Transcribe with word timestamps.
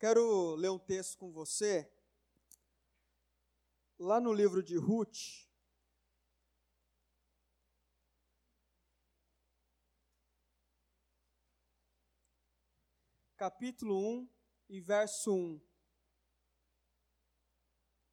Quero 0.00 0.54
ler 0.54 0.70
um 0.70 0.78
texto 0.78 1.18
com 1.18 1.30
você, 1.30 1.86
lá 3.98 4.18
no 4.18 4.32
livro 4.32 4.62
de 4.62 4.74
Ruth. 4.74 5.46
Capítulo 13.36 13.94
1 14.22 14.30
e 14.70 14.80
verso 14.80 15.34
1. 15.34 15.60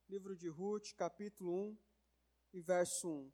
Livro 0.09 0.35
de 0.35 0.49
Ruth, 0.49 0.93
capítulo 0.93 1.69
1 1.69 1.77
e 2.51 2.59
verso 2.59 3.07
1. 3.07 3.31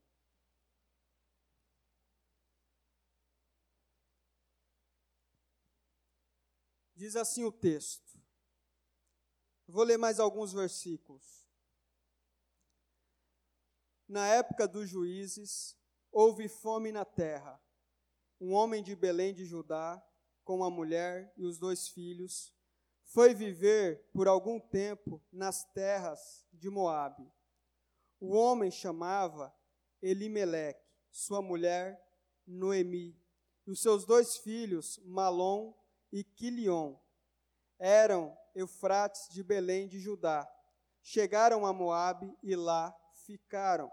Diz 6.96 7.16
assim 7.16 7.44
o 7.44 7.52
texto. 7.52 8.03
Vou 9.74 9.84
ler 9.84 9.98
mais 9.98 10.20
alguns 10.20 10.54
versículos. 10.54 11.50
Na 14.08 14.28
época 14.28 14.68
dos 14.68 14.88
juízes, 14.88 15.76
houve 16.12 16.48
fome 16.48 16.92
na 16.92 17.04
terra. 17.04 17.60
Um 18.40 18.54
homem 18.54 18.84
de 18.84 18.96
Belém 18.96 19.34
de 19.34 19.46
Judá, 19.46 20.00
com 20.44 20.64
a 20.64 20.70
mulher 20.70 21.34
e 21.36 21.44
os 21.44 21.58
dois 21.58 21.88
filhos, 21.88 22.54
foi 23.04 23.34
viver 23.34 24.08
por 24.14 24.28
algum 24.28 24.60
tempo 24.60 25.20
nas 25.32 25.64
terras 25.74 26.46
de 26.54 26.70
Moabe. 26.70 27.28
O 28.20 28.36
homem 28.36 28.70
chamava 28.70 29.52
Elimeleque, 30.04 30.86
sua 31.10 31.42
mulher 31.42 32.00
Noemi, 32.46 33.20
e 33.66 33.72
os 33.72 33.82
seus 33.82 34.06
dois 34.06 34.38
filhos, 34.38 35.00
Malom 35.04 35.74
e 36.12 36.24
Quilion. 36.24 36.96
Eram 37.80 38.38
Eufrates 38.56 39.28
de 39.30 39.44
Belém 39.44 39.88
de 39.88 40.00
Judá. 40.00 40.48
Chegaram 41.02 41.66
a 41.66 41.74
Moabe 41.74 42.36
e 42.42 42.56
lá 42.56 42.96
ficaram. 43.26 43.92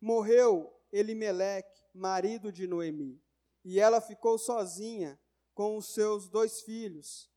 Morreu 0.00 0.72
Elimeleque, 0.92 1.82
marido 1.92 2.52
de 2.52 2.66
Noemi, 2.66 3.20
e 3.64 3.80
ela 3.80 4.00
ficou 4.00 4.38
sozinha 4.38 5.18
com 5.54 5.76
os 5.76 5.92
seus 5.92 6.28
dois 6.28 6.62
filhos. 6.62 7.30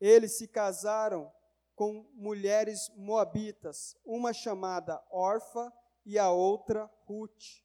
Eles 0.00 0.38
se 0.38 0.48
casaram 0.48 1.30
com 1.74 2.10
mulheres 2.14 2.90
moabitas, 2.96 3.94
uma 4.04 4.32
chamada 4.32 5.02
Orfa 5.10 5.72
e 6.04 6.18
a 6.18 6.30
outra 6.30 6.90
Ruth. 7.04 7.62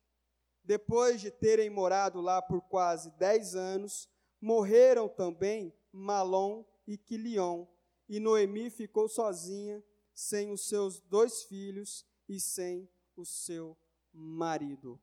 Depois 0.63 1.21
de 1.21 1.31
terem 1.31 1.69
morado 1.69 2.19
lá 2.21 2.41
por 2.41 2.61
quase 2.61 3.11
dez 3.17 3.55
anos, 3.55 4.09
morreram 4.41 5.07
também 5.07 5.73
Malom 5.91 6.65
e 6.87 6.97
Quilion, 6.97 7.65
e 8.07 8.19
Noemi 8.19 8.69
ficou 8.69 9.07
sozinha, 9.09 9.83
sem 10.13 10.51
os 10.51 10.67
seus 10.67 10.99
dois 11.01 11.43
filhos 11.43 12.05
e 12.27 12.39
sem 12.39 12.89
o 13.15 13.25
seu 13.25 13.77
marido. 14.13 15.01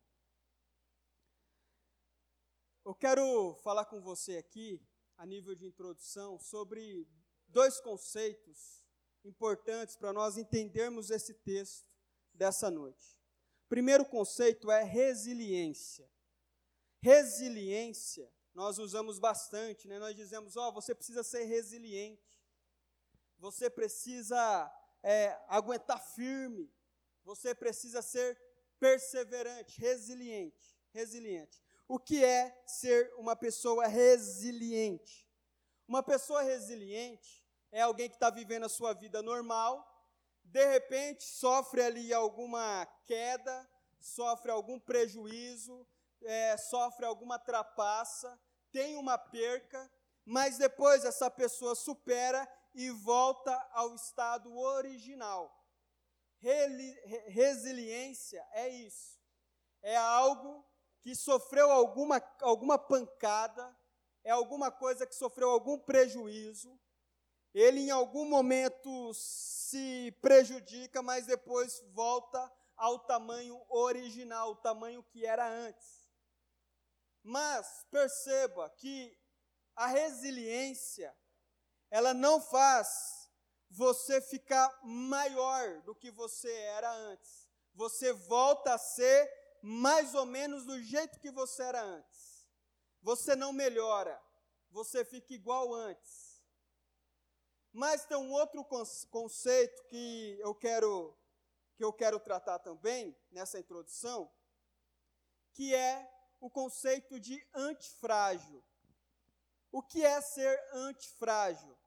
Eu 2.84 2.94
quero 2.94 3.54
falar 3.62 3.84
com 3.84 4.00
você 4.00 4.36
aqui, 4.36 4.80
a 5.16 5.26
nível 5.26 5.54
de 5.54 5.66
introdução, 5.66 6.38
sobre 6.38 7.06
dois 7.48 7.80
conceitos 7.80 8.82
importantes 9.24 9.96
para 9.96 10.12
nós 10.12 10.36
entendermos 10.36 11.10
esse 11.10 11.34
texto 11.34 11.86
dessa 12.34 12.70
noite. 12.70 13.16
O 13.66 13.68
primeiro 13.68 14.04
conceito 14.04 14.70
é 14.70 14.82
resiliência. 14.82 16.10
Resiliência, 17.00 18.32
nós 18.54 18.78
usamos 18.78 19.18
bastante, 19.18 19.86
né? 19.86 19.98
nós 19.98 20.14
dizemos, 20.16 20.56
ó, 20.56 20.68
oh, 20.68 20.72
você 20.72 20.94
precisa 20.94 21.22
ser 21.22 21.44
resiliente 21.44 22.41
você 23.42 23.68
precisa 23.68 24.72
é, 25.02 25.36
aguentar 25.48 26.00
firme, 26.00 26.72
você 27.24 27.52
precisa 27.52 28.00
ser 28.00 28.40
perseverante, 28.78 29.80
resiliente, 29.80 30.78
resiliente. 30.92 31.60
O 31.88 31.98
que 31.98 32.24
é 32.24 32.56
ser 32.64 33.12
uma 33.16 33.34
pessoa 33.34 33.88
resiliente? 33.88 35.28
Uma 35.88 36.04
pessoa 36.04 36.42
resiliente 36.42 37.44
é 37.72 37.80
alguém 37.80 38.08
que 38.08 38.14
está 38.14 38.30
vivendo 38.30 38.66
a 38.66 38.68
sua 38.68 38.92
vida 38.92 39.20
normal, 39.20 39.88
de 40.44 40.64
repente 40.66 41.24
sofre 41.24 41.82
ali 41.82 42.14
alguma 42.14 42.86
queda, 43.04 43.68
sofre 43.98 44.52
algum 44.52 44.78
prejuízo, 44.78 45.84
é, 46.22 46.56
sofre 46.56 47.04
alguma 47.04 47.40
trapaça, 47.40 48.40
tem 48.70 48.96
uma 48.96 49.18
perca, 49.18 49.90
mas 50.24 50.58
depois 50.58 51.04
essa 51.04 51.28
pessoa 51.28 51.74
supera 51.74 52.48
e 52.74 52.90
volta 52.90 53.54
ao 53.72 53.94
estado 53.94 54.56
original. 54.56 55.52
Resiliência 57.28 58.44
é 58.52 58.68
isso. 58.68 59.20
É 59.80 59.96
algo 59.96 60.64
que 61.00 61.14
sofreu 61.14 61.70
alguma, 61.70 62.22
alguma 62.40 62.78
pancada, 62.78 63.76
é 64.24 64.30
alguma 64.30 64.70
coisa 64.70 65.06
que 65.06 65.14
sofreu 65.14 65.50
algum 65.50 65.78
prejuízo. 65.78 66.78
Ele 67.54 67.80
em 67.80 67.90
algum 67.90 68.24
momento 68.24 69.12
se 69.14 70.16
prejudica, 70.22 71.02
mas 71.02 71.26
depois 71.26 71.80
volta 71.92 72.50
ao 72.76 73.00
tamanho 73.00 73.62
original, 73.68 74.52
o 74.52 74.56
tamanho 74.56 75.02
que 75.02 75.26
era 75.26 75.46
antes. 75.46 76.08
Mas 77.22 77.86
perceba 77.90 78.70
que 78.70 79.16
a 79.76 79.86
resiliência 79.86 81.14
ela 81.92 82.14
não 82.14 82.40
faz 82.40 83.30
você 83.68 84.18
ficar 84.22 84.80
maior 84.82 85.82
do 85.82 85.94
que 85.94 86.10
você 86.10 86.50
era 86.50 86.90
antes. 86.90 87.46
Você 87.74 88.14
volta 88.14 88.72
a 88.72 88.78
ser 88.78 89.30
mais 89.60 90.14
ou 90.14 90.24
menos 90.24 90.64
do 90.64 90.82
jeito 90.82 91.20
que 91.20 91.30
você 91.30 91.62
era 91.62 91.82
antes. 91.82 92.48
Você 93.02 93.36
não 93.36 93.52
melhora, 93.52 94.18
você 94.70 95.04
fica 95.04 95.34
igual 95.34 95.74
antes. 95.74 96.42
Mas 97.70 98.06
tem 98.06 98.16
um 98.16 98.32
outro 98.32 98.64
conceito 99.10 99.84
que 99.88 100.38
eu 100.40 100.54
quero 100.54 101.14
que 101.76 101.84
eu 101.84 101.92
quero 101.92 102.18
tratar 102.18 102.58
também 102.58 103.14
nessa 103.30 103.58
introdução, 103.58 104.32
que 105.52 105.74
é 105.74 106.10
o 106.40 106.48
conceito 106.48 107.20
de 107.20 107.46
antifrágil. 107.54 108.64
O 109.70 109.82
que 109.82 110.02
é 110.02 110.20
ser 110.22 110.58
antifrágil? 110.72 111.81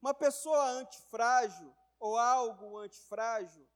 Uma 0.00 0.14
pessoa 0.14 0.64
antifrágil, 0.70 1.74
ou 1.98 2.16
algo 2.16 2.78
antifrágil, 2.78 3.68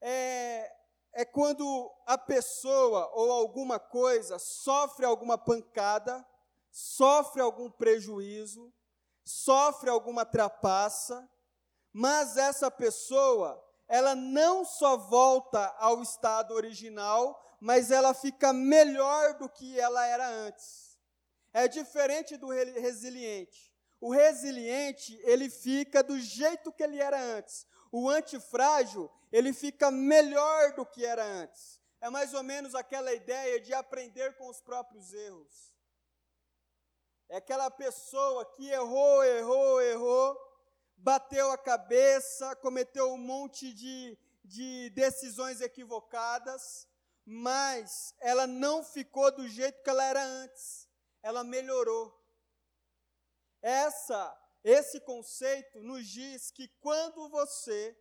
é, 0.00 0.72
é 1.12 1.24
quando 1.24 1.92
a 2.06 2.18
pessoa 2.18 3.10
ou 3.14 3.30
alguma 3.30 3.78
coisa 3.78 4.38
sofre 4.38 5.04
alguma 5.04 5.38
pancada, 5.38 6.26
sofre 6.70 7.40
algum 7.40 7.70
prejuízo, 7.70 8.72
sofre 9.24 9.90
alguma 9.90 10.24
trapaça, 10.24 11.28
mas 11.92 12.36
essa 12.36 12.70
pessoa, 12.70 13.62
ela 13.88 14.14
não 14.14 14.64
só 14.64 14.96
volta 14.96 15.66
ao 15.78 16.02
estado 16.02 16.54
original, 16.54 17.40
mas 17.60 17.90
ela 17.90 18.14
fica 18.14 18.52
melhor 18.52 19.34
do 19.34 19.48
que 19.48 19.78
ela 19.78 20.06
era 20.06 20.26
antes. 20.26 20.98
É 21.52 21.66
diferente 21.66 22.36
do 22.36 22.48
resiliente. 22.48 23.69
O 24.00 24.10
resiliente, 24.10 25.18
ele 25.24 25.50
fica 25.50 26.02
do 26.02 26.18
jeito 26.18 26.72
que 26.72 26.82
ele 26.82 26.98
era 26.98 27.20
antes. 27.20 27.66
O 27.92 28.08
antifrágil, 28.08 29.10
ele 29.30 29.52
fica 29.52 29.90
melhor 29.90 30.72
do 30.74 30.86
que 30.86 31.04
era 31.04 31.24
antes. 31.24 31.80
É 32.00 32.08
mais 32.08 32.32
ou 32.32 32.42
menos 32.42 32.74
aquela 32.74 33.12
ideia 33.12 33.60
de 33.60 33.74
aprender 33.74 34.36
com 34.36 34.48
os 34.48 34.60
próprios 34.60 35.12
erros. 35.12 35.70
É 37.28 37.36
aquela 37.36 37.70
pessoa 37.70 38.44
que 38.56 38.68
errou, 38.70 39.22
errou, 39.22 39.82
errou, 39.82 40.36
bateu 40.96 41.50
a 41.52 41.58
cabeça, 41.58 42.56
cometeu 42.56 43.12
um 43.12 43.18
monte 43.18 43.72
de, 43.72 44.18
de 44.44 44.90
decisões 44.90 45.60
equivocadas, 45.60 46.88
mas 47.24 48.14
ela 48.18 48.46
não 48.46 48.82
ficou 48.82 49.30
do 49.30 49.46
jeito 49.46 49.82
que 49.82 49.90
ela 49.90 50.04
era 50.04 50.24
antes. 50.24 50.88
Ela 51.22 51.44
melhorou. 51.44 52.19
Essa, 53.62 54.38
esse 54.64 55.00
conceito 55.00 55.82
nos 55.82 56.06
diz 56.08 56.50
que 56.50 56.68
quando 56.80 57.28
você 57.28 57.96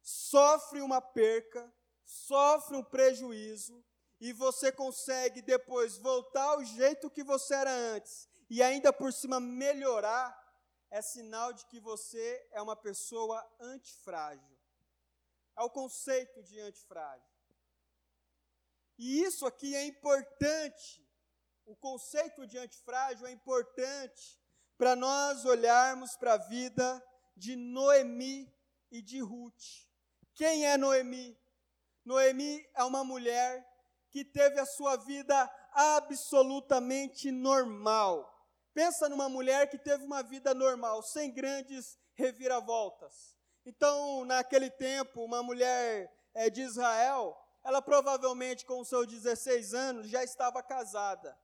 sofre 0.00 0.80
uma 0.80 1.00
perca, 1.00 1.72
sofre 2.04 2.76
um 2.76 2.84
prejuízo, 2.84 3.84
e 4.20 4.32
você 4.32 4.72
consegue 4.72 5.40
depois 5.42 5.96
voltar 5.96 6.42
ao 6.42 6.64
jeito 6.64 7.10
que 7.10 7.22
você 7.22 7.54
era 7.54 7.70
antes, 7.70 8.28
e 8.50 8.62
ainda 8.62 8.92
por 8.92 9.12
cima 9.12 9.38
melhorar, 9.38 10.36
é 10.90 11.02
sinal 11.02 11.52
de 11.52 11.66
que 11.66 11.78
você 11.78 12.48
é 12.50 12.60
uma 12.60 12.74
pessoa 12.74 13.46
antifrágil. 13.60 14.58
É 15.56 15.62
o 15.62 15.70
conceito 15.70 16.42
de 16.42 16.58
antifrágil. 16.58 17.28
E 18.96 19.22
isso 19.22 19.46
aqui 19.46 19.76
é 19.76 19.84
importante. 19.84 21.06
O 21.66 21.76
conceito 21.76 22.46
de 22.46 22.56
antifrágil 22.56 23.26
é 23.26 23.30
importante 23.30 24.37
para 24.78 24.94
nós 24.94 25.44
olharmos 25.44 26.16
para 26.16 26.34
a 26.34 26.38
vida 26.38 27.04
de 27.36 27.56
Noemi 27.56 28.50
e 28.92 29.02
de 29.02 29.20
Ruth. 29.20 29.86
Quem 30.34 30.64
é 30.64 30.78
Noemi? 30.78 31.36
Noemi 32.04 32.64
é 32.74 32.84
uma 32.84 33.02
mulher 33.02 33.66
que 34.08 34.24
teve 34.24 34.58
a 34.60 34.64
sua 34.64 34.96
vida 34.96 35.50
absolutamente 35.72 37.32
normal. 37.32 38.32
Pensa 38.72 39.08
numa 39.08 39.28
mulher 39.28 39.68
que 39.68 39.76
teve 39.76 40.04
uma 40.04 40.22
vida 40.22 40.54
normal, 40.54 41.02
sem 41.02 41.32
grandes 41.32 41.98
reviravoltas. 42.14 43.34
Então, 43.66 44.24
naquele 44.24 44.70
tempo, 44.70 45.24
uma 45.24 45.42
mulher 45.42 46.10
é, 46.32 46.48
de 46.48 46.62
Israel, 46.62 47.36
ela 47.64 47.82
provavelmente 47.82 48.64
com 48.64 48.82
seus 48.84 49.08
16 49.08 49.74
anos 49.74 50.08
já 50.08 50.22
estava 50.22 50.62
casada. 50.62 51.36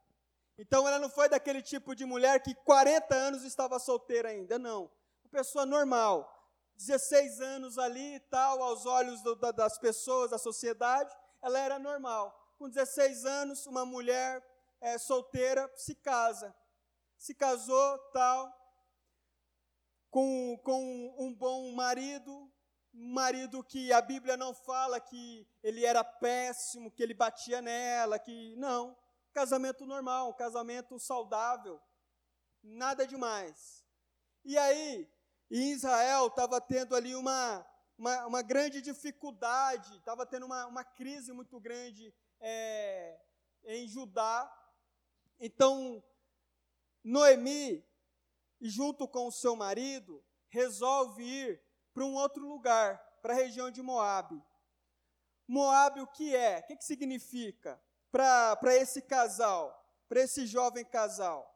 Então, 0.56 0.86
ela 0.86 0.98
não 0.98 1.10
foi 1.10 1.28
daquele 1.28 1.60
tipo 1.60 1.94
de 1.94 2.04
mulher 2.04 2.42
que 2.42 2.54
40 2.54 3.14
anos 3.14 3.42
estava 3.44 3.78
solteira 3.78 4.28
ainda, 4.28 4.58
não. 4.58 4.82
Uma 5.24 5.30
pessoa 5.30 5.66
normal, 5.66 6.30
16 6.76 7.40
anos 7.40 7.78
ali 7.78 8.16
e 8.16 8.20
tal, 8.20 8.62
aos 8.62 8.86
olhos 8.86 9.20
do, 9.22 9.34
da, 9.34 9.50
das 9.50 9.78
pessoas, 9.78 10.30
da 10.30 10.38
sociedade, 10.38 11.14
ela 11.42 11.58
era 11.58 11.78
normal. 11.78 12.54
Com 12.56 12.68
16 12.68 13.24
anos, 13.24 13.66
uma 13.66 13.84
mulher 13.84 14.42
é, 14.80 14.96
solteira 14.98 15.70
se 15.74 15.94
casa. 15.94 16.54
Se 17.16 17.34
casou, 17.34 17.98
tal, 18.12 18.52
com, 20.14 20.56
com 20.62 21.14
um 21.18 21.34
bom 21.34 21.72
marido, 21.72 22.30
um 22.94 23.12
marido 23.12 23.64
que 23.64 23.92
a 23.92 24.00
Bíblia 24.00 24.36
não 24.36 24.54
fala 24.54 25.00
que 25.00 25.44
ele 25.60 25.84
era 25.84 26.04
péssimo, 26.04 26.92
que 26.92 27.02
ele 27.02 27.14
batia 27.14 27.60
nela, 27.60 28.16
que 28.16 28.54
não. 28.54 28.96
Casamento 29.34 29.84
normal, 29.84 30.32
casamento 30.34 30.96
saudável, 30.96 31.82
nada 32.62 33.04
demais. 33.04 33.84
E 34.44 34.56
aí, 34.56 35.10
em 35.50 35.72
Israel 35.72 36.28
estava 36.28 36.60
tendo 36.60 36.94
ali 36.94 37.16
uma, 37.16 37.66
uma, 37.98 38.26
uma 38.26 38.42
grande 38.42 38.80
dificuldade, 38.80 39.96
estava 39.96 40.24
tendo 40.24 40.46
uma, 40.46 40.66
uma 40.66 40.84
crise 40.84 41.32
muito 41.32 41.58
grande 41.58 42.14
é, 42.40 43.20
em 43.64 43.88
Judá. 43.88 44.48
Então, 45.40 46.00
Noemi, 47.02 47.84
junto 48.60 49.08
com 49.08 49.26
o 49.26 49.32
seu 49.32 49.56
marido, 49.56 50.24
resolve 50.46 51.24
ir 51.24 51.60
para 51.92 52.04
um 52.04 52.14
outro 52.14 52.46
lugar, 52.46 52.98
para 53.20 53.34
a 53.34 53.36
região 53.36 53.68
de 53.68 53.82
Moabe. 53.82 54.40
Moabe 55.48 56.00
o 56.02 56.06
que 56.06 56.36
é? 56.36 56.60
O 56.60 56.66
que, 56.68 56.76
que 56.76 56.84
significa 56.84 57.82
para 58.14 58.76
esse 58.76 59.02
casal, 59.02 59.84
para 60.08 60.20
esse 60.20 60.46
jovem 60.46 60.84
casal? 60.84 61.52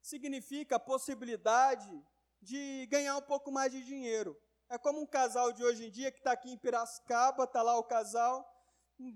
Significa 0.00 0.76
a 0.76 0.80
possibilidade 0.80 1.90
de 2.40 2.86
ganhar 2.86 3.16
um 3.16 3.22
pouco 3.22 3.50
mais 3.50 3.72
de 3.72 3.82
dinheiro. 3.82 4.40
É 4.68 4.78
como 4.78 5.00
um 5.00 5.06
casal 5.06 5.52
de 5.52 5.64
hoje 5.64 5.86
em 5.86 5.90
dia 5.90 6.12
que 6.12 6.18
está 6.18 6.32
aqui 6.32 6.52
em 6.52 6.56
Piracicaba, 6.56 7.44
está 7.44 7.62
lá 7.62 7.76
o 7.76 7.82
casal, 7.82 8.48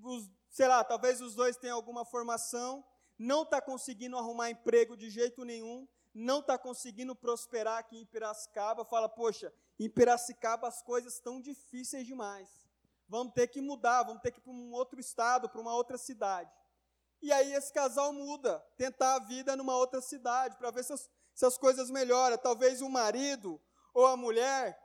os, 0.03 0.29
sei 0.51 0.67
lá, 0.67 0.83
talvez 0.83 1.21
os 1.21 1.37
dois 1.37 1.57
tenham 1.57 1.77
alguma 1.77 2.05
formação, 2.05 2.85
não 3.17 3.45
está 3.45 3.61
conseguindo 3.61 4.19
arrumar 4.19 4.51
emprego 4.51 4.97
de 4.97 5.09
jeito 5.09 5.45
nenhum, 5.45 5.87
não 6.13 6.41
está 6.41 6.59
conseguindo 6.59 7.15
prosperar 7.15 7.79
aqui 7.79 7.97
em 7.97 8.07
Piracicaba, 8.07 8.85
fala, 8.85 9.09
poxa, 9.09 9.55
em 9.79 9.89
Piracicaba 9.89 10.67
as 10.67 10.83
coisas 10.83 11.15
estão 11.15 11.41
difíceis 11.41 12.07
demais. 12.09 12.62
Vamos 13.13 13.35
ter 13.35 13.47
que 13.47 13.61
mudar, 13.61 14.05
vamos 14.05 14.23
ter 14.23 14.31
que 14.31 14.39
ir 14.39 14.43
para 14.43 14.55
um 14.55 14.73
outro 14.73 14.99
estado, 14.99 15.47
para 15.47 15.61
uma 15.61 15.75
outra 15.75 15.99
cidade. 15.99 16.51
E 17.21 17.31
aí 17.31 17.53
esse 17.53 17.71
casal 17.71 18.11
muda, 18.11 18.59
tentar 18.79 19.17
a 19.17 19.19
vida 19.19 19.55
numa 19.55 19.77
outra 19.77 20.01
cidade, 20.01 20.57
para 20.57 20.71
ver 20.71 20.83
se 20.83 20.95
as, 20.95 21.11
se 21.35 21.45
as 21.45 21.59
coisas 21.59 21.91
melhoram. 21.91 22.39
Talvez 22.39 22.81
o 22.81 22.89
marido 22.89 23.61
ou 23.93 24.07
a 24.07 24.17
mulher 24.17 24.83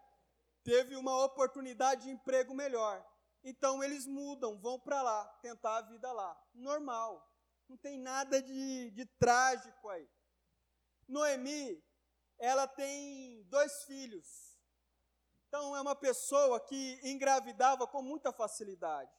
teve 0.62 0.98
uma 0.98 1.24
oportunidade 1.24 2.04
de 2.04 2.10
emprego 2.10 2.54
melhor. 2.54 3.02
Então 3.46 3.82
eles 3.82 4.06
mudam, 4.06 4.60
vão 4.60 4.78
para 4.78 5.02
lá, 5.02 5.26
tentar 5.42 5.78
a 5.78 5.82
vida 5.84 6.12
lá. 6.12 6.38
Normal. 6.54 7.26
Não 7.70 7.78
tem 7.78 7.98
nada 7.98 8.42
de, 8.42 8.92
de 8.92 9.06
trágico 9.06 9.88
aí. 9.88 10.06
Noemi, 11.08 11.82
ela 12.38 12.68
tem 12.68 13.42
dois 13.44 13.86
filhos. 13.86 14.47
Então 15.48 15.76
é 15.76 15.82
uma 15.82 15.96
pessoa 15.96 16.60
que 16.60 17.00
engravidava 17.04 17.88
com 17.88 18.02
muita 18.02 18.32
facilidade. 18.32 19.12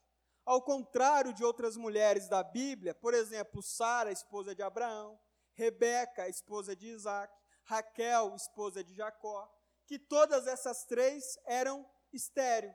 Ao 0.45 0.63
contrário 0.63 1.33
de 1.33 1.45
outras 1.45 1.77
mulheres 1.77 2.29
da 2.29 2.43
Bíblia, 2.43 2.95
por 2.95 3.15
exemplo, 3.15 3.63
Sara, 3.63 4.13
esposa 4.13 4.55
de 4.55 4.63
Abraão, 4.63 5.19
Rebeca, 5.55 6.29
esposa 6.29 6.75
de 6.75 6.87
Isaac, 6.89 7.35
Raquel, 7.65 8.35
esposa 8.35 8.83
de 8.83 8.95
Jacó, 8.95 9.47
que 9.87 9.99
todas 9.99 10.47
essas 10.47 10.85
três 10.85 11.39
eram 11.45 11.87
estéreo. 12.13 12.75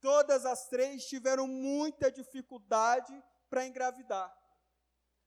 Todas 0.00 0.46
as 0.46 0.66
três 0.68 1.06
tiveram 1.06 1.46
muita 1.46 2.10
dificuldade 2.10 3.12
para 3.48 3.66
engravidar. 3.66 4.34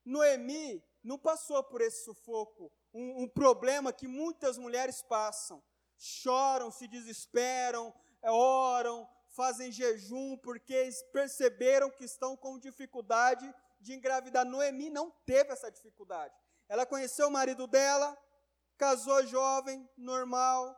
Noemi 0.04 0.84
não 1.04 1.18
passou 1.18 1.64
por 1.64 1.82
esse 1.82 2.04
sufoco, 2.04 2.72
um, 2.94 3.24
um, 3.24 3.28
problema 3.28 3.94
que 3.94 4.08
muitas 4.08 4.58
mulheres 4.58 5.02
passam. 5.04 5.64
Choram, 6.06 6.70
se 6.70 6.86
desesperam, 6.86 7.94
é, 8.22 8.30
oram, 8.30 9.10
fazem 9.30 9.72
jejum, 9.72 10.36
porque 10.38 10.90
perceberam 11.14 11.90
que 11.90 12.04
estão 12.04 12.36
com 12.36 12.60
dificuldade 12.60 13.50
de 13.80 13.94
engravidar. 13.94 14.44
Noemi 14.44 14.90
não 14.90 15.10
teve 15.26 15.54
essa 15.54 15.72
dificuldade. 15.72 16.36
Ela 16.68 16.86
conheceu 16.86 17.30
o 17.30 17.32
marido 17.32 17.68
dela, 17.68 18.18
casou 18.78 19.26
jovem, 19.26 19.90
normal, 19.96 20.78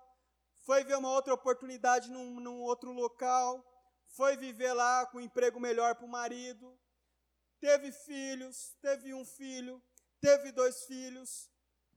foi 0.63 0.83
ver 0.83 0.95
uma 0.95 1.11
outra 1.11 1.33
oportunidade 1.33 2.11
num, 2.11 2.39
num 2.39 2.61
outro 2.61 2.91
local, 2.91 3.65
foi 4.09 4.37
viver 4.37 4.73
lá 4.73 5.07
com 5.07 5.17
um 5.17 5.21
emprego 5.21 5.59
melhor 5.59 5.95
para 5.95 6.05
o 6.05 6.09
marido, 6.09 6.79
teve 7.59 7.91
filhos, 7.91 8.75
teve 8.79 9.11
um 9.11 9.25
filho, 9.25 9.81
teve 10.21 10.51
dois 10.51 10.85
filhos, 10.85 11.49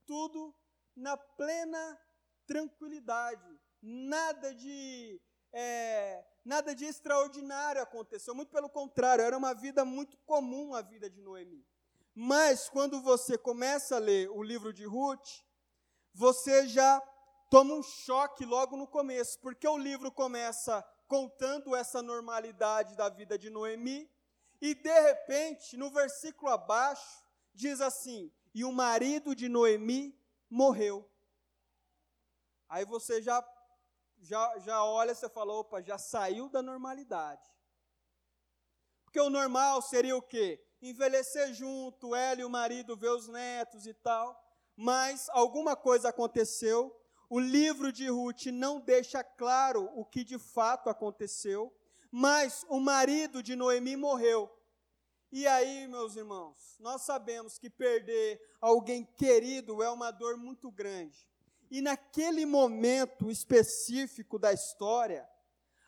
tudo 0.07 0.55
na 0.97 1.15
plena 1.15 2.08
tranquilidade, 2.49 3.47
nada 3.81 4.55
de 4.55 5.21
é, 5.53 6.25
nada 6.45 6.75
de 6.75 6.85
extraordinário 6.85 7.81
aconteceu, 7.81 8.35
muito 8.35 8.51
pelo 8.51 8.69
contrário, 8.69 9.25
era 9.25 9.37
uma 9.37 9.55
vida 9.55 9.85
muito 9.85 10.17
comum 10.27 10.75
a 10.75 10.83
vida 10.83 11.09
de 11.09 11.21
Noemi. 11.21 11.65
Mas 12.15 12.69
quando 12.69 13.01
você 13.01 13.39
começa 13.39 13.97
a 13.97 14.01
ler 14.01 14.29
o 14.31 14.43
livro 14.43 14.73
de 14.73 14.85
Ruth, 14.85 15.29
você 16.13 16.67
já 16.67 17.01
toma 17.51 17.75
um 17.75 17.83
choque 17.83 18.45
logo 18.45 18.77
no 18.77 18.87
começo, 18.87 19.39
porque 19.41 19.69
o 19.69 19.79
livro 19.79 20.11
começa 20.11 20.83
contando 21.07 21.77
essa 21.77 22.03
normalidade 22.03 22.97
da 22.97 23.09
vida 23.09 23.39
de 23.39 23.51
Noemi, 23.51 24.11
e 24.61 24.75
de 24.75 25.01
repente, 25.01 25.77
no 25.77 25.91
versículo 25.91 26.51
abaixo, 26.51 27.25
diz 27.55 27.81
assim: 27.81 28.33
E 28.55 28.65
o 28.65 28.73
marido 28.73 29.35
de 29.35 29.49
Noemi 29.49 30.19
morreu. 30.51 31.09
Aí 32.69 32.85
você 32.85 33.23
já 33.23 33.47
já, 34.21 34.59
já 34.59 34.85
olha, 34.85 35.15
você 35.15 35.29
fala, 35.29 35.53
opa, 35.53 35.81
já 35.81 35.97
saiu 35.97 36.49
da 36.49 36.61
normalidade. 36.61 37.49
Porque 39.05 39.21
o 39.21 39.31
normal 39.31 39.81
seria 39.81 40.17
o 40.17 40.23
quê? 40.23 40.61
envelhecer 40.81 41.53
junto, 41.53 42.15
ela 42.15 42.41
e 42.41 42.45
o 42.45 42.51
marido 42.51 42.97
ver 42.97 43.11
os 43.11 43.29
netos 43.29 43.87
e 43.87 43.95
tal. 43.95 44.41
Mas 44.77 45.29
alguma 45.31 45.75
coisa 45.75 46.09
aconteceu. 46.09 46.95
O 47.29 47.39
livro 47.39 47.93
de 47.93 48.09
Ruth 48.09 48.47
não 48.47 48.81
deixa 48.81 49.23
claro 49.23 49.91
o 49.95 50.05
que 50.05 50.25
de 50.25 50.39
fato 50.39 50.89
aconteceu, 50.89 51.75
mas 52.11 52.65
o 52.69 52.81
marido 52.81 53.43
de 53.43 53.55
Noemi 53.55 53.97
morreu. 53.97 54.51
E 55.31 55.47
aí, 55.47 55.87
meus 55.89 56.17
irmãos, 56.17 56.77
nós 56.81 57.03
sabemos 57.03 57.59
que 57.59 57.69
perder 57.69 58.41
alguém 58.61 59.05
querido 59.05 59.83
é 59.83 59.91
uma 59.91 60.11
dor 60.11 60.39
muito 60.39 60.71
grande. 60.71 61.28
E 61.71 61.81
naquele 61.81 62.47
momento 62.47 63.31
específico 63.31 64.39
da 64.39 64.53
história, 64.53 65.29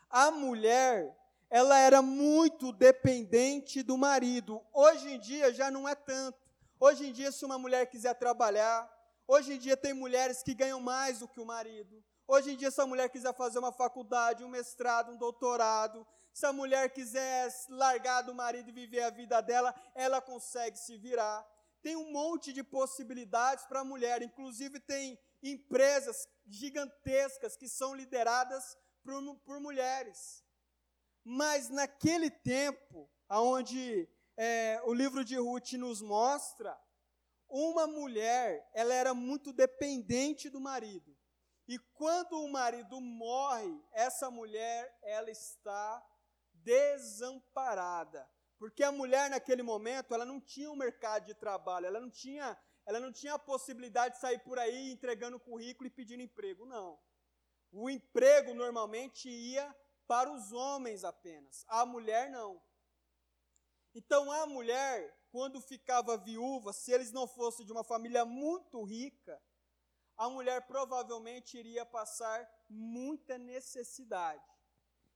a 0.09 0.29
mulher 0.29 1.17
ela 1.49 1.77
era 1.77 2.01
muito 2.01 2.71
dependente 2.71 3.83
do 3.83 3.97
marido. 3.97 4.61
Hoje 4.73 5.11
em 5.11 5.19
dia 5.19 5.53
já 5.53 5.69
não 5.69 5.87
é 5.87 5.93
tanto. 5.93 6.39
Hoje 6.79 7.07
em 7.07 7.11
dia, 7.11 7.31
se 7.31 7.45
uma 7.45 7.59
mulher 7.59 7.85
quiser 7.87 8.15
trabalhar, 8.15 8.89
hoje 9.27 9.53
em 9.53 9.59
dia 9.59 9.77
tem 9.77 9.93
mulheres 9.93 10.41
que 10.41 10.53
ganham 10.53 10.79
mais 10.79 11.19
do 11.19 11.27
que 11.27 11.39
o 11.39 11.45
marido. 11.45 12.03
Hoje 12.27 12.53
em 12.53 12.55
dia, 12.55 12.71
se 12.71 12.79
a 12.79 12.87
mulher 12.87 13.09
quiser 13.09 13.35
fazer 13.35 13.59
uma 13.59 13.73
faculdade, 13.73 14.43
um 14.43 14.47
mestrado, 14.47 15.11
um 15.11 15.17
doutorado, 15.17 16.07
se 16.33 16.45
a 16.45 16.53
mulher 16.53 16.89
quiser 16.89 17.53
largar 17.69 18.21
do 18.21 18.33
marido 18.33 18.69
e 18.69 18.71
viver 18.71 19.03
a 19.03 19.09
vida 19.09 19.41
dela, 19.41 19.75
ela 19.93 20.21
consegue 20.21 20.79
se 20.79 20.97
virar. 20.97 21.45
Tem 21.83 21.97
um 21.97 22.11
monte 22.11 22.53
de 22.53 22.63
possibilidades 22.63 23.65
para 23.65 23.81
a 23.81 23.85
mulher, 23.85 24.21
inclusive 24.21 24.79
tem 24.79 25.19
empresas 25.41 26.27
gigantescas 26.47 27.55
que 27.55 27.67
são 27.67 27.95
lideradas 27.95 28.77
por, 29.03 29.13
por 29.39 29.59
mulheres. 29.59 30.43
Mas 31.23 31.69
naquele 31.69 32.29
tempo, 32.29 33.09
onde 33.29 34.09
é, 34.37 34.81
o 34.85 34.93
livro 34.93 35.23
de 35.23 35.37
Ruth 35.37 35.73
nos 35.73 36.01
mostra, 36.01 36.79
uma 37.47 37.85
mulher, 37.85 38.69
ela 38.73 38.93
era 38.93 39.13
muito 39.13 39.51
dependente 39.51 40.49
do 40.49 40.59
marido. 40.59 41.15
E 41.67 41.77
quando 41.93 42.33
o 42.41 42.49
marido 42.49 42.99
morre, 42.99 43.81
essa 43.91 44.31
mulher, 44.31 44.97
ela 45.03 45.29
está 45.29 46.03
desamparada. 46.53 48.27
Porque 48.57 48.83
a 48.83 48.91
mulher 48.91 49.29
naquele 49.29 49.63
momento, 49.63 50.13
ela 50.13 50.25
não 50.25 50.39
tinha 50.39 50.71
um 50.71 50.75
mercado 50.75 51.25
de 51.25 51.33
trabalho, 51.33 51.87
ela 51.87 51.99
não 51.99 52.09
tinha, 52.09 52.57
ela 52.91 52.99
não 52.99 53.11
tinha 53.11 53.35
a 53.35 53.39
possibilidade 53.39 54.15
de 54.15 54.21
sair 54.21 54.39
por 54.39 54.59
aí 54.59 54.91
entregando 54.91 55.39
currículo 55.39 55.87
e 55.87 55.89
pedindo 55.89 56.21
emprego, 56.21 56.65
não. 56.65 56.99
O 57.71 57.89
emprego 57.89 58.53
normalmente 58.53 59.29
ia 59.29 59.73
para 60.05 60.29
os 60.29 60.51
homens 60.51 61.05
apenas, 61.05 61.63
a 61.69 61.85
mulher 61.85 62.29
não. 62.29 62.61
Então 63.95 64.29
a 64.29 64.45
mulher, 64.45 65.17
quando 65.31 65.61
ficava 65.61 66.17
viúva, 66.17 66.73
se 66.73 66.91
eles 66.91 67.13
não 67.13 67.25
fossem 67.25 67.65
de 67.65 67.71
uma 67.71 67.83
família 67.83 68.25
muito 68.25 68.83
rica, 68.83 69.41
a 70.17 70.29
mulher 70.29 70.67
provavelmente 70.67 71.57
iria 71.57 71.85
passar 71.85 72.45
muita 72.69 73.37
necessidade. 73.37 74.43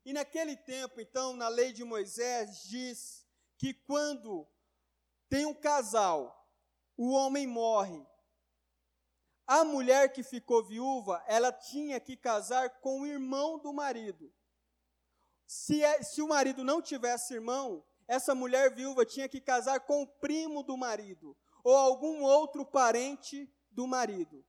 E 0.06 0.14
naquele 0.14 0.56
tempo, 0.56 1.02
então, 1.02 1.36
na 1.36 1.50
lei 1.50 1.74
de 1.74 1.84
Moisés, 1.84 2.64
diz 2.64 3.28
que 3.58 3.74
quando 3.74 4.48
tem 5.28 5.46
um 5.46 5.54
casal, 5.54 6.45
o 6.98 7.12
homem 7.12 7.46
morre, 7.46 8.06
a 9.48 9.64
mulher 9.64 10.12
que 10.12 10.24
ficou 10.24 10.64
viúva, 10.64 11.24
ela 11.28 11.52
tinha 11.52 12.00
que 12.00 12.18
casar 12.18 12.82
com 12.82 13.02
o 13.02 13.06
irmão 13.06 13.60
do 13.60 13.72
marido. 13.72 14.34
Se, 15.46 15.84
é, 15.84 16.02
se 16.02 16.22
o 16.22 16.28
marido 16.28 16.64
não 16.64 16.82
tivesse 16.82 17.36
irmão, 17.36 17.86
essa 18.08 18.34
mulher 18.34 18.74
viúva 18.74 19.06
tinha 19.06 19.30
que 19.30 19.40
casar 19.40 19.82
com 19.82 20.02
o 20.02 20.08
primo 20.08 20.64
do 20.64 20.76
marido, 20.76 21.38
ou 21.64 21.76
algum 21.76 22.24
outro 22.24 22.66
parente 22.66 23.52
do 23.70 23.86
marido 23.86 24.44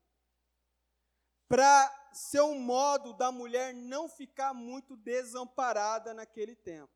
para 1.49 2.09
ser 2.13 2.41
um 2.41 2.59
modo 2.59 3.13
da 3.13 3.31
mulher 3.31 3.75
não 3.75 4.09
ficar 4.09 4.53
muito 4.53 4.97
desamparada 4.97 6.13
naquele 6.13 6.57
tempo. 6.57 6.93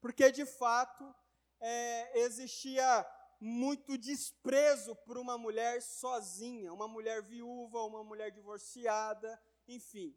Porque, 0.00 0.30
de 0.32 0.46
fato, 0.46 1.14
é, 1.60 2.20
existia 2.20 3.06
muito 3.40 3.96
desprezo 3.96 4.94
por 4.94 5.16
uma 5.16 5.38
mulher 5.38 5.80
sozinha, 5.80 6.72
uma 6.72 6.86
mulher 6.86 7.22
viúva, 7.22 7.84
uma 7.84 8.04
mulher 8.04 8.30
divorciada, 8.30 9.40
enfim. 9.66 10.14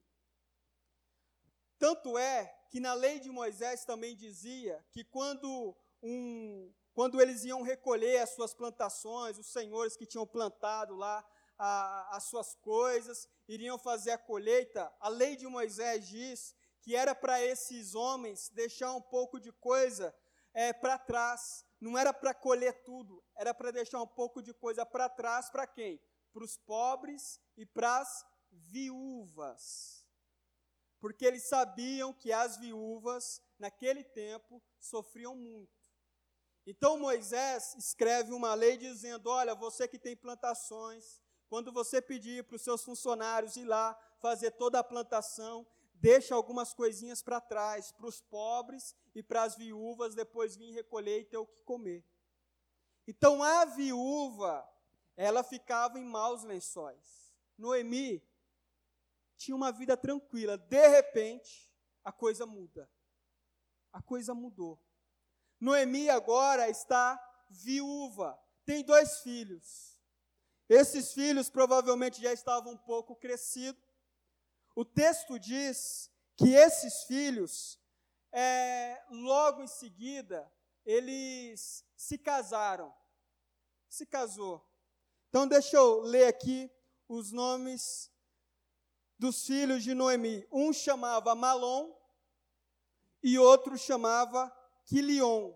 Tanto 1.80 2.18
é 2.18 2.54
que 2.70 2.80
na 2.80 2.94
lei 2.94 3.20
de 3.20 3.30
Moisés 3.32 3.86
também 3.86 4.16
dizia 4.16 4.86
que 4.92 5.04
quando, 5.04 5.76
um, 6.02 6.74
quando 6.94 7.22
eles 7.22 7.46
iam 7.46 7.62
recolher 7.62 8.20
as 8.20 8.32
suas 8.32 8.54
plantações, 8.54 9.38
os 9.38 9.48
senhores 9.48 9.96
que 9.96 10.06
tinham 10.06 10.28
plantado 10.28 10.96
lá 10.96 11.26
a, 11.58 12.18
as 12.18 12.26
suas 12.26 12.56
coisas, 12.56 13.28
iriam 13.48 13.78
fazer 13.78 14.12
a 14.12 14.18
colheita, 14.18 14.94
a 15.00 15.08
lei 15.08 15.36
de 15.36 15.48
Moisés 15.48 16.08
diz 16.08 16.54
que 16.82 16.96
era 16.96 17.16
para 17.16 17.42
esses 17.42 17.96
homens 17.96 18.50
deixar 18.50 18.94
um 18.94 19.02
pouco 19.02 19.40
de 19.40 19.52
coisa 19.54 20.14
é, 20.54 20.74
para 20.74 20.98
trás. 20.98 21.66
Não 21.84 21.98
era 21.98 22.14
para 22.14 22.34
colher 22.34 22.82
tudo, 22.86 23.22
era 23.36 23.54
para 23.54 23.70
deixar 23.70 24.02
um 24.02 24.08
pouco 24.08 24.42
de 24.42 24.54
coisa 24.54 24.86
para 24.86 25.10
trás 25.10 25.50
para 25.50 25.68
quem? 25.68 26.00
Para 26.32 26.46
os 26.46 26.58
pobres 26.58 27.42
e 27.58 27.66
para 27.66 27.98
as 27.98 28.26
viúvas. 28.50 30.08
Porque 31.02 31.26
eles 31.26 31.44
sabiam 31.44 32.14
que 32.14 32.32
as 32.32 32.56
viúvas, 32.56 33.42
naquele 33.60 34.02
tempo, 34.02 34.64
sofriam 34.80 35.36
muito. 35.36 35.78
Então 36.66 36.98
Moisés 36.98 37.76
escreve 37.76 38.32
uma 38.32 38.54
lei 38.54 38.78
dizendo: 38.78 39.30
Olha, 39.30 39.54
você 39.54 39.86
que 39.86 40.00
tem 40.00 40.16
plantações, 40.16 41.22
quando 41.50 41.70
você 41.74 42.02
pedir 42.02 42.46
para 42.46 42.56
os 42.56 42.62
seus 42.62 42.82
funcionários 42.82 43.58
ir 43.58 43.66
lá 43.66 43.94
fazer 44.22 44.52
toda 44.52 44.80
a 44.80 44.84
plantação, 44.86 45.68
deixa 46.04 46.36
algumas 46.36 46.74
coisinhas 46.74 47.22
para 47.22 47.40
trás, 47.40 47.94
para 47.94 48.08
os 48.08 48.20
pobres 48.20 48.94
e 49.16 49.24
para 49.24 49.44
as 49.44 49.56
viúvas 49.56 50.14
depois 50.14 50.58
vir 50.58 50.74
recolher 50.74 51.22
e 51.22 51.24
ter 51.24 51.38
o 51.38 51.46
que 51.46 51.62
comer. 51.62 52.04
Então 53.08 53.42
a 53.42 53.64
viúva, 53.64 54.68
ela 55.16 55.46
ficava 55.46 55.98
em 55.98 56.04
maus 56.04 56.44
lençóis. 56.44 57.34
Noemi 57.58 58.22
tinha 59.38 59.56
uma 59.56 59.72
vida 59.72 59.96
tranquila. 59.96 60.58
De 60.58 60.88
repente, 60.90 61.72
a 62.04 62.12
coisa 62.12 62.46
muda. 62.46 62.90
A 63.94 64.02
coisa 64.02 64.34
mudou. 64.34 64.78
Noemi 65.58 66.10
agora 66.10 66.68
está 66.68 67.18
viúva, 67.50 68.38
tem 68.66 68.84
dois 68.84 69.20
filhos. 69.20 69.98
Esses 70.68 71.14
filhos 71.14 71.50
provavelmente 71.50 72.22
já 72.22 72.34
estavam 72.34 72.74
um 72.74 72.78
pouco 72.78 73.16
crescidos. 73.16 73.82
O 74.76 74.84
texto 74.84 75.38
diz 75.38 76.10
que 76.36 76.54
esses 76.54 77.04
filhos, 77.04 77.80
é, 78.32 79.04
logo 79.10 79.62
em 79.62 79.68
seguida, 79.68 80.52
eles 80.86 81.86
se 81.96 82.18
casaram. 82.18 82.94
Se 83.88 84.06
casou. 84.06 84.66
Então, 85.30 85.48
deixa 85.48 85.78
eu 85.78 86.02
ler 86.02 86.28
aqui 86.28 86.72
os 87.08 87.32
nomes 87.32 88.12
dos 89.18 89.46
filhos 89.46 89.84
de 89.84 89.94
Noemi. 89.94 90.46
Um 90.52 90.74
chamava 90.74 91.36
Malom 91.36 91.96
e 93.22 93.40
outro 93.40 93.78
chamava 93.78 94.52
Quilion, 94.86 95.54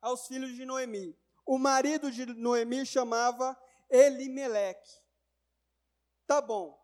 aos 0.00 0.26
filhos 0.26 0.54
de 0.54 0.64
Noemi. 0.64 1.18
O 1.44 1.58
marido 1.58 2.10
de 2.10 2.24
Noemi 2.26 2.86
chamava 2.86 3.60
Elimeleque. 3.90 4.90
Tá 6.26 6.40
bom. 6.40 6.79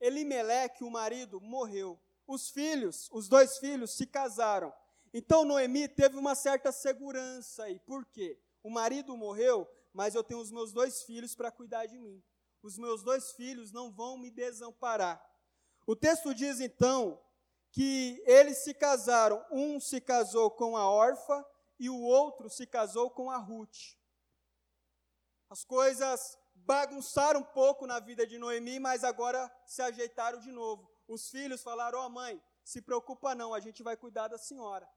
Elimeleque, 0.00 0.84
o 0.84 0.90
marido, 0.90 1.40
morreu. 1.40 2.00
Os 2.26 2.50
filhos, 2.50 3.08
os 3.12 3.28
dois 3.28 3.58
filhos, 3.58 3.96
se 3.96 4.06
casaram. 4.06 4.72
Então 5.12 5.44
Noemi 5.44 5.88
teve 5.88 6.16
uma 6.16 6.34
certa 6.34 6.72
segurança 6.72 7.64
aí. 7.64 7.78
Por 7.80 8.04
quê? 8.06 8.38
O 8.62 8.70
marido 8.70 9.16
morreu, 9.16 9.68
mas 9.92 10.14
eu 10.14 10.24
tenho 10.24 10.40
os 10.40 10.50
meus 10.50 10.72
dois 10.72 11.02
filhos 11.04 11.34
para 11.34 11.50
cuidar 11.50 11.86
de 11.86 11.98
mim. 11.98 12.22
Os 12.62 12.76
meus 12.76 13.02
dois 13.02 13.32
filhos 13.32 13.70
não 13.72 13.92
vão 13.92 14.18
me 14.18 14.30
desamparar. 14.30 15.24
O 15.86 15.94
texto 15.94 16.34
diz 16.34 16.60
então 16.60 17.22
que 17.70 18.20
eles 18.26 18.58
se 18.58 18.74
casaram. 18.74 19.44
Um 19.50 19.78
se 19.78 20.00
casou 20.00 20.50
com 20.50 20.76
a 20.76 20.90
órfã 20.90 21.44
e 21.78 21.88
o 21.88 22.00
outro 22.00 22.50
se 22.50 22.66
casou 22.66 23.08
com 23.08 23.30
a 23.30 23.36
Ruth. 23.36 23.96
As 25.48 25.64
coisas 25.64 26.36
bagunçaram 26.66 27.40
um 27.40 27.44
pouco 27.44 27.86
na 27.86 28.00
vida 28.00 28.26
de 28.26 28.38
Noemi, 28.38 28.80
mas 28.80 29.04
agora 29.04 29.50
se 29.64 29.80
ajeitaram 29.80 30.40
de 30.40 30.50
novo. 30.50 30.90
Os 31.06 31.30
filhos 31.30 31.62
falaram: 31.62 32.00
Ó 32.00 32.06
oh, 32.06 32.10
mãe, 32.10 32.42
se 32.64 32.82
preocupa 32.82 33.34
não, 33.34 33.54
a 33.54 33.60
gente 33.60 33.82
vai 33.84 33.96
cuidar 33.96 34.26
da 34.26 34.36
senhora. 34.36 34.88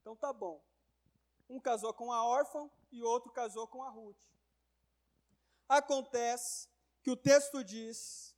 Então 0.00 0.16
tá 0.16 0.32
bom. 0.32 0.60
Um 1.48 1.60
casou 1.60 1.94
com 1.94 2.12
a 2.12 2.24
órfã 2.24 2.68
e 2.90 3.02
outro 3.02 3.30
casou 3.30 3.68
com 3.68 3.82
a 3.82 3.90
Ruth. 3.90 4.16
Acontece 5.68 6.68
que 7.02 7.10
o 7.10 7.16
texto 7.16 7.62
diz, 7.62 8.34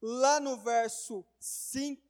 lá 0.00 0.40
no 0.40 0.56
verso 0.56 1.24
5, 1.38 2.02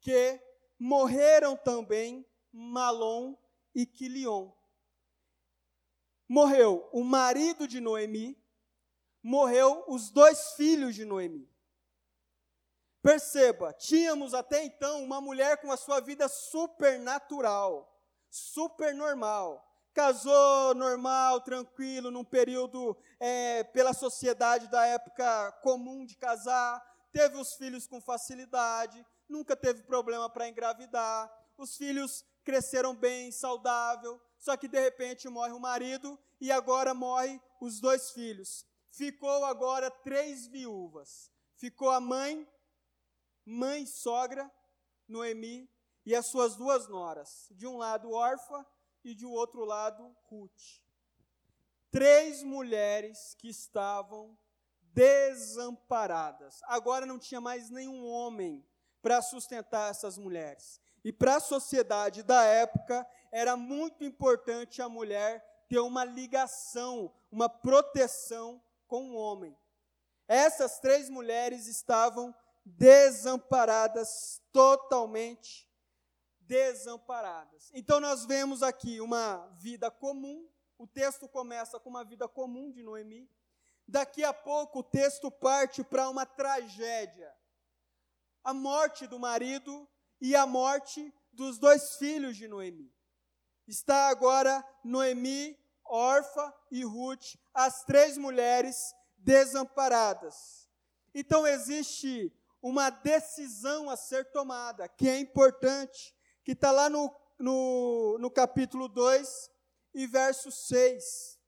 que 0.00 0.40
morreram 0.78 1.56
também 1.56 2.24
Malom 2.52 3.36
e 3.74 3.84
Quilion 3.84 4.52
morreu 6.28 6.88
o 6.92 7.04
marido 7.04 7.66
de 7.66 7.80
Noemi, 7.80 8.36
morreu 9.22 9.84
os 9.88 10.10
dois 10.10 10.52
filhos 10.52 10.94
de 10.94 11.04
Noemi. 11.04 11.48
Perceba, 13.02 13.72
tínhamos 13.72 14.34
até 14.34 14.64
então 14.64 15.02
uma 15.04 15.20
mulher 15.20 15.60
com 15.60 15.70
a 15.70 15.76
sua 15.76 16.00
vida 16.00 16.28
supernatural, 16.28 17.88
super 18.28 18.94
normal. 18.94 19.62
Casou 19.94 20.74
normal, 20.74 21.40
tranquilo, 21.40 22.10
num 22.10 22.24
período 22.24 22.96
é, 23.18 23.64
pela 23.64 23.94
sociedade 23.94 24.68
da 24.68 24.84
época 24.86 25.52
comum 25.62 26.04
de 26.04 26.16
casar, 26.16 26.82
teve 27.12 27.38
os 27.38 27.54
filhos 27.54 27.86
com 27.86 28.00
facilidade, 28.00 29.06
nunca 29.28 29.56
teve 29.56 29.82
problema 29.84 30.28
para 30.28 30.48
engravidar, 30.48 31.32
os 31.56 31.76
filhos 31.76 32.24
cresceram 32.44 32.94
bem, 32.94 33.32
saudável, 33.32 34.20
só 34.46 34.56
que 34.56 34.68
de 34.68 34.78
repente 34.78 35.28
morre 35.28 35.50
o 35.50 35.58
marido 35.58 36.16
e 36.40 36.52
agora 36.52 36.94
morre 36.94 37.40
os 37.60 37.80
dois 37.80 38.12
filhos. 38.12 38.64
Ficou 38.92 39.44
agora 39.44 39.90
três 39.90 40.46
viúvas. 40.46 41.32
Ficou 41.56 41.90
a 41.90 41.98
mãe, 41.98 42.48
mãe 43.44 43.84
sogra, 43.86 44.48
Noemi, 45.08 45.68
e 46.04 46.14
as 46.14 46.26
suas 46.26 46.54
duas 46.54 46.86
noras. 46.86 47.48
De 47.56 47.66
um 47.66 47.76
lado 47.76 48.12
órfã 48.12 48.64
e 49.02 49.16
de 49.16 49.26
outro 49.26 49.64
lado 49.64 50.16
Ruth. 50.28 50.80
Três 51.90 52.44
mulheres 52.44 53.34
que 53.40 53.48
estavam 53.48 54.38
desamparadas. 54.92 56.60
Agora 56.68 57.04
não 57.04 57.18
tinha 57.18 57.40
mais 57.40 57.68
nenhum 57.68 58.06
homem 58.06 58.64
para 59.02 59.20
sustentar 59.20 59.90
essas 59.90 60.16
mulheres. 60.16 60.80
E 61.04 61.12
para 61.12 61.36
a 61.36 61.40
sociedade 61.40 62.22
da 62.22 62.44
época, 62.44 63.04
era 63.36 63.54
muito 63.54 64.02
importante 64.02 64.80
a 64.80 64.88
mulher 64.88 65.44
ter 65.68 65.78
uma 65.80 66.06
ligação, 66.06 67.14
uma 67.30 67.50
proteção 67.50 68.62
com 68.88 69.10
o 69.10 69.14
homem. 69.14 69.54
Essas 70.26 70.80
três 70.80 71.10
mulheres 71.10 71.66
estavam 71.66 72.34
desamparadas, 72.64 74.42
totalmente 74.50 75.70
desamparadas. 76.40 77.70
Então 77.74 78.00
nós 78.00 78.24
vemos 78.24 78.62
aqui 78.62 79.02
uma 79.02 79.46
vida 79.58 79.90
comum, 79.90 80.48
o 80.78 80.86
texto 80.86 81.28
começa 81.28 81.78
com 81.78 81.90
uma 81.90 82.04
vida 82.04 82.26
comum 82.26 82.70
de 82.70 82.82
Noemi. 82.82 83.30
Daqui 83.86 84.24
a 84.24 84.32
pouco 84.32 84.78
o 84.78 84.82
texto 84.82 85.30
parte 85.30 85.84
para 85.84 86.08
uma 86.08 86.24
tragédia. 86.24 87.30
A 88.42 88.54
morte 88.54 89.06
do 89.06 89.18
marido 89.18 89.86
e 90.22 90.34
a 90.34 90.46
morte 90.46 91.12
dos 91.30 91.58
dois 91.58 91.96
filhos 91.96 92.34
de 92.34 92.48
Noemi. 92.48 92.95
Está 93.66 94.08
agora 94.08 94.64
Noemi, 94.84 95.58
Orfa 95.84 96.54
e 96.70 96.84
Ruth, 96.84 97.34
as 97.52 97.84
três 97.84 98.16
mulheres 98.16 98.94
desamparadas. 99.16 100.68
Então 101.14 101.46
existe 101.46 102.32
uma 102.62 102.90
decisão 102.90 103.90
a 103.90 103.96
ser 103.96 104.30
tomada, 104.30 104.88
que 104.88 105.08
é 105.08 105.18
importante, 105.18 106.14
que 106.44 106.52
está 106.52 106.70
lá 106.70 106.88
no, 106.88 107.14
no, 107.38 108.18
no 108.18 108.30
capítulo 108.30 108.88
2 108.88 109.50
e 109.94 110.06
verso 110.06 110.50
6. 110.50 111.38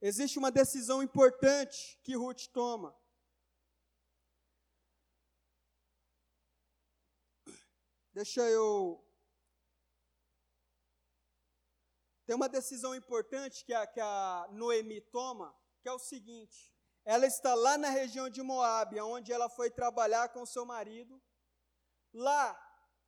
Existe 0.00 0.38
uma 0.38 0.50
decisão 0.50 1.02
importante 1.02 1.98
que 2.02 2.16
Ruth 2.16 2.48
toma. 2.52 2.94
Deixa 8.12 8.42
eu. 8.42 9.02
Tem 12.26 12.36
uma 12.36 12.48
decisão 12.48 12.94
importante 12.94 13.64
que 13.64 13.74
a, 13.74 13.86
que 13.86 14.00
a 14.00 14.48
Noemi 14.52 15.00
toma, 15.00 15.54
que 15.80 15.88
é 15.88 15.92
o 15.92 15.98
seguinte: 15.98 16.72
ela 17.04 17.26
está 17.26 17.54
lá 17.54 17.76
na 17.76 17.90
região 17.90 18.30
de 18.30 18.42
Moab, 18.42 18.98
onde 19.00 19.32
ela 19.32 19.48
foi 19.48 19.70
trabalhar 19.70 20.28
com 20.28 20.46
seu 20.46 20.64
marido. 20.64 21.20
Lá, 22.12 22.54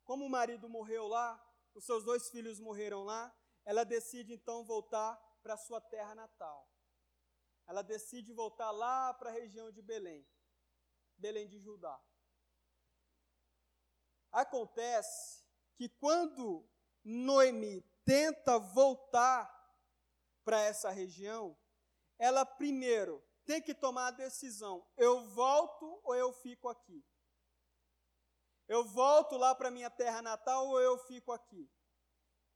como 0.03 0.25
o 0.25 0.29
marido 0.29 0.67
morreu 0.67 1.07
lá, 1.07 1.41
os 1.73 1.85
seus 1.85 2.03
dois 2.03 2.29
filhos 2.29 2.59
morreram 2.59 3.03
lá, 3.03 3.33
ela 3.63 3.83
decide 3.83 4.33
então 4.33 4.65
voltar 4.65 5.15
para 5.41 5.57
sua 5.57 5.79
terra 5.79 6.13
natal. 6.13 6.69
Ela 7.67 7.81
decide 7.81 8.33
voltar 8.33 8.71
lá 8.71 9.13
para 9.13 9.29
a 9.29 9.33
região 9.33 9.71
de 9.71 9.81
Belém, 9.81 10.27
Belém 11.17 11.47
de 11.47 11.59
Judá. 11.59 11.99
Acontece 14.31 15.43
que 15.75 15.87
quando 15.87 16.67
Noemi 17.03 17.83
tenta 18.05 18.57
voltar 18.59 19.53
para 20.43 20.61
essa 20.61 20.91
região, 20.91 21.57
ela 22.17 22.45
primeiro 22.45 23.21
tem 23.45 23.61
que 23.61 23.73
tomar 23.73 24.07
a 24.07 24.11
decisão: 24.11 24.85
eu 24.95 25.27
volto 25.29 25.99
ou 26.03 26.15
eu 26.15 26.31
fico 26.31 26.69
aqui? 26.69 27.03
Eu 28.67 28.83
volto 28.83 29.37
lá 29.37 29.53
para 29.53 29.69
minha 29.69 29.89
terra 29.89 30.21
natal 30.21 30.67
ou 30.67 30.79
eu 30.81 30.97
fico 30.97 31.31
aqui? 31.31 31.69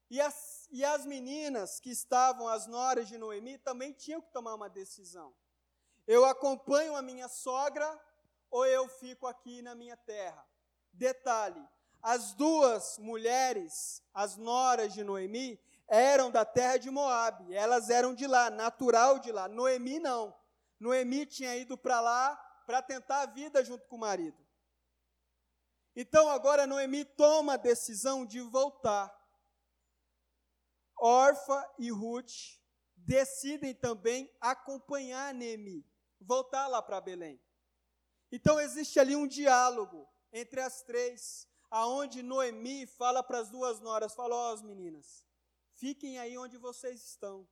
E 0.08 0.20
as, 0.20 0.66
e 0.72 0.84
as 0.84 1.06
meninas 1.06 1.78
que 1.78 1.90
estavam, 1.90 2.48
as 2.48 2.66
noras 2.66 3.06
de 3.06 3.16
Noemi, 3.16 3.58
também 3.58 3.92
tinham 3.92 4.20
que 4.20 4.32
tomar 4.32 4.54
uma 4.54 4.68
decisão. 4.68 5.32
Eu 6.04 6.24
acompanho 6.24 6.96
a 6.96 7.02
minha 7.02 7.28
sogra 7.28 7.88
ou 8.50 8.66
eu 8.66 8.88
fico 8.88 9.28
aqui 9.28 9.62
na 9.62 9.76
minha 9.76 9.96
terra? 9.96 10.44
Detalhe: 10.92 11.64
as 12.02 12.32
duas 12.34 12.98
mulheres, 12.98 14.02
as 14.14 14.36
noras 14.36 14.92
de 14.92 15.04
Noemi, 15.04 15.60
eram 15.86 16.30
da 16.30 16.44
terra 16.44 16.76
de 16.76 16.90
Moabe, 16.90 17.54
elas 17.54 17.90
eram 17.90 18.14
de 18.14 18.26
lá, 18.26 18.48
natural 18.48 19.18
de 19.18 19.32
lá. 19.32 19.48
Noemi 19.48 19.98
não. 19.98 20.34
Noemi 20.78 21.26
tinha 21.26 21.56
ido 21.56 21.76
para 21.76 22.00
lá 22.00 22.36
para 22.64 22.80
tentar 22.80 23.22
a 23.22 23.26
vida 23.26 23.64
junto 23.64 23.86
com 23.88 23.96
o 23.96 24.00
marido. 24.00 24.38
Então 25.96 26.28
agora 26.28 26.66
Noemi 26.66 27.04
toma 27.04 27.54
a 27.54 27.58
decisão 27.58 28.24
de 28.24 28.40
voltar. 28.40 29.12
Orfa 30.96 31.68
e 31.78 31.90
Ruth 31.90 32.60
decidem 32.94 33.74
também 33.74 34.32
acompanhar 34.40 35.34
Noemi, 35.34 35.84
voltar 36.20 36.68
lá 36.68 36.80
para 36.80 37.00
Belém. 37.00 37.40
Então 38.30 38.60
existe 38.60 39.00
ali 39.00 39.16
um 39.16 39.26
diálogo 39.26 40.08
entre 40.32 40.60
as 40.60 40.82
três, 40.82 41.48
aonde 41.70 42.22
Noemi 42.22 42.86
fala 42.86 43.22
para 43.22 43.38
as 43.38 43.48
duas 43.48 43.80
noras, 43.80 44.14
fala, 44.14 44.34
ó, 44.34 44.54
oh, 44.54 44.64
meninas, 44.64 45.24
fiquem 45.74 46.18
aí 46.18 46.36
onde 46.36 46.56
vocês 46.58 47.04
estão. 47.04 47.46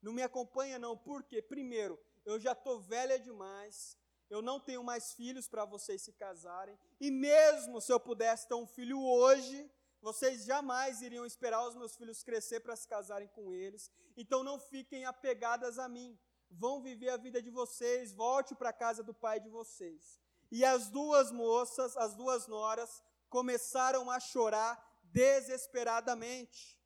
Não 0.00 0.12
me 0.12 0.22
acompanha 0.22 0.78
não, 0.78 0.96
por 0.96 1.22
quê? 1.22 1.42
Primeiro, 1.42 2.00
eu 2.24 2.40
já 2.40 2.52
estou 2.52 2.80
velha 2.80 3.18
demais, 3.18 3.98
eu 4.30 4.40
não 4.40 4.58
tenho 4.58 4.82
mais 4.82 5.12
filhos 5.12 5.46
para 5.46 5.64
vocês 5.64 6.00
se 6.00 6.12
casarem, 6.12 6.78
e 6.98 7.10
mesmo 7.10 7.80
se 7.80 7.92
eu 7.92 8.00
pudesse 8.00 8.48
ter 8.48 8.54
um 8.54 8.66
filho 8.66 9.00
hoje, 9.00 9.70
vocês 10.00 10.44
jamais 10.44 11.02
iriam 11.02 11.26
esperar 11.26 11.66
os 11.68 11.74
meus 11.74 11.94
filhos 11.96 12.22
crescer 12.22 12.60
para 12.60 12.74
se 12.76 12.88
casarem 12.88 13.28
com 13.28 13.52
eles, 13.52 13.90
então 14.16 14.42
não 14.42 14.58
fiquem 14.58 15.04
apegadas 15.04 15.78
a 15.78 15.88
mim, 15.88 16.18
vão 16.50 16.80
viver 16.80 17.10
a 17.10 17.16
vida 17.16 17.42
de 17.42 17.50
vocês, 17.50 18.12
volte 18.12 18.54
para 18.54 18.70
a 18.70 18.72
casa 18.72 19.02
do 19.02 19.12
pai 19.12 19.38
de 19.38 19.48
vocês. 19.48 20.18
E 20.50 20.64
as 20.64 20.88
duas 20.90 21.30
moças, 21.30 21.96
as 21.96 22.14
duas 22.14 22.48
noras, 22.48 23.02
começaram 23.30 24.10
a 24.10 24.20
chorar 24.20 24.78
desesperadamente, 25.04 26.78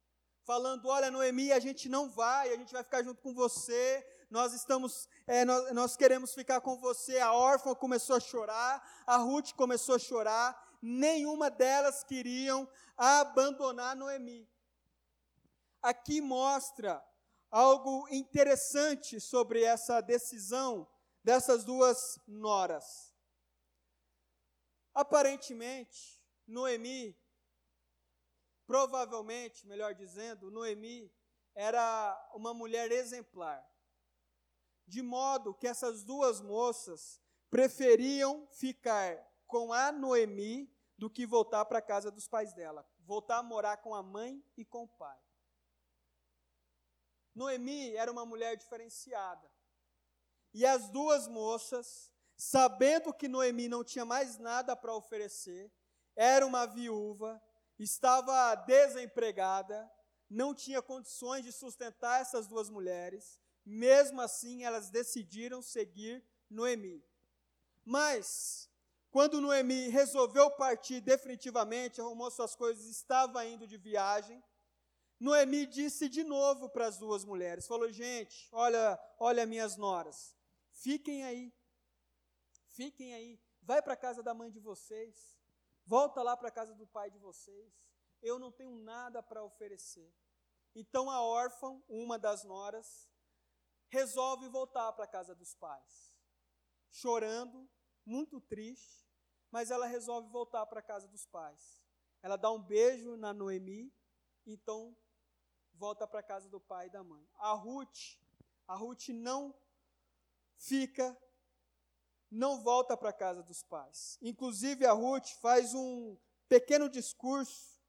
falando: 0.44 0.86
Olha, 0.88 1.10
Noemi, 1.10 1.50
a 1.50 1.58
gente 1.58 1.88
não 1.88 2.08
vai, 2.08 2.52
a 2.52 2.56
gente 2.56 2.72
vai 2.72 2.84
ficar 2.84 3.02
junto 3.02 3.20
com 3.20 3.34
você, 3.34 4.06
nós 4.30 4.52
estamos, 4.52 5.08
é, 5.26 5.44
nós, 5.44 5.72
nós 5.72 5.96
queremos 5.96 6.34
ficar 6.34 6.60
com 6.60 6.76
você. 6.78 7.18
A 7.18 7.32
órfã 7.32 7.74
começou 7.74 8.16
a 8.16 8.20
chorar, 8.20 8.82
a 9.06 9.16
Ruth 9.16 9.52
começou 9.54 9.96
a 9.96 9.98
chorar, 9.98 10.78
nenhuma 10.80 11.50
delas 11.50 12.04
queriam 12.04 12.68
abandonar 12.96 13.96
Noemi. 13.96 14.48
Aqui 15.82 16.20
mostra 16.20 17.04
algo 17.50 18.08
interessante 18.10 19.20
sobre 19.20 19.62
essa 19.62 20.00
decisão 20.00 20.88
dessas 21.22 21.64
duas 21.64 22.18
noras. 22.26 23.14
Aparentemente, 24.92 26.23
Noemi, 26.46 27.16
provavelmente, 28.66 29.66
melhor 29.66 29.94
dizendo, 29.94 30.50
Noemi 30.50 31.12
era 31.54 32.30
uma 32.34 32.52
mulher 32.52 32.90
exemplar. 32.92 33.64
De 34.86 35.02
modo 35.02 35.54
que 35.54 35.66
essas 35.66 36.04
duas 36.04 36.40
moças 36.40 37.20
preferiam 37.50 38.46
ficar 38.48 39.16
com 39.46 39.72
a 39.72 39.92
Noemi 39.92 40.70
do 40.98 41.08
que 41.08 41.26
voltar 41.26 41.64
para 41.64 41.78
a 41.78 41.82
casa 41.82 42.10
dos 42.10 42.28
pais 42.28 42.52
dela, 42.52 42.86
voltar 43.00 43.38
a 43.38 43.42
morar 43.42 43.78
com 43.78 43.94
a 43.94 44.02
mãe 44.02 44.44
e 44.56 44.64
com 44.64 44.84
o 44.84 44.88
pai. 44.88 45.18
Noemi 47.34 47.94
era 47.94 48.10
uma 48.12 48.24
mulher 48.24 48.56
diferenciada. 48.56 49.50
E 50.52 50.64
as 50.64 50.88
duas 50.88 51.26
moças, 51.26 52.12
sabendo 52.36 53.12
que 53.12 53.26
Noemi 53.26 53.68
não 53.68 53.82
tinha 53.82 54.04
mais 54.04 54.38
nada 54.38 54.76
para 54.76 54.94
oferecer, 54.94 55.72
era 56.16 56.46
uma 56.46 56.66
viúva, 56.66 57.42
estava 57.78 58.54
desempregada, 58.54 59.90
não 60.28 60.54
tinha 60.54 60.82
condições 60.82 61.44
de 61.44 61.52
sustentar 61.52 62.20
essas 62.20 62.46
duas 62.46 62.70
mulheres, 62.70 63.40
mesmo 63.64 64.20
assim 64.20 64.64
elas 64.64 64.90
decidiram 64.90 65.62
seguir 65.62 66.24
Noemi. 66.48 67.04
Mas, 67.84 68.70
quando 69.10 69.40
Noemi 69.40 69.88
resolveu 69.88 70.50
partir 70.50 71.00
definitivamente, 71.00 72.00
arrumou 72.00 72.30
suas 72.30 72.54
coisas, 72.54 72.86
estava 72.86 73.44
indo 73.46 73.66
de 73.66 73.76
viagem, 73.76 74.42
Noemi 75.20 75.66
disse 75.66 76.08
de 76.08 76.24
novo 76.24 76.68
para 76.68 76.86
as 76.86 76.98
duas 76.98 77.24
mulheres, 77.24 77.66
falou, 77.66 77.90
gente, 77.90 78.48
olha, 78.52 78.98
olha 79.18 79.46
minhas 79.46 79.76
noras, 79.76 80.36
fiquem 80.72 81.24
aí, 81.24 81.52
fiquem 82.66 83.14
aí, 83.14 83.40
vai 83.62 83.80
para 83.80 83.94
a 83.94 83.96
casa 83.96 84.22
da 84.22 84.34
mãe 84.34 84.50
de 84.50 84.58
vocês, 84.58 85.38
Volta 85.86 86.22
lá 86.22 86.36
para 86.36 86.48
a 86.48 86.52
casa 86.52 86.74
do 86.74 86.86
pai 86.86 87.10
de 87.10 87.18
vocês. 87.18 87.72
Eu 88.22 88.38
não 88.38 88.50
tenho 88.50 88.74
nada 88.76 89.22
para 89.22 89.44
oferecer. 89.44 90.12
Então 90.74 91.10
a 91.10 91.22
órfã, 91.22 91.80
uma 91.88 92.18
das 92.18 92.42
noras, 92.42 93.08
resolve 93.88 94.48
voltar 94.48 94.92
para 94.92 95.04
a 95.04 95.08
casa 95.08 95.34
dos 95.34 95.54
pais. 95.54 96.12
Chorando, 96.90 97.68
muito 98.04 98.40
triste, 98.40 99.06
mas 99.50 99.70
ela 99.70 99.86
resolve 99.86 100.28
voltar 100.30 100.66
para 100.66 100.80
a 100.80 100.82
casa 100.82 101.06
dos 101.06 101.26
pais. 101.26 101.82
Ela 102.22 102.36
dá 102.36 102.50
um 102.50 102.62
beijo 102.62 103.16
na 103.16 103.32
Noemi, 103.32 103.92
então 104.46 104.96
volta 105.74 106.06
para 106.08 106.20
a 106.20 106.22
casa 106.22 106.48
do 106.48 106.60
pai 106.60 106.86
e 106.86 106.90
da 106.90 107.04
mãe. 107.04 107.28
A 107.36 107.52
Ruth, 107.52 108.18
a 108.66 108.74
Ruth 108.74 109.08
não 109.08 109.54
fica 110.56 111.16
não 112.34 112.60
volta 112.60 112.96
para 112.96 113.10
a 113.10 113.12
casa 113.12 113.42
dos 113.42 113.62
pais. 113.62 114.18
Inclusive, 114.20 114.84
a 114.84 114.92
Ruth 114.92 115.28
faz 115.40 115.74
um 115.74 116.16
pequeno 116.48 116.88
discurso 116.88 117.80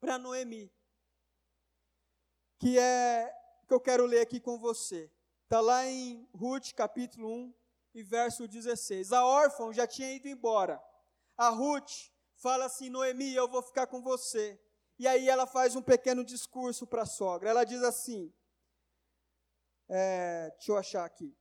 para 0.00 0.18
Noemi, 0.18 0.72
que 2.58 2.78
é 2.78 3.32
que 3.66 3.74
eu 3.74 3.80
quero 3.80 4.06
ler 4.06 4.20
aqui 4.20 4.40
com 4.40 4.58
você. 4.58 5.10
Está 5.44 5.60
lá 5.60 5.86
em 5.86 6.28
Ruth, 6.34 6.72
capítulo 6.72 7.28
1, 7.28 7.54
e 7.94 8.02
verso 8.02 8.46
16. 8.46 9.12
A 9.12 9.24
órfã 9.24 9.72
já 9.72 9.86
tinha 9.86 10.12
ido 10.12 10.28
embora. 10.28 10.82
A 11.36 11.48
Ruth 11.48 12.10
fala 12.36 12.66
assim: 12.66 12.90
Noemi, 12.90 13.34
eu 13.34 13.48
vou 13.48 13.62
ficar 13.62 13.86
com 13.86 14.02
você. 14.02 14.60
E 14.98 15.06
aí 15.06 15.28
ela 15.28 15.46
faz 15.46 15.76
um 15.76 15.82
pequeno 15.82 16.24
discurso 16.24 16.86
para 16.86 17.02
a 17.02 17.06
sogra. 17.06 17.50
Ela 17.50 17.64
diz 17.64 17.82
assim: 17.82 18.32
é, 19.88 20.50
deixa 20.50 20.72
eu 20.72 20.76
achar 20.76 21.04
aqui. 21.04 21.36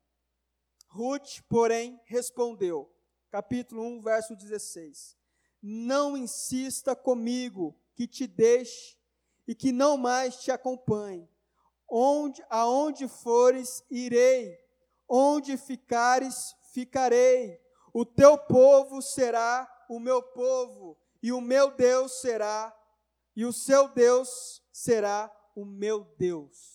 Ruth, 0.96 1.42
porém, 1.50 2.00
respondeu, 2.06 2.90
capítulo 3.30 3.84
1, 3.84 4.02
verso 4.02 4.36
16: 4.36 5.18
Não 5.62 6.16
insista 6.16 6.96
comigo 6.96 7.78
que 7.94 8.08
te 8.08 8.26
deixe 8.26 8.98
e 9.48 9.54
que 9.54 9.72
não 9.72 9.98
mais 9.98 10.38
te 10.38 10.52
acompanhe. 10.52 11.30
Onde, 11.88 12.44
aonde 12.50 13.08
fores, 13.08 13.84
irei 13.92 14.66
Onde 15.08 15.56
ficares, 15.58 16.56
ficarei. 16.74 17.60
O 17.94 18.04
teu 18.06 18.38
povo 18.38 19.02
será 19.02 19.70
o 19.90 20.00
meu 20.00 20.22
povo, 20.22 20.98
e 21.22 21.32
o 21.32 21.40
meu 21.40 21.72
Deus 21.72 22.20
será, 22.20 22.76
e 23.36 23.46
o 23.46 23.54
seu 23.54 23.88
Deus 23.88 24.62
será 24.72 25.32
o 25.56 25.64
meu 25.64 26.04
Deus. 26.18 26.75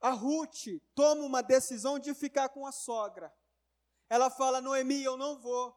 A 0.00 0.10
Ruth 0.10 0.66
toma 0.94 1.22
uma 1.22 1.42
decisão 1.42 1.98
de 1.98 2.14
ficar 2.14 2.48
com 2.48 2.66
a 2.66 2.72
sogra. 2.72 3.32
Ela 4.08 4.30
fala: 4.30 4.60
Noemi, 4.60 5.02
eu 5.02 5.16
não 5.16 5.38
vou. 5.38 5.76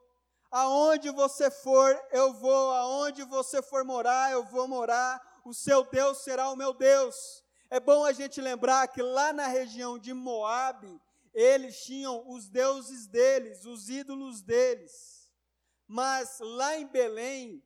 Aonde 0.49 1.09
você 1.09 1.51
for, 1.51 1.99
eu 2.12 2.33
vou. 2.33 2.71
Aonde 2.71 3.23
você 3.23 3.62
for 3.62 3.83
morar, 3.83 4.31
eu 4.31 4.43
vou 4.45 4.67
morar. 4.67 5.21
O 5.43 5.53
seu 5.53 5.83
Deus 5.83 6.19
será 6.19 6.49
o 6.49 6.55
meu 6.55 6.73
Deus. 6.73 7.43
É 7.69 7.79
bom 7.79 8.05
a 8.05 8.13
gente 8.13 8.39
lembrar 8.39 8.88
que 8.88 9.01
lá 9.01 9.33
na 9.33 9.47
região 9.47 9.97
de 9.97 10.13
Moabe, 10.13 11.01
eles 11.33 11.83
tinham 11.83 12.23
os 12.29 12.47
deuses 12.47 13.07
deles, 13.07 13.65
os 13.65 13.89
ídolos 13.89 14.41
deles. 14.41 15.29
Mas 15.88 16.39
lá 16.39 16.77
em 16.77 16.88
Belém, 16.88 17.63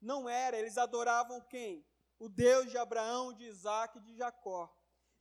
não 0.00 0.28
era, 0.28 0.58
eles 0.58 0.76
adoravam 0.76 1.40
quem? 1.40 1.84
O 2.18 2.28
Deus 2.28 2.70
de 2.70 2.76
Abraão, 2.76 3.32
de 3.32 3.44
Isaac 3.44 3.98
e 3.98 4.02
de 4.02 4.16
Jacó. 4.16 4.70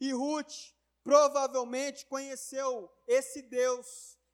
E 0.06 0.12
Ruth 0.12 0.56
provavelmente 1.04 2.06
conheceu 2.14 2.92
esse 3.08 3.42
Deus, 3.42 3.88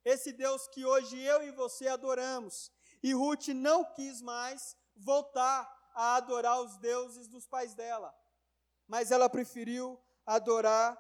esse 0.04 0.32
Deus 0.32 0.68
que 0.68 0.84
hoje 0.86 1.16
eu 1.34 1.40
e 1.44 1.52
você 1.52 1.88
adoramos. 1.88 2.72
E 3.02 3.14
Ruth 3.14 3.50
não 3.50 3.80
quis 3.94 4.22
mais 4.22 4.76
voltar 4.96 5.62
a 5.94 6.16
adorar 6.16 6.62
os 6.62 6.78
deuses 6.78 7.28
dos 7.28 7.46
pais 7.48 7.74
dela 7.74 8.10
mas 8.90 9.12
ela 9.12 9.30
preferiu 9.30 10.02
adorar 10.26 10.98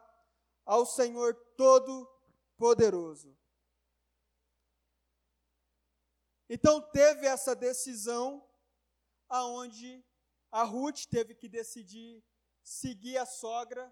ao 0.63 0.85
Senhor 0.85 1.33
Todo-Poderoso. 1.57 3.35
Então 6.47 6.79
teve 6.91 7.25
essa 7.25 7.55
decisão 7.55 8.47
aonde 9.27 10.05
a 10.51 10.61
Ruth 10.61 11.07
teve 11.07 11.33
que 11.33 11.49
decidir 11.49 12.23
seguir 12.63 13.17
a 13.17 13.25
sogra, 13.25 13.91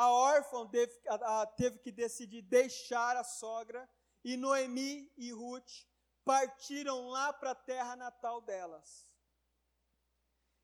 a 0.00 0.10
órfã 0.10 0.66
teve, 0.66 0.98
a, 1.06 1.42
a, 1.42 1.46
teve 1.46 1.78
que 1.78 1.92
decidir 1.92 2.40
deixar 2.40 3.18
a 3.18 3.22
sogra, 3.22 3.86
e 4.24 4.34
Noemi 4.34 5.12
e 5.14 5.30
Ruth 5.30 5.86
partiram 6.24 7.08
lá 7.08 7.34
para 7.34 7.50
a 7.50 7.54
terra 7.54 7.96
natal 7.96 8.40
delas. 8.40 9.12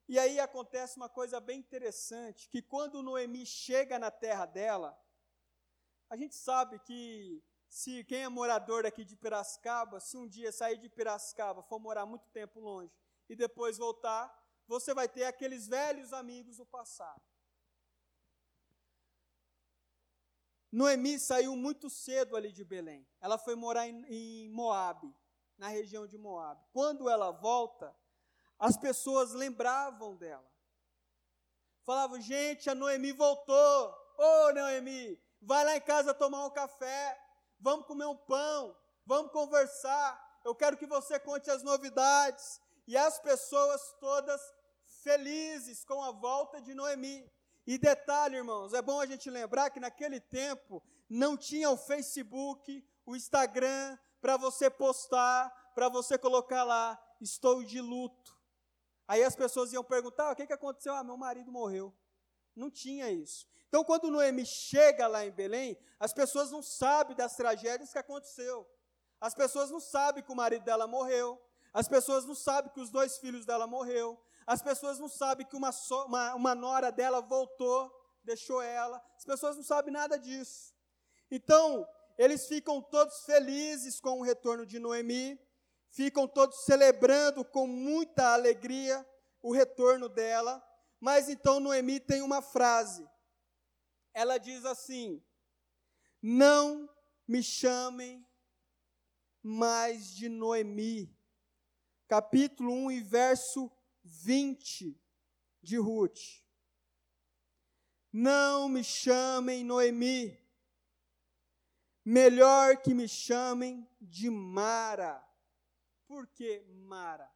E 0.09 0.19
aí 0.19 0.41
acontece 0.41 0.97
uma 0.97 1.11
coisa 1.11 1.39
bem 1.39 1.59
interessante, 1.59 2.49
que 2.49 2.63
quando 2.63 3.03
Noemi 3.03 3.45
chega 3.45 3.99
na 3.99 4.11
terra 4.11 4.47
dela, 4.47 4.99
a 6.09 6.17
gente 6.17 6.35
sabe 6.35 6.79
que 6.79 7.45
se 7.69 8.05
quem 8.05 8.23
é 8.23 8.29
morador 8.31 8.87
aqui 8.87 9.05
de 9.05 9.17
Piracicaba, 9.17 10.01
se 10.01 10.17
um 10.17 10.27
dia 10.27 10.51
sair 10.51 10.79
de 10.79 10.89
Piracicaba, 10.89 11.63
for 11.63 11.79
morar 11.79 12.07
muito 12.07 12.27
tempo 12.31 12.59
longe 12.59 12.97
e 13.29 13.37
depois 13.37 13.77
voltar, 13.77 14.35
você 14.67 14.95
vai 14.95 15.11
ter 15.11 15.25
aqueles 15.25 15.67
velhos 15.67 16.15
amigos 16.15 16.57
do 16.57 16.65
passado. 16.65 17.36
Noemi 20.71 21.19
saiu 21.19 21.57
muito 21.57 21.89
cedo 21.89 22.37
ali 22.37 22.53
de 22.53 22.65
Belém. 22.65 23.07
Ela 23.21 23.39
foi 23.39 23.55
morar 23.55 23.87
em, 23.87 24.05
em 24.09 24.51
Moabe, 24.51 25.15
na 25.57 25.69
região 25.69 26.07
de 26.07 26.19
Moabe. 26.19 26.65
Quando 26.73 27.09
ela 27.09 27.31
volta, 27.31 27.95
as 28.59 28.77
pessoas 28.77 29.33
lembravam 29.33 30.17
dela. 30.17 30.51
Falavam, 31.85 32.21
gente, 32.21 32.69
a 32.69 32.75
Noemi 32.75 33.13
voltou. 33.13 33.89
Ô 34.19 34.49
oh, 34.49 34.53
Noemi, 34.53 35.21
vai 35.41 35.65
lá 35.65 35.77
em 35.77 35.81
casa 35.81 36.15
tomar 36.15 36.45
um 36.47 36.51
café, 36.51 37.17
vamos 37.61 37.87
comer 37.87 38.07
um 38.07 38.17
pão, 38.17 38.77
vamos 39.05 39.31
conversar. 39.31 40.41
Eu 40.45 40.55
quero 40.55 40.77
que 40.77 40.87
você 40.87 41.19
conte 41.19 41.51
as 41.51 41.63
novidades. 41.63 42.61
E 42.87 42.97
as 42.97 43.19
pessoas 43.19 43.81
todas 44.01 44.41
felizes 45.03 45.85
com 45.85 46.03
a 46.03 46.13
volta 46.13 46.61
de 46.61 46.73
Noemi. 46.75 47.29
E 47.67 47.79
detalhe, 47.79 48.37
irmãos, 48.37 48.73
é 48.73 48.81
bom 48.81 49.01
a 49.01 49.07
gente 49.07 49.29
lembrar 49.29 49.71
que 49.71 49.81
naquele 49.81 50.21
tempo 50.21 50.83
não 51.09 51.37
tinha 51.37 51.69
o 51.71 51.77
Facebook, 51.77 52.87
o 53.05 53.17
Instagram, 53.17 53.99
para 54.21 54.37
você 54.37 54.71
postar, 54.71 55.51
para 55.75 55.89
você 55.89 56.17
colocar 56.17 56.63
lá, 56.63 57.01
estou 57.21 57.65
de 57.65 57.81
luto. 57.81 58.37
Aí 59.09 59.23
as 59.23 59.35
pessoas 59.35 59.73
iam 59.73 59.85
perguntar: 59.85 60.29
ah, 60.29 60.33
o 60.33 60.37
que, 60.37 60.47
que 60.47 60.53
aconteceu? 60.53 60.95
Ah, 60.95 61.03
meu 61.03 61.17
marido 61.17 61.51
morreu. 61.51 61.93
Não 62.55 62.71
tinha 62.71 63.11
isso. 63.11 63.47
Então, 63.69 63.85
quando 63.85 64.11
Noemi 64.11 64.47
chega 64.47 65.07
lá 65.07 65.27
em 65.27 65.31
Belém, 65.31 65.77
as 65.99 66.13
pessoas 66.13 66.51
não 66.51 66.63
sabem 66.63 67.17
das 67.17 67.37
tragédias 67.37 67.93
que 67.93 67.99
aconteceu. 67.99 68.67
As 69.21 69.35
pessoas 69.35 69.71
não 69.71 69.81
sabem 69.81 70.23
que 70.23 70.33
o 70.33 70.37
marido 70.37 70.65
dela 70.65 70.87
morreu. 70.87 71.41
As 71.75 71.89
pessoas 71.89 72.25
não 72.25 72.35
sabem 72.35 72.73
que 72.73 72.81
os 72.81 72.91
dois 72.91 73.19
filhos 73.19 73.45
dela 73.45 73.67
morreu. 73.67 74.19
As 74.47 74.63
pessoas 74.63 74.99
não 74.99 75.09
sabem 75.09 75.47
que 75.47 75.57
uma, 75.57 75.73
so, 75.73 76.05
uma, 76.05 76.35
uma 76.35 76.55
nora 76.55 76.93
dela 76.93 77.21
voltou, 77.21 77.93
deixou 78.23 78.63
ela. 78.63 79.03
As 79.17 79.25
pessoas 79.25 79.57
não 79.57 79.65
sabem 79.65 79.93
nada 79.93 80.19
disso. 80.19 80.75
Então, 81.31 81.87
eles 82.17 82.47
ficam 82.47 82.81
todos 82.81 83.25
felizes 83.25 84.01
com 84.01 84.21
o 84.21 84.23
retorno 84.23 84.65
de 84.65 84.79
Noemi 84.79 85.39
ficam 85.97 86.29
todos 86.29 86.65
celebrando 86.65 87.43
com 87.43 87.67
muita 87.67 88.35
alegria 88.35 89.05
o 89.41 89.51
retorno 89.51 90.11
dela. 90.11 90.63
Mas 91.01 91.29
então 91.29 91.59
Noemi 91.59 91.99
tem 91.99 92.21
uma 92.21 92.43
frase. 92.43 93.09
Ela 94.13 94.37
diz 94.39 94.65
assim: 94.67 95.25
Não 96.23 96.89
me 97.27 97.43
chamem 97.43 98.27
mais 99.43 100.15
de 100.15 100.29
Noemi. 100.29 101.15
Capítulo 102.09 102.73
1 102.73 102.93
e 102.93 103.01
verso 103.01 103.71
20 104.07 105.01
de 105.63 105.77
Ruth. 105.77 106.43
Não 108.13 108.69
me 108.69 108.83
chamem 108.83 109.65
Noemi. 109.65 110.39
Melhor 112.05 112.81
que 112.83 112.95
me 112.95 113.09
chamem 113.09 113.89
de 114.01 114.31
Mara 114.31 115.27
por 116.07 116.27
que 116.29 116.61
Mara? 116.69 117.31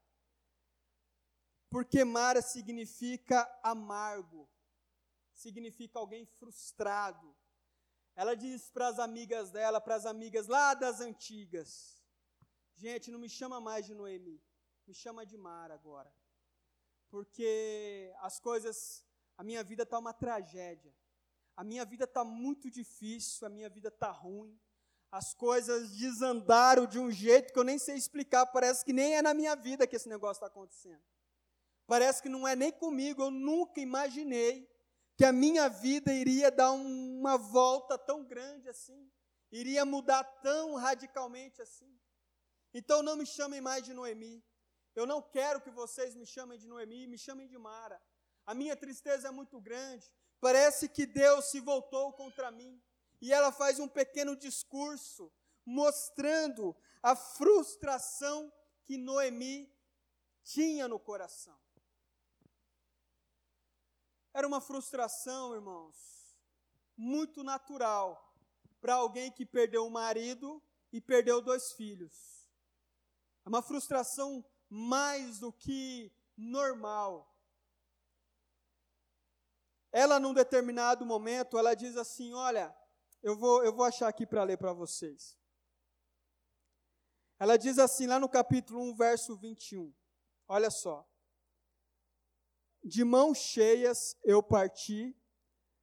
Porque 1.68 2.04
Mara 2.04 2.40
significa 2.42 3.48
amargo, 3.62 4.48
significa 5.32 5.98
alguém 5.98 6.24
frustrado. 6.24 7.36
Ela 8.14 8.34
diz 8.34 8.70
para 8.70 8.88
as 8.88 8.98
amigas 8.98 9.50
dela, 9.50 9.80
para 9.80 9.94
as 9.94 10.06
amigas 10.06 10.46
lá 10.46 10.74
das 10.74 11.00
antigas: 11.00 12.02
Gente, 12.74 13.10
não 13.10 13.18
me 13.18 13.28
chama 13.28 13.60
mais 13.60 13.86
de 13.86 13.94
Noemi, 13.94 14.42
me 14.86 14.94
chama 14.94 15.24
de 15.26 15.36
Mara 15.36 15.74
agora. 15.74 16.12
Porque 17.10 18.12
as 18.20 18.38
coisas, 18.38 19.04
a 19.36 19.44
minha 19.44 19.62
vida 19.64 19.82
está 19.82 19.98
uma 19.98 20.12
tragédia. 20.12 20.94
A 21.56 21.64
minha 21.64 21.84
vida 21.84 22.04
está 22.04 22.24
muito 22.24 22.70
difícil, 22.70 23.46
a 23.46 23.50
minha 23.50 23.68
vida 23.68 23.88
está 23.88 24.10
ruim 24.10 24.58
as 25.10 25.34
coisas 25.34 25.90
desandaram 25.96 26.86
de 26.86 26.98
um 26.98 27.10
jeito 27.10 27.52
que 27.52 27.58
eu 27.58 27.64
nem 27.64 27.78
sei 27.78 27.96
explicar. 27.96 28.46
Parece 28.46 28.84
que 28.84 28.92
nem 28.92 29.16
é 29.16 29.22
na 29.22 29.34
minha 29.34 29.56
vida 29.56 29.86
que 29.86 29.96
esse 29.96 30.08
negócio 30.08 30.38
está 30.38 30.46
acontecendo. 30.46 31.02
Parece 31.86 32.22
que 32.22 32.28
não 32.28 32.46
é 32.46 32.54
nem 32.54 32.70
comigo. 32.70 33.22
Eu 33.22 33.30
nunca 33.30 33.80
imaginei 33.80 34.70
que 35.16 35.24
a 35.24 35.32
minha 35.32 35.68
vida 35.68 36.12
iria 36.12 36.50
dar 36.50 36.70
uma 36.70 37.36
volta 37.36 37.98
tão 37.98 38.24
grande 38.24 38.68
assim, 38.68 39.10
iria 39.50 39.84
mudar 39.84 40.22
tão 40.22 40.76
radicalmente 40.76 41.60
assim. 41.60 41.92
Então 42.72 43.02
não 43.02 43.16
me 43.16 43.26
chamem 43.26 43.60
mais 43.60 43.82
de 43.82 43.92
Noemi. 43.92 44.42
Eu 44.94 45.06
não 45.06 45.22
quero 45.22 45.60
que 45.60 45.70
vocês 45.70 46.14
me 46.14 46.26
chamem 46.26 46.58
de 46.58 46.66
Noemi, 46.66 47.06
me 47.06 47.18
chamem 47.18 47.46
de 47.46 47.56
Mara. 47.56 48.00
A 48.44 48.54
minha 48.54 48.76
tristeza 48.76 49.28
é 49.28 49.30
muito 49.30 49.60
grande. 49.60 50.12
Parece 50.40 50.88
que 50.88 51.06
Deus 51.06 51.46
se 51.46 51.60
voltou 51.60 52.12
contra 52.12 52.50
mim 52.50 52.82
e 53.20 53.32
ela 53.32 53.52
faz 53.52 53.78
um 53.78 53.86
pequeno 53.86 54.34
discurso 54.34 55.32
mostrando 55.64 56.74
a 57.02 57.14
frustração 57.14 58.52
que 58.84 58.96
Noemi 58.96 59.72
tinha 60.42 60.88
no 60.88 60.98
coração. 60.98 61.58
Era 64.32 64.46
uma 64.46 64.60
frustração, 64.60 65.54
irmãos, 65.54 65.96
muito 66.96 67.42
natural 67.42 68.34
para 68.80 68.94
alguém 68.94 69.30
que 69.30 69.44
perdeu 69.44 69.84
um 69.84 69.90
marido 69.90 70.62
e 70.92 71.00
perdeu 71.00 71.40
dois 71.40 71.72
filhos. 71.72 72.48
É 73.44 73.48
uma 73.48 73.62
frustração 73.62 74.44
mais 74.70 75.40
do 75.40 75.52
que 75.52 76.10
normal. 76.36 77.28
Ela, 79.92 80.20
num 80.20 80.32
determinado 80.32 81.04
momento, 81.04 81.58
ela 81.58 81.74
diz 81.74 81.96
assim: 81.96 82.32
Olha, 82.32 82.74
eu 83.22 83.36
vou, 83.36 83.64
eu 83.64 83.74
vou 83.74 83.84
achar 83.84 84.08
aqui 84.08 84.24
para 84.24 84.44
ler 84.44 84.56
para 84.56 84.72
vocês. 84.72 85.36
Ela 87.40 87.56
diz 87.56 87.78
assim, 87.78 88.06
lá 88.06 88.18
no 88.18 88.28
capítulo 88.28 88.82
1, 88.90 88.94
verso 88.96 89.34
21. 89.34 89.94
Olha 90.46 90.70
só. 90.70 91.08
De 92.84 93.02
mãos 93.02 93.38
cheias 93.38 94.14
eu 94.22 94.42
parti, 94.42 95.16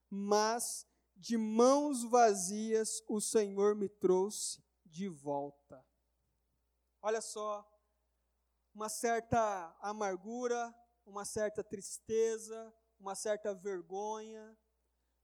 mas 0.08 0.86
de 1.16 1.36
mãos 1.36 2.04
vazias 2.04 3.02
o 3.08 3.20
Senhor 3.20 3.76
me 3.76 3.90
trouxe 3.90 4.64
de 4.86 5.08
volta. 5.08 5.84
Olha 7.02 7.22
só, 7.22 7.68
uma 8.78 8.90
certa 8.90 9.76
amargura, 9.82 10.72
uma 11.04 11.26
certa 11.26 11.64
tristeza, 11.64 12.72
uma 13.00 13.16
certa 13.16 13.52
vergonha, 13.52 14.56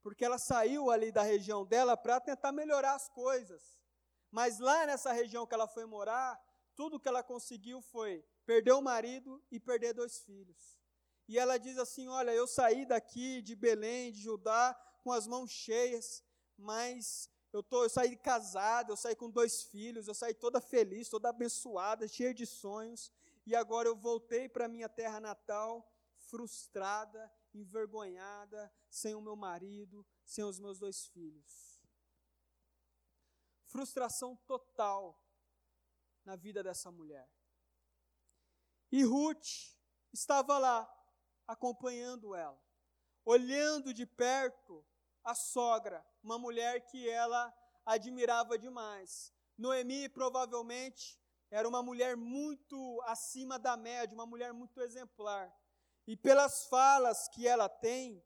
porque 0.01 0.25
ela 0.25 0.39
saiu 0.39 0.89
ali 0.89 1.11
da 1.11 1.21
região 1.21 1.63
dela 1.63 1.95
para 1.95 2.19
tentar 2.19 2.51
melhorar 2.51 2.95
as 2.95 3.07
coisas. 3.09 3.79
Mas 4.31 4.57
lá 4.57 4.87
nessa 4.87 5.13
região 5.13 5.45
que 5.45 5.53
ela 5.53 5.67
foi 5.67 5.85
morar, 5.85 6.35
tudo 6.75 6.99
que 6.99 7.07
ela 7.07 7.21
conseguiu 7.21 7.79
foi 7.79 8.25
perder 8.43 8.71
o 8.71 8.81
marido 8.81 9.39
e 9.51 9.59
perder 9.59 9.93
dois 9.93 10.21
filhos. 10.21 10.79
E 11.27 11.37
ela 11.37 11.59
diz 11.59 11.77
assim: 11.77 12.07
Olha, 12.07 12.31
eu 12.31 12.47
saí 12.47 12.87
daqui 12.87 13.39
de 13.43 13.55
Belém, 13.55 14.11
de 14.11 14.19
Judá, 14.19 14.73
com 15.03 15.11
as 15.11 15.27
mãos 15.27 15.51
cheias, 15.51 16.23
mas 16.57 17.29
eu, 17.53 17.61
tô, 17.61 17.83
eu 17.83 17.89
saí 17.89 18.17
casada, 18.17 18.91
eu 18.91 18.97
saí 18.97 19.15
com 19.15 19.29
dois 19.29 19.61
filhos, 19.61 20.07
eu 20.07 20.15
saí 20.15 20.33
toda 20.33 20.59
feliz, 20.59 21.07
toda 21.07 21.29
abençoada, 21.29 22.07
cheia 22.07 22.33
de 22.33 22.47
sonhos, 22.47 23.11
e 23.45 23.55
agora 23.55 23.87
eu 23.87 23.95
voltei 23.95 24.47
para 24.47 24.67
minha 24.67 24.87
terra 24.87 25.19
natal, 25.19 25.91
frustrada, 26.17 27.31
envergonhada, 27.53 28.73
sem 28.89 29.13
o 29.15 29.21
meu 29.21 29.35
marido, 29.35 30.05
sem 30.25 30.43
os 30.43 30.59
meus 30.59 30.79
dois 30.79 31.07
filhos. 31.07 31.81
Frustração 33.65 34.35
total 34.47 35.19
na 36.23 36.35
vida 36.35 36.63
dessa 36.63 36.91
mulher. 36.91 37.29
E 38.91 39.03
Ruth 39.03 39.75
estava 40.11 40.57
lá, 40.57 40.89
acompanhando 41.47 42.35
ela, 42.35 42.61
olhando 43.25 43.93
de 43.93 44.05
perto 44.05 44.85
a 45.23 45.33
sogra, 45.33 46.05
uma 46.21 46.37
mulher 46.37 46.85
que 46.85 47.09
ela 47.09 47.53
admirava 47.85 48.57
demais. 48.57 49.33
Noemi 49.57 50.07
provavelmente 50.09 51.19
era 51.53 51.69
uma 51.69 51.83
mulher 51.83 52.17
muito 52.17 52.99
acima 53.05 53.59
da 53.59 53.77
média, 53.77 54.15
uma 54.15 54.25
mulher 54.25 54.51
muito 54.51 54.81
exemplar. 54.81 55.55
E 56.07 56.17
pelas 56.17 56.65
falas 56.65 57.27
que 57.27 57.47
ela 57.47 57.69
tem, 57.69 58.25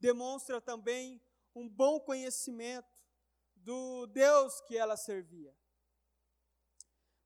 demonstra 0.00 0.60
também 0.60 1.22
um 1.54 1.68
bom 1.68 2.00
conhecimento 2.00 3.00
do 3.54 4.06
Deus 4.08 4.60
que 4.62 4.76
ela 4.76 4.96
servia. 4.96 5.56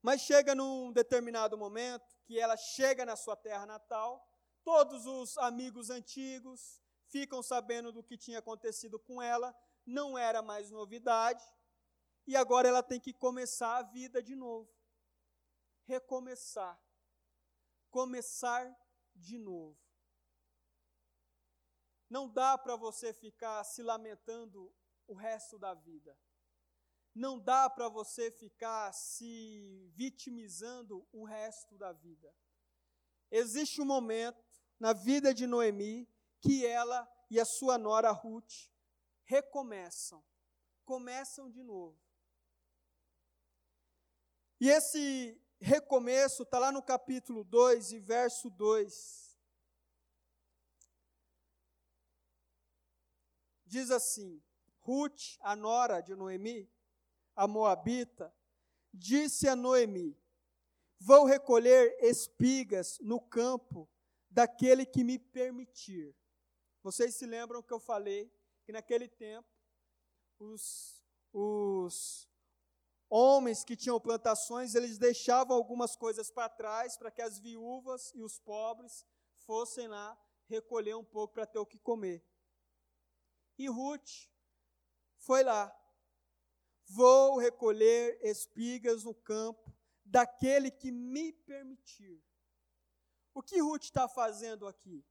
Mas 0.02 0.20
chega 0.20 0.54
num 0.54 0.92
determinado 0.92 1.56
momento 1.56 2.14
que 2.26 2.38
ela 2.38 2.56
chega 2.58 3.06
na 3.06 3.16
sua 3.16 3.34
terra 3.34 3.64
natal, 3.64 4.30
todos 4.62 5.06
os 5.06 5.38
amigos 5.38 5.88
antigos 5.88 6.78
ficam 7.06 7.42
sabendo 7.42 7.90
do 7.90 8.02
que 8.02 8.18
tinha 8.18 8.40
acontecido 8.40 8.98
com 8.98 9.22
ela, 9.22 9.56
não 9.86 10.18
era 10.18 10.42
mais 10.42 10.70
novidade, 10.70 11.42
e 12.26 12.36
agora 12.36 12.68
ela 12.68 12.82
tem 12.82 13.00
que 13.00 13.14
começar 13.14 13.78
a 13.78 13.82
vida 13.82 14.22
de 14.22 14.36
novo. 14.36 14.77
Recomeçar. 15.88 16.78
Começar 17.90 18.78
de 19.16 19.38
novo. 19.38 19.80
Não 22.10 22.28
dá 22.28 22.58
para 22.58 22.76
você 22.76 23.14
ficar 23.14 23.64
se 23.64 23.82
lamentando 23.82 24.70
o 25.06 25.14
resto 25.14 25.58
da 25.58 25.72
vida. 25.72 26.14
Não 27.14 27.38
dá 27.38 27.70
para 27.70 27.88
você 27.88 28.30
ficar 28.30 28.92
se 28.92 29.90
vitimizando 29.94 31.08
o 31.10 31.24
resto 31.24 31.78
da 31.78 31.90
vida. 31.90 32.36
Existe 33.30 33.80
um 33.80 33.86
momento 33.86 34.44
na 34.78 34.92
vida 34.92 35.32
de 35.32 35.46
Noemi 35.46 36.06
que 36.38 36.66
ela 36.66 37.10
e 37.30 37.40
a 37.40 37.46
sua 37.46 37.78
nora 37.78 38.10
Ruth 38.10 38.70
recomeçam, 39.24 40.22
começam 40.84 41.50
de 41.50 41.62
novo. 41.62 41.98
E 44.60 44.68
esse 44.68 45.40
recomeço 45.60 46.42
está 46.42 46.58
lá 46.58 46.72
no 46.72 46.82
capítulo 46.82 47.44
2 47.44 47.92
e 47.92 47.98
verso 47.98 48.50
2. 48.50 49.28
diz 53.68 53.90
assim: 53.90 54.42
Ruth, 54.80 55.36
a 55.40 55.54
nora 55.54 56.00
de 56.00 56.16
Noemi, 56.16 56.68
a 57.36 57.46
moabita, 57.46 58.34
disse 58.92 59.46
a 59.46 59.54
Noemi: 59.54 60.18
Vou 60.98 61.24
recolher 61.24 61.96
espigas 62.00 62.98
no 63.00 63.20
campo 63.20 63.88
daquele 64.30 64.84
que 64.84 65.04
me 65.04 65.18
permitir. 65.18 66.16
Vocês 66.82 67.14
se 67.14 67.26
lembram 67.26 67.62
que 67.62 67.72
eu 67.72 67.78
falei 67.78 68.32
que 68.64 68.72
naquele 68.72 69.06
tempo 69.06 69.48
os, 70.38 71.04
os 71.32 72.28
homens 73.10 73.64
que 73.64 73.76
tinham 73.76 74.00
plantações, 74.00 74.74
eles 74.74 74.98
deixavam 74.98 75.56
algumas 75.56 75.96
coisas 75.96 76.30
para 76.30 76.48
trás 76.48 76.96
para 76.96 77.10
que 77.10 77.22
as 77.22 77.38
viúvas 77.38 78.12
e 78.14 78.22
os 78.22 78.38
pobres 78.38 79.06
fossem 79.46 79.88
lá 79.88 80.18
recolher 80.46 80.94
um 80.94 81.04
pouco 81.04 81.34
para 81.34 81.46
ter 81.46 81.58
o 81.58 81.66
que 81.66 81.78
comer. 81.78 82.24
E 83.56 83.68
Ruth 83.68 84.28
foi 85.18 85.42
lá. 85.42 85.74
Vou 86.86 87.36
recolher 87.36 88.18
espigas 88.22 89.04
no 89.04 89.14
campo 89.14 89.74
daquele 90.04 90.70
que 90.70 90.90
me 90.90 91.32
permitir. 91.32 92.22
O 93.34 93.42
que 93.42 93.60
Ruth 93.60 93.84
está 93.84 94.08
fazendo 94.08 94.66
aqui? 94.66 95.04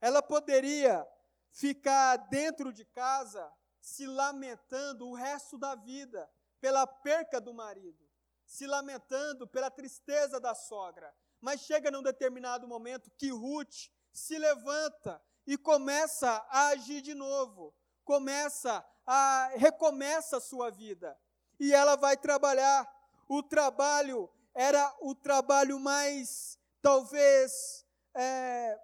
Ela 0.00 0.22
poderia 0.22 1.06
ficar 1.50 2.16
dentro 2.16 2.72
de 2.72 2.84
casa 2.84 3.50
se 3.80 4.06
lamentando 4.06 5.08
o 5.08 5.14
resto 5.14 5.58
da 5.58 5.74
vida 5.74 6.30
pela 6.62 6.86
perca 6.86 7.38
do 7.38 7.52
marido, 7.52 8.08
se 8.46 8.66
lamentando 8.66 9.46
pela 9.46 9.70
tristeza 9.70 10.40
da 10.40 10.54
sogra. 10.54 11.14
Mas 11.42 11.60
chega 11.60 11.90
num 11.90 12.02
determinado 12.02 12.66
momento 12.66 13.10
que 13.18 13.28
Ruth 13.30 13.90
se 14.10 14.38
levanta 14.38 15.22
e 15.46 15.58
começa 15.58 16.30
a 16.48 16.68
agir 16.68 17.02
de 17.02 17.14
novo 17.14 17.74
começa 18.04 18.84
a 19.06 19.50
recomeça 19.56 20.36
a 20.36 20.40
sua 20.40 20.70
vida. 20.70 21.18
E 21.58 21.72
ela 21.72 21.96
vai 21.96 22.16
trabalhar. 22.16 22.90
O 23.28 23.42
trabalho 23.42 24.30
era 24.54 24.94
o 25.00 25.14
trabalho 25.14 25.78
mais, 25.80 26.58
talvez, 26.80 27.86
é, 28.14 28.78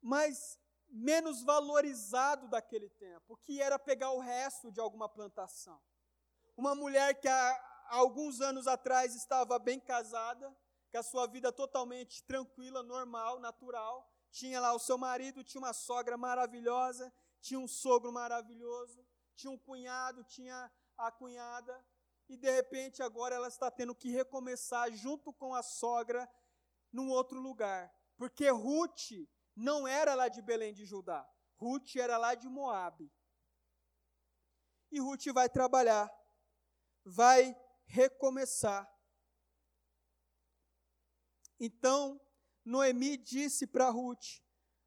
mais 0.00 0.58
menos 0.88 1.42
valorizado 1.42 2.48
daquele 2.48 2.88
tempo, 2.90 3.36
que 3.38 3.60
era 3.60 3.78
pegar 3.78 4.10
o 4.12 4.20
resto 4.20 4.70
de 4.70 4.80
alguma 4.80 5.08
plantação. 5.08 5.80
Uma 6.56 6.74
mulher 6.74 7.20
que 7.20 7.28
há 7.28 7.86
alguns 7.88 8.40
anos 8.40 8.66
atrás 8.66 9.14
estava 9.14 9.58
bem 9.58 9.80
casada, 9.80 10.54
com 10.90 10.98
a 10.98 11.02
sua 11.02 11.26
vida 11.26 11.50
totalmente 11.50 12.22
tranquila, 12.24 12.82
normal, 12.82 13.40
natural, 13.40 14.10
tinha 14.30 14.60
lá 14.60 14.72
o 14.72 14.78
seu 14.78 14.96
marido, 14.96 15.44
tinha 15.44 15.60
uma 15.60 15.72
sogra 15.72 16.16
maravilhosa, 16.16 17.12
tinha 17.40 17.58
um 17.58 17.68
sogro 17.68 18.12
maravilhoso, 18.12 19.06
tinha 19.34 19.50
um 19.50 19.58
cunhado, 19.58 20.24
tinha 20.24 20.70
a 20.96 21.10
cunhada, 21.10 21.84
e 22.28 22.36
de 22.36 22.50
repente 22.50 23.02
agora 23.02 23.34
ela 23.34 23.48
está 23.48 23.70
tendo 23.70 23.94
que 23.94 24.10
recomeçar 24.10 24.90
junto 24.92 25.32
com 25.32 25.54
a 25.54 25.62
sogra 25.62 26.28
num 26.92 27.10
outro 27.10 27.40
lugar. 27.40 27.92
Porque 28.16 28.48
Ruth 28.48 29.28
não 29.54 29.86
era 29.86 30.14
lá 30.14 30.28
de 30.28 30.40
Belém 30.40 30.72
de 30.72 30.84
Judá, 30.84 31.28
Ruth 31.56 31.96
era 31.96 32.16
lá 32.16 32.34
de 32.34 32.48
Moabe. 32.48 33.12
E 34.90 35.00
Ruth 35.00 35.26
vai 35.32 35.48
trabalhar, 35.48 36.10
vai 37.04 37.56
recomeçar. 37.84 38.88
Então, 41.58 42.20
Noemi 42.64 43.16
disse 43.16 43.66
para 43.66 43.90
Ruth: 43.90 44.40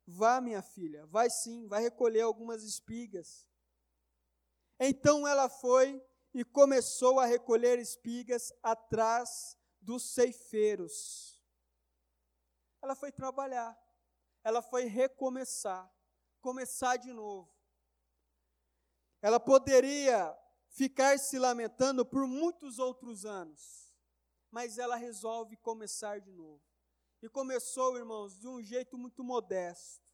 Vá, 0.07 0.39
minha 0.39 0.61
filha, 0.61 1.05
vai 1.07 1.29
sim, 1.29 1.67
vai 1.67 1.81
recolher 1.81 2.21
algumas 2.21 2.63
espigas. 2.63 3.47
Então 4.79 5.27
ela 5.27 5.49
foi 5.49 6.03
e 6.33 6.43
começou 6.43 7.19
a 7.19 7.25
recolher 7.25 7.79
espigas 7.79 8.51
atrás 8.61 9.57
dos 9.81 10.13
ceifeiros. 10.13 11.41
Ela 12.81 12.95
foi 12.95 13.11
trabalhar, 13.11 13.77
ela 14.43 14.61
foi 14.61 14.85
recomeçar. 14.85 15.91
começar 16.41 16.97
de 16.97 17.11
novo. 17.11 17.51
Ela 19.19 19.39
poderia 19.39 20.37
ficar 20.75 21.17
se 21.17 21.39
lamentando 21.39 22.05
por 22.05 22.27
muitos 22.27 22.79
outros 22.79 23.25
anos, 23.25 23.93
mas 24.51 24.77
ela 24.77 24.97
resolve 24.97 25.55
começar 25.57 26.19
de 26.19 26.31
novo. 26.31 26.61
E 27.21 27.29
começou, 27.29 27.97
irmãos, 27.97 28.37
de 28.37 28.47
um 28.47 28.61
jeito 28.61 28.97
muito 28.97 29.23
modesto. 29.23 30.05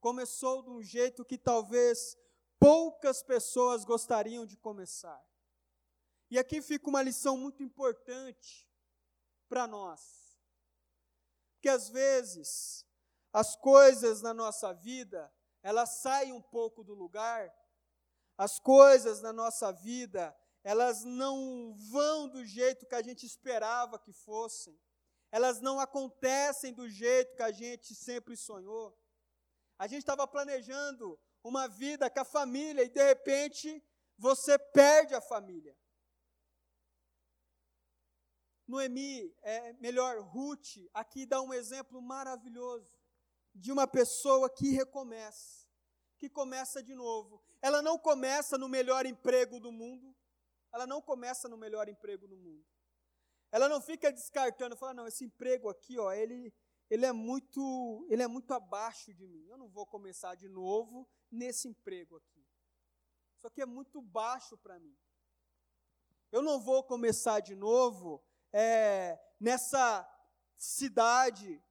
Começou 0.00 0.62
de 0.62 0.70
um 0.70 0.82
jeito 0.82 1.24
que 1.24 1.38
talvez 1.38 2.16
poucas 2.58 3.22
pessoas 3.22 3.84
gostariam 3.84 4.44
de 4.44 4.56
começar. 4.56 5.24
E 6.28 6.38
aqui 6.38 6.60
fica 6.60 6.90
uma 6.90 7.00
lição 7.00 7.36
muito 7.36 7.62
importante 7.62 8.68
para 9.48 9.66
nós. 9.66 10.36
Que 11.60 11.68
às 11.68 11.88
vezes 11.88 12.84
as 13.32 13.54
coisas 13.54 14.22
na 14.22 14.34
nossa 14.34 14.72
vida, 14.72 15.32
elas 15.62 16.00
saem 16.00 16.32
um 16.32 16.42
pouco 16.42 16.82
do 16.82 16.94
lugar, 16.94 17.48
as 18.38 18.60
coisas 18.60 19.20
na 19.20 19.32
nossa 19.32 19.72
vida, 19.72 20.34
elas 20.62 21.02
não 21.02 21.74
vão 21.90 22.28
do 22.28 22.44
jeito 22.44 22.86
que 22.86 22.94
a 22.94 23.02
gente 23.02 23.26
esperava 23.26 23.98
que 23.98 24.12
fossem, 24.12 24.78
elas 25.32 25.60
não 25.60 25.80
acontecem 25.80 26.72
do 26.72 26.88
jeito 26.88 27.34
que 27.34 27.42
a 27.42 27.50
gente 27.50 27.96
sempre 27.96 28.36
sonhou. 28.36 28.96
A 29.76 29.88
gente 29.88 30.00
estava 30.00 30.26
planejando 30.26 31.18
uma 31.42 31.66
vida 31.66 32.08
com 32.08 32.20
a 32.20 32.24
família 32.24 32.84
e 32.84 32.88
de 32.88 33.02
repente 33.02 33.84
você 34.16 34.56
perde 34.56 35.14
a 35.14 35.20
família. 35.20 35.76
Noemi, 38.66 39.34
é 39.42 39.72
melhor, 39.74 40.20
Ruth, 40.20 40.76
aqui 40.92 41.26
dá 41.26 41.40
um 41.40 41.52
exemplo 41.52 42.00
maravilhoso 42.00 42.96
de 43.54 43.72
uma 43.72 43.86
pessoa 43.86 44.48
que 44.48 44.70
recomeça, 44.70 45.66
que 46.18 46.28
começa 46.28 46.82
de 46.82 46.94
novo. 46.94 47.42
Ela 47.60 47.82
não 47.82 47.98
começa 47.98 48.56
no 48.56 48.68
melhor 48.68 49.06
emprego 49.06 49.58
do 49.58 49.72
mundo, 49.72 50.14
ela 50.72 50.86
não 50.86 51.00
começa 51.00 51.48
no 51.48 51.56
melhor 51.56 51.88
emprego 51.88 52.26
do 52.28 52.36
mundo. 52.36 52.64
Ela 53.50 53.68
não 53.68 53.80
fica 53.80 54.12
descartando, 54.12 54.76
fala, 54.76 54.94
não, 54.94 55.06
esse 55.06 55.24
emprego 55.24 55.68
aqui, 55.68 55.98
ó, 55.98 56.12
ele, 56.12 56.52
ele 56.90 57.06
é 57.06 57.12
muito, 57.12 58.06
ele 58.10 58.22
é 58.22 58.28
muito 58.28 58.52
abaixo 58.52 59.12
de 59.14 59.26
mim. 59.26 59.46
Eu 59.48 59.56
não 59.56 59.68
vou 59.68 59.86
começar 59.86 60.34
de 60.34 60.48
novo 60.48 61.08
nesse 61.30 61.66
emprego 61.68 62.16
aqui. 62.16 62.46
Isso 63.36 63.46
aqui 63.46 63.62
é 63.62 63.66
muito 63.66 64.02
baixo 64.02 64.56
para 64.58 64.78
mim. 64.78 64.96
Eu 66.30 66.42
não 66.42 66.60
vou 66.60 66.84
começar 66.84 67.40
de 67.40 67.54
novo 67.54 68.22
é, 68.52 69.18
nessa 69.40 70.06
cidade. 70.56 71.62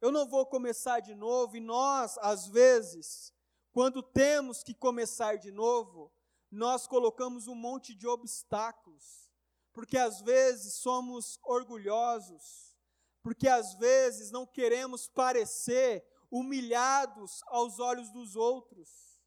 Eu 0.00 0.12
não 0.12 0.28
vou 0.28 0.46
começar 0.46 1.00
de 1.00 1.14
novo, 1.14 1.56
e 1.56 1.60
nós, 1.60 2.16
às 2.18 2.46
vezes, 2.46 3.34
quando 3.78 4.02
temos 4.02 4.64
que 4.64 4.74
começar 4.74 5.38
de 5.38 5.52
novo, 5.52 6.12
nós 6.50 6.84
colocamos 6.84 7.46
um 7.46 7.54
monte 7.54 7.94
de 7.94 8.08
obstáculos, 8.08 9.30
porque 9.72 9.96
às 9.96 10.20
vezes 10.20 10.74
somos 10.80 11.38
orgulhosos, 11.44 12.76
porque 13.22 13.46
às 13.46 13.74
vezes 13.74 14.32
não 14.32 14.44
queremos 14.44 15.06
parecer 15.06 16.04
humilhados 16.28 17.40
aos 17.46 17.78
olhos 17.78 18.10
dos 18.10 18.34
outros. 18.34 19.22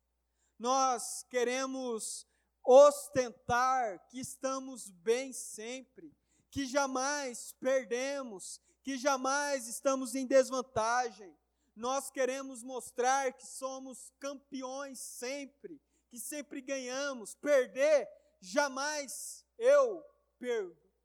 Nós 0.59 1.23
queremos 1.29 2.27
ostentar 2.61 4.05
que 4.09 4.19
estamos 4.19 4.89
bem 4.89 5.31
sempre, 5.31 6.13
que 6.49 6.65
jamais 6.65 7.53
perdemos, 7.53 8.59
que 8.83 8.97
jamais 8.97 9.69
estamos 9.69 10.13
em 10.13 10.27
desvantagem. 10.27 11.33
Nós 11.75 12.09
queremos 12.09 12.63
mostrar 12.63 13.33
que 13.33 13.45
somos 13.45 14.11
campeões 14.19 14.99
sempre, 14.99 15.81
que 16.09 16.19
sempre 16.19 16.61
ganhamos. 16.61 17.33
Perder, 17.35 18.09
jamais 18.39 19.45
eu 19.57 20.03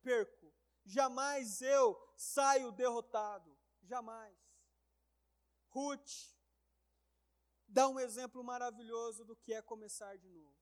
perco, 0.02 0.52
jamais 0.84 1.60
eu 1.62 1.96
saio 2.16 2.72
derrotado, 2.72 3.56
jamais. 3.82 4.36
Ruth 5.70 6.34
dá 7.68 7.88
um 7.88 8.00
exemplo 8.00 8.42
maravilhoso 8.42 9.24
do 9.24 9.36
que 9.36 9.52
é 9.52 9.60
começar 9.60 10.16
de 10.16 10.28
novo 10.28 10.56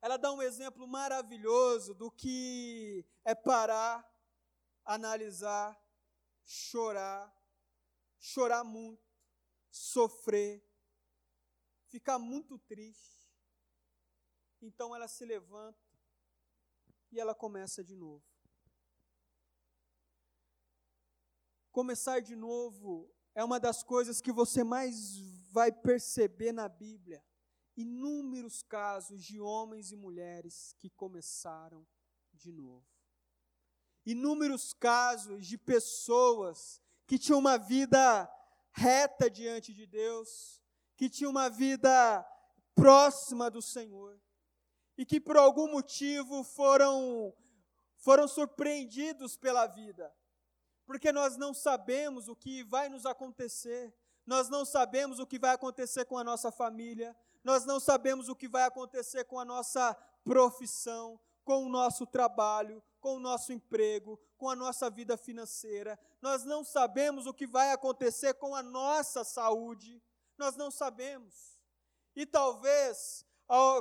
ela 0.00 0.16
dá 0.16 0.32
um 0.32 0.42
exemplo 0.42 0.86
maravilhoso 0.86 1.94
do 1.94 2.10
que 2.10 3.04
é 3.24 3.34
parar, 3.34 4.08
analisar, 4.84 5.78
chorar, 6.44 7.32
chorar 8.18 8.64
muito, 8.64 9.02
sofrer, 9.70 10.64
ficar 11.86 12.18
muito 12.18 12.58
triste. 12.58 13.32
Então 14.60 14.94
ela 14.94 15.08
se 15.08 15.24
levanta 15.24 15.78
e 17.10 17.20
ela 17.20 17.34
começa 17.34 17.82
de 17.82 17.94
novo. 17.94 18.24
Começar 21.70 22.20
de 22.20 22.34
novo 22.34 23.14
é 23.34 23.44
uma 23.44 23.60
das 23.60 23.82
coisas 23.82 24.20
que 24.20 24.32
você 24.32 24.64
mais 24.64 25.18
vai 25.50 25.70
perceber 25.70 26.52
na 26.52 26.68
Bíblia 26.68 27.24
inúmeros 27.76 28.62
casos 28.64 29.22
de 29.22 29.40
homens 29.40 29.92
e 29.92 29.96
mulheres 29.96 30.74
que 30.78 30.90
começaram 30.90 31.86
de 32.32 32.50
novo. 32.50 32.84
Inúmeros 34.04 34.72
casos 34.72 35.46
de 35.46 35.56
pessoas 35.56 36.82
que 37.08 37.18
tinham 37.18 37.38
uma 37.38 37.56
vida 37.56 38.30
reta 38.70 39.30
diante 39.30 39.72
de 39.72 39.86
Deus, 39.86 40.60
que 40.94 41.08
tinham 41.08 41.30
uma 41.30 41.48
vida 41.48 42.24
próxima 42.74 43.50
do 43.50 43.62
Senhor 43.62 44.20
e 44.96 45.06
que 45.06 45.18
por 45.18 45.36
algum 45.36 45.72
motivo 45.72 46.44
foram 46.44 47.34
foram 47.96 48.28
surpreendidos 48.28 49.36
pela 49.36 49.66
vida. 49.66 50.14
Porque 50.86 51.10
nós 51.10 51.36
não 51.36 51.52
sabemos 51.54 52.28
o 52.28 52.36
que 52.36 52.62
vai 52.62 52.90
nos 52.90 53.06
acontecer, 53.06 53.92
nós 54.26 54.50
não 54.50 54.64
sabemos 54.66 55.18
o 55.18 55.26
que 55.26 55.38
vai 55.38 55.52
acontecer 55.52 56.04
com 56.04 56.18
a 56.18 56.22
nossa 56.22 56.52
família, 56.52 57.16
nós 57.42 57.64
não 57.64 57.80
sabemos 57.80 58.28
o 58.28 58.36
que 58.36 58.46
vai 58.46 58.64
acontecer 58.64 59.24
com 59.24 59.40
a 59.40 59.44
nossa 59.46 59.94
profissão, 60.22 61.18
com 61.48 61.64
o 61.64 61.68
nosso 61.70 62.06
trabalho, 62.06 62.84
com 63.00 63.16
o 63.16 63.18
nosso 63.18 63.54
emprego, 63.54 64.20
com 64.36 64.50
a 64.50 64.54
nossa 64.54 64.90
vida 64.90 65.16
financeira. 65.16 65.98
Nós 66.20 66.44
não 66.44 66.62
sabemos 66.62 67.26
o 67.26 67.32
que 67.32 67.46
vai 67.46 67.72
acontecer 67.72 68.34
com 68.34 68.54
a 68.54 68.62
nossa 68.62 69.24
saúde. 69.24 70.02
Nós 70.36 70.56
não 70.56 70.70
sabemos. 70.70 71.58
E 72.14 72.26
talvez, 72.26 73.24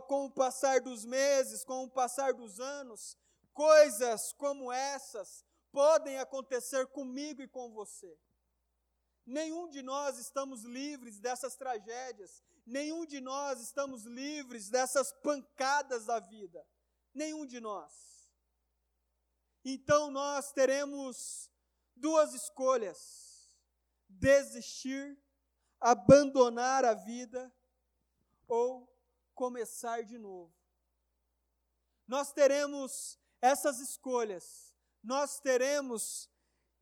com 0.08 0.28
o 0.28 0.32
passar 0.32 0.80
dos 0.80 1.04
meses, 1.04 1.66
com 1.66 1.84
o 1.84 1.90
passar 1.90 2.34
dos 2.34 2.58
anos, 2.58 3.18
coisas 3.54 4.32
como 4.32 4.72
essas 4.72 5.44
podem 5.70 6.20
acontecer 6.20 6.88
comigo 6.88 7.42
e 7.42 7.50
com 7.50 7.74
você. 7.74 8.18
Nenhum 9.26 9.68
de 9.68 9.82
nós 9.82 10.18
estamos 10.18 10.64
livres 10.64 11.20
dessas 11.20 11.58
tragédias. 11.58 12.42
Nenhum 12.66 13.06
de 13.06 13.20
nós 13.20 13.60
estamos 13.60 14.06
livres 14.06 14.70
dessas 14.70 15.12
pancadas 15.22 16.06
da 16.06 16.22
vida. 16.22 16.66
Nenhum 17.18 17.48
de 17.48 17.60
nós. 17.60 18.30
Então 19.66 20.12
nós 20.12 20.52
teremos 20.52 21.52
duas 21.96 22.36
escolhas: 22.36 23.58
desistir, 24.08 25.20
abandonar 25.80 26.86
a 26.86 26.94
vida 26.94 27.52
ou 28.48 28.88
começar 29.34 30.04
de 30.04 30.20
novo. 30.20 30.56
Nós 32.08 32.32
teremos 32.32 33.20
essas 33.42 33.80
escolhas. 33.80 34.78
Nós 35.02 35.40
teremos 35.40 36.30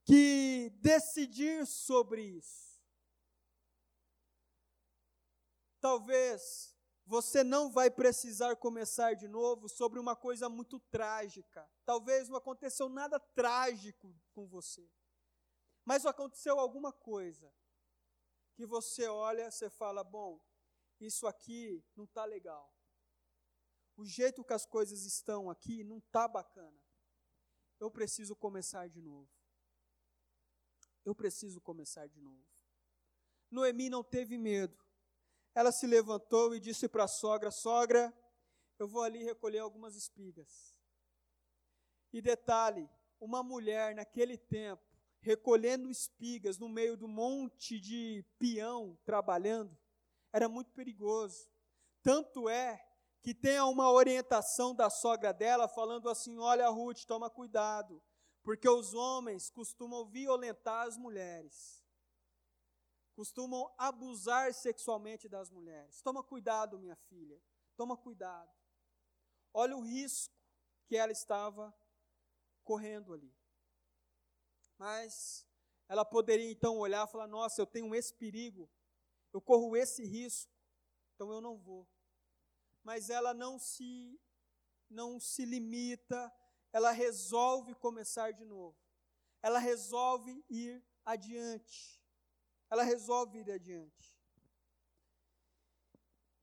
que 0.04 0.70
decidir 0.82 1.66
sobre 1.66 2.22
isso. 2.24 2.84
Talvez 5.80 6.75
você 7.06 7.44
não 7.44 7.70
vai 7.70 7.92
precisar 7.92 8.56
começar 8.56 9.14
de 9.14 9.28
novo 9.28 9.70
sobre 9.70 10.00
uma 10.00 10.16
coisa 10.16 10.50
muito 10.50 10.80
trágica. 10.80 11.70
Talvez 11.86 12.28
não 12.28 12.38
aconteceu 12.38 12.90
nada 12.90 13.20
trágico 13.20 14.14
com 14.34 14.48
você. 14.48 14.90
Mas 15.84 16.06
aconteceu 16.06 16.60
alguma 16.60 16.92
coisa 16.92 17.54
que 18.56 18.66
você 18.66 19.08
olha, 19.08 19.52
você 19.52 19.70
fala: 19.70 20.04
"Bom, 20.04 20.42
isso 21.00 21.28
aqui 21.28 21.84
não 21.96 22.06
está 22.06 22.26
legal. 22.26 22.74
O 23.96 24.04
jeito 24.04 24.44
que 24.44 24.54
as 24.54 24.66
coisas 24.66 25.06
estão 25.06 25.50
aqui 25.50 25.84
não 25.84 26.00
está 26.00 26.28
bacana. 26.28 26.82
Eu 27.80 27.92
preciso 27.92 28.36
começar 28.36 28.88
de 28.90 29.02
novo. 29.02 29.30
Eu 31.06 31.14
preciso 31.14 31.62
começar 31.62 32.08
de 32.08 32.20
novo." 32.20 32.48
Noemi 33.52 33.92
não 33.92 34.04
teve 34.04 34.40
medo 34.40 34.85
ela 35.56 35.72
se 35.72 35.88
levantou 35.88 36.54
e 36.54 36.60
disse 36.60 36.88
para 36.88 37.06
a 37.06 37.08
sogra: 37.08 37.50
Sogra, 37.50 38.14
eu 38.78 38.88
vou 38.88 39.02
ali 39.02 39.24
recolher 39.24 39.60
algumas 39.60 39.96
espigas. 39.96 40.76
E 42.14 42.22
detalhe: 42.22 42.88
uma 43.20 43.42
mulher 43.42 43.96
naquele 43.96 44.38
tempo 44.38 44.84
recolhendo 45.26 45.90
espigas 45.90 46.60
no 46.60 46.70
meio 46.70 46.96
do 46.96 47.08
monte 47.08 47.80
de 47.80 48.24
peão 48.38 48.96
trabalhando, 49.04 49.76
era 50.32 50.48
muito 50.48 50.72
perigoso. 50.72 51.50
Tanto 52.04 52.48
é 52.48 52.86
que 53.24 53.34
tem 53.34 53.60
uma 53.62 53.92
orientação 53.92 54.76
da 54.76 54.88
sogra 54.88 55.34
dela 55.34 55.68
falando 55.68 56.10
assim: 56.10 56.38
Olha, 56.38 56.70
Ruth, 56.70 57.06
toma 57.06 57.28
cuidado, 57.28 58.00
porque 58.44 58.70
os 58.70 58.94
homens 58.94 59.50
costumam 59.50 60.06
violentar 60.06 60.86
as 60.86 60.96
mulheres, 60.96 61.84
costumam 63.16 63.74
abusar 63.78 64.54
sexualmente 64.54 65.28
das 65.30 65.50
mulheres. 65.50 66.02
Toma 66.02 66.22
cuidado, 66.22 66.78
minha 66.78 66.96
filha, 66.96 67.42
toma 67.76 67.96
cuidado. 67.98 68.54
Olha 69.54 69.76
o 69.76 69.82
risco 69.82 70.36
que 70.86 70.98
ela 70.98 71.12
estava 71.12 71.74
correndo 72.64 73.14
ali. 73.14 73.34
Mas 74.78 75.48
ela 75.88 76.04
poderia 76.04 76.52
então 76.52 76.78
olhar 76.78 77.08
e 77.08 77.12
falar: 77.12 77.28
Nossa, 77.28 77.62
eu 77.62 77.66
tenho 77.66 77.96
esse 77.96 78.14
perigo, 78.14 78.70
eu 79.32 79.42
corro 79.42 79.76
esse 79.78 80.04
risco, 80.04 80.52
então 81.14 81.32
eu 81.32 81.40
não 81.40 81.58
vou. 81.58 81.88
Mas 82.84 83.10
ela 83.10 83.34
não 83.34 83.58
se 83.58 84.20
não 84.90 85.20
se 85.20 85.46
limita, 85.46 86.32
ela 86.72 86.92
resolve 86.92 87.74
começar 87.76 88.32
de 88.32 88.46
novo. 88.46 88.78
Ela 89.42 89.60
resolve 89.60 90.44
ir 90.50 90.86
adiante. 91.04 92.05
Ela 92.70 92.84
resolve 92.84 93.40
ir 93.40 93.52
adiante. 93.52 94.16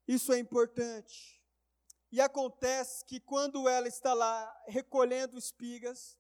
Isso 0.07 0.33
é 0.33 0.39
importante. 0.39 1.43
E 2.11 2.21
acontece 2.21 3.05
que 3.05 3.19
quando 3.19 3.69
ela 3.69 3.89
está 3.89 4.13
lá 4.13 4.63
recolhendo 4.67 5.39
espigas, 5.39 6.19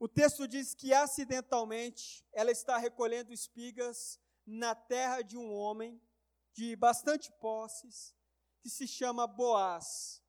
o 0.00 0.08
texto 0.08 0.46
diz 0.46 0.74
que 0.74 0.92
acidentalmente 0.92 2.24
ela 2.32 2.50
está 2.50 2.76
recolhendo 2.78 3.32
espigas 3.32 4.20
na 4.46 4.74
terra 4.74 5.22
de 5.22 5.36
um 5.36 5.52
homem 5.52 6.00
de 6.52 6.74
bastante 6.74 7.30
posses, 7.32 8.14
que 8.60 8.68
se 8.68 8.86
chama 8.86 9.26
Boaz. 9.26 10.22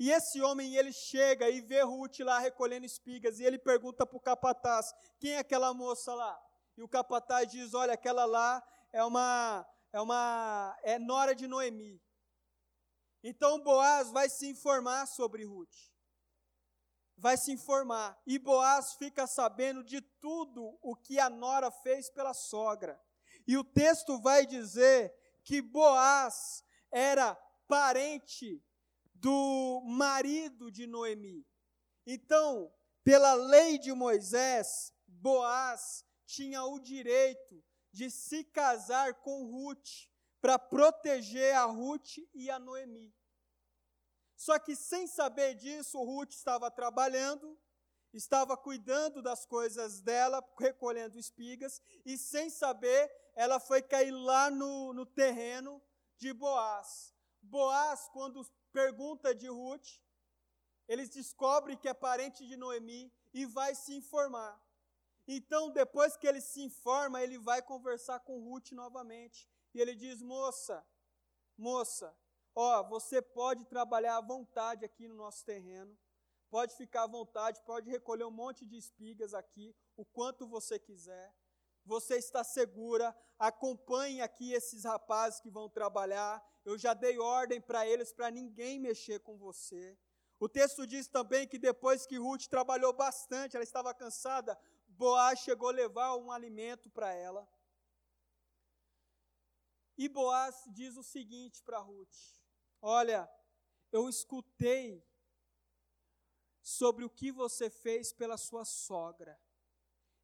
E 0.00 0.10
esse 0.10 0.40
homem, 0.40 0.74
ele 0.74 0.92
chega 0.92 1.48
e 1.48 1.60
vê 1.60 1.82
Ruth 1.82 2.18
lá 2.20 2.38
recolhendo 2.40 2.86
espigas, 2.86 3.38
e 3.38 3.44
ele 3.44 3.58
pergunta 3.58 4.04
para 4.04 4.16
o 4.16 4.20
capataz, 4.20 4.92
quem 5.20 5.32
é 5.32 5.38
aquela 5.38 5.72
moça 5.72 6.12
lá? 6.14 6.42
E 6.76 6.82
o 6.82 6.88
capataz 6.88 7.48
diz, 7.48 7.74
olha, 7.74 7.92
aquela 7.92 8.24
lá 8.24 8.60
é 8.92 9.04
uma, 9.04 9.64
é 9.92 10.00
uma, 10.00 10.76
é 10.82 10.98
nora 10.98 11.34
de 11.34 11.46
Noemi. 11.46 12.02
Então 13.22 13.62
Boaz 13.62 14.10
vai 14.10 14.28
se 14.28 14.48
informar 14.48 15.06
sobre 15.06 15.44
Ruth 15.44 15.90
vai 17.20 17.36
se 17.36 17.52
informar. 17.52 18.18
E 18.26 18.38
Boaz 18.38 18.94
fica 18.94 19.26
sabendo 19.26 19.84
de 19.84 20.00
tudo 20.00 20.78
o 20.80 20.96
que 20.96 21.20
a 21.20 21.28
nora 21.28 21.70
fez 21.70 22.08
pela 22.08 22.32
sogra. 22.32 22.98
E 23.46 23.56
o 23.56 23.62
texto 23.62 24.18
vai 24.20 24.46
dizer 24.46 25.14
que 25.44 25.60
Boaz 25.60 26.64
era 26.90 27.34
parente 27.68 28.64
do 29.20 29.82
marido 29.84 30.70
de 30.70 30.86
Noemi. 30.86 31.46
Então, 32.06 32.72
pela 33.04 33.34
lei 33.34 33.78
de 33.78 33.92
Moisés, 33.92 34.92
Boaz 35.06 36.04
tinha 36.24 36.64
o 36.64 36.78
direito 36.78 37.62
de 37.92 38.10
se 38.10 38.44
casar 38.44 39.14
com 39.20 39.44
Ruth 39.44 40.08
para 40.40 40.58
proteger 40.58 41.54
a 41.54 41.64
Ruth 41.64 42.18
e 42.32 42.50
a 42.50 42.58
Noemi. 42.58 43.14
Só 44.36 44.58
que 44.58 44.74
sem 44.74 45.06
saber 45.06 45.54
disso, 45.54 46.02
Ruth 46.02 46.32
estava 46.32 46.70
trabalhando, 46.70 47.58
estava 48.14 48.56
cuidando 48.56 49.20
das 49.20 49.44
coisas 49.44 50.00
dela, 50.00 50.42
recolhendo 50.58 51.18
espigas, 51.18 51.82
e 52.06 52.16
sem 52.16 52.48
saber, 52.48 53.12
ela 53.34 53.60
foi 53.60 53.82
cair 53.82 54.12
lá 54.12 54.50
no, 54.50 54.94
no 54.94 55.04
terreno 55.04 55.82
de 56.16 56.32
Boaz. 56.32 57.14
Boaz, 57.42 58.08
quando 58.12 58.42
pergunta 58.72 59.34
de 59.34 59.48
Ruth, 59.48 59.88
eles 60.88 61.08
descobrem 61.08 61.76
que 61.76 61.88
é 61.88 61.94
parente 61.94 62.46
de 62.46 62.56
Noemi 62.56 63.12
e 63.32 63.46
vai 63.46 63.74
se 63.74 63.94
informar. 63.94 64.60
Então, 65.26 65.70
depois 65.70 66.16
que 66.16 66.26
ele 66.26 66.40
se 66.40 66.62
informa, 66.62 67.22
ele 67.22 67.38
vai 67.38 67.62
conversar 67.62 68.20
com 68.20 68.40
Ruth 68.40 68.72
novamente. 68.72 69.48
E 69.72 69.80
ele 69.80 69.94
diz: 69.94 70.20
Moça, 70.20 70.84
moça, 71.56 72.16
Ó, 72.54 72.82
você 72.88 73.22
pode 73.22 73.64
trabalhar 73.64 74.16
à 74.16 74.20
vontade 74.20 74.84
aqui 74.84 75.06
no 75.06 75.14
nosso 75.14 75.44
terreno, 75.44 75.96
pode 76.50 76.74
ficar 76.76 77.04
à 77.04 77.06
vontade, 77.06 77.60
pode 77.64 77.88
recolher 77.88 78.24
um 78.24 78.30
monte 78.30 78.66
de 78.66 78.76
espigas 78.76 79.34
aqui, 79.34 79.74
o 79.96 80.04
quanto 80.04 80.46
você 80.46 80.78
quiser. 80.78 81.34
Você 81.90 82.18
está 82.18 82.44
segura, 82.44 83.12
acompanhe 83.36 84.20
aqui 84.20 84.52
esses 84.52 84.84
rapazes 84.84 85.40
que 85.40 85.50
vão 85.50 85.68
trabalhar. 85.68 86.40
Eu 86.64 86.78
já 86.78 86.94
dei 86.94 87.18
ordem 87.18 87.60
para 87.60 87.84
eles 87.84 88.12
para 88.12 88.30
ninguém 88.30 88.78
mexer 88.78 89.18
com 89.18 89.36
você. 89.36 89.98
O 90.38 90.48
texto 90.48 90.86
diz 90.86 91.08
também 91.08 91.48
que 91.48 91.58
depois 91.58 92.06
que 92.06 92.16
Ruth 92.16 92.46
trabalhou 92.46 92.92
bastante, 92.92 93.56
ela 93.56 93.64
estava 93.64 93.92
cansada, 93.92 94.56
Boaz 94.86 95.40
chegou 95.40 95.68
a 95.68 95.72
levar 95.72 96.16
um 96.16 96.30
alimento 96.30 96.88
para 96.88 97.12
ela. 97.12 97.44
E 99.98 100.08
Boaz 100.08 100.62
diz 100.68 100.96
o 100.96 101.02
seguinte 101.02 101.60
para 101.60 101.80
Ruth: 101.80 102.16
Olha, 102.80 103.28
eu 103.90 104.08
escutei 104.08 105.04
sobre 106.62 107.04
o 107.04 107.10
que 107.10 107.32
você 107.32 107.68
fez 107.68 108.12
pela 108.12 108.36
sua 108.36 108.64
sogra. 108.64 109.36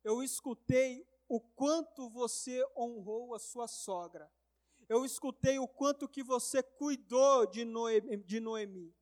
Eu 0.04 0.22
escutei 0.22 1.04
o 1.28 1.40
quanto 1.40 2.08
você 2.10 2.64
honrou 2.76 3.34
a 3.34 3.38
sua 3.38 3.66
sogra. 3.66 4.30
Eu 4.88 5.04
escutei 5.04 5.58
o 5.58 5.66
quanto 5.66 6.08
que 6.08 6.22
você 6.22 6.62
cuidou 6.62 7.46
de 7.46 7.64
Noemi. 7.64 8.16
De 8.18 8.40
Noemi. 8.40 8.94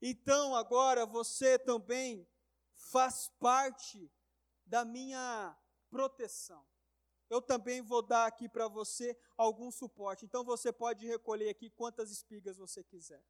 Então 0.00 0.54
agora 0.56 1.06
você 1.06 1.58
também 1.58 2.28
faz 2.74 3.30
parte 3.38 4.10
da 4.66 4.84
minha 4.84 5.56
proteção 5.88 6.66
eu 7.32 7.40
também 7.40 7.80
vou 7.80 8.02
dar 8.02 8.26
aqui 8.26 8.46
para 8.46 8.68
você 8.68 9.16
algum 9.38 9.70
suporte. 9.70 10.26
Então 10.26 10.44
você 10.44 10.70
pode 10.70 11.06
recolher 11.06 11.48
aqui 11.48 11.70
quantas 11.70 12.10
espigas 12.10 12.58
você 12.58 12.84
quiser. 12.84 13.24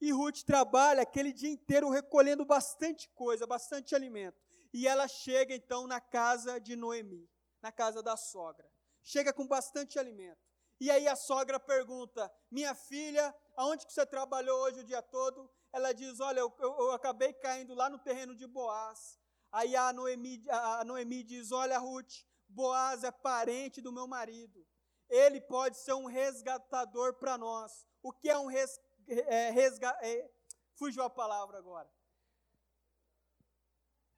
E 0.00 0.12
Ruth 0.12 0.44
trabalha 0.44 1.02
aquele 1.02 1.32
dia 1.32 1.50
inteiro 1.50 1.90
recolhendo 1.90 2.44
bastante 2.44 3.08
coisa, 3.08 3.48
bastante 3.48 3.96
alimento. 3.96 4.40
E 4.72 4.86
ela 4.86 5.08
chega 5.08 5.54
então 5.54 5.86
na 5.86 6.00
casa 6.00 6.60
de 6.60 6.76
Noemi, 6.76 7.28
na 7.60 7.72
casa 7.72 8.02
da 8.02 8.16
sogra. 8.16 8.70
Chega 9.02 9.32
com 9.32 9.46
bastante 9.46 9.98
alimento. 9.98 10.40
E 10.80 10.90
aí 10.90 11.06
a 11.06 11.16
sogra 11.16 11.58
pergunta: 11.60 12.30
Minha 12.50 12.74
filha, 12.74 13.34
aonde 13.56 13.86
que 13.86 13.92
você 13.92 14.06
trabalhou 14.06 14.58
hoje 14.62 14.80
o 14.80 14.84
dia 14.84 15.02
todo? 15.02 15.50
Ela 15.72 15.92
diz: 15.92 16.20
Olha, 16.20 16.40
eu, 16.40 16.54
eu, 16.58 16.76
eu 16.78 16.92
acabei 16.92 17.32
caindo 17.34 17.74
lá 17.74 17.90
no 17.90 17.98
terreno 17.98 18.34
de 18.34 18.46
Boaz. 18.46 19.18
Aí 19.52 19.74
a 19.74 19.92
Noemi, 19.92 20.42
a 20.48 20.84
Noemi 20.84 21.22
diz: 21.22 21.52
Olha, 21.52 21.78
Ruth, 21.78 22.24
Boaz 22.48 23.04
é 23.04 23.10
parente 23.10 23.80
do 23.80 23.92
meu 23.92 24.06
marido. 24.06 24.66
Ele 25.08 25.40
pode 25.40 25.76
ser 25.76 25.92
um 25.92 26.06
resgatador 26.06 27.14
para 27.14 27.36
nós. 27.36 27.84
O 28.02 28.12
que 28.12 28.30
é 28.30 28.38
um 28.38 28.46
res, 28.46 28.80
é, 29.08 29.50
resga, 29.50 29.90
é, 30.02 30.30
fugiu 30.76 31.02
a 31.02 31.10
palavra 31.10 31.58
agora. 31.58 31.90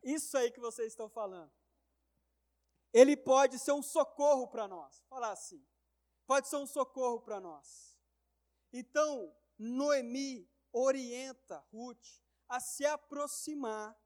Isso 0.03 0.37
aí 0.37 0.51
que 0.51 0.61
vocês 0.61 0.89
estão 0.89 1.09
falando. 1.09 1.53
Ele 2.93 3.17
pode 3.17 3.59
ser 3.59 3.73
um 3.73 3.83
socorro 3.83 4.49
para 4.49 4.69
nós. 4.69 5.03
Falar 5.09 5.33
assim. 5.33 5.65
Pode 6.27 6.49
ser 6.49 6.57
um 6.57 6.67
socorro 6.67 7.21
para 7.21 7.41
nós. 7.41 7.97
Então, 8.73 9.35
Noemi 9.59 10.51
orienta 10.73 11.65
Ruth 11.73 12.21
a 12.49 12.61
se 12.61 12.85
aproximar 12.85 13.97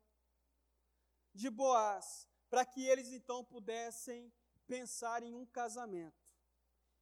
de 1.35 1.51
Boaz 1.51 2.29
para 2.49 2.65
que 2.65 2.87
eles 2.87 3.13
então 3.13 3.45
pudessem 3.45 4.33
pensar 4.67 5.23
em 5.23 5.35
um 5.35 5.47
casamento. 5.47 6.27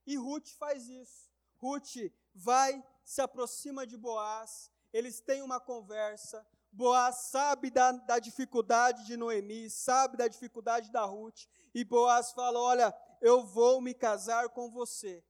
E 0.06 0.16
Ruth 0.16 0.48
faz 0.58 0.88
isso. 0.88 1.30
Ruth 1.56 1.96
vai, 2.34 2.84
se 3.04 3.20
aproxima 3.22 3.86
de 3.86 3.96
Boaz, 3.96 4.70
eles 4.92 5.20
têm 5.20 5.42
uma 5.42 5.60
conversa. 5.60 6.46
Boaz 6.74 7.30
sabe 7.30 7.70
da, 7.70 7.92
da 7.92 8.18
dificuldade 8.18 9.06
de 9.06 9.16
Noemi, 9.16 9.70
sabe 9.70 10.16
da 10.16 10.26
dificuldade 10.26 10.90
da 10.90 11.04
Ruth, 11.04 11.46
e 11.72 11.84
Boaz 11.84 12.32
fala: 12.32 12.58
Olha, 12.60 12.92
eu 13.20 13.46
vou 13.46 13.80
me 13.80 13.94
casar 13.94 14.48
com 14.48 14.68
você. 14.68 15.24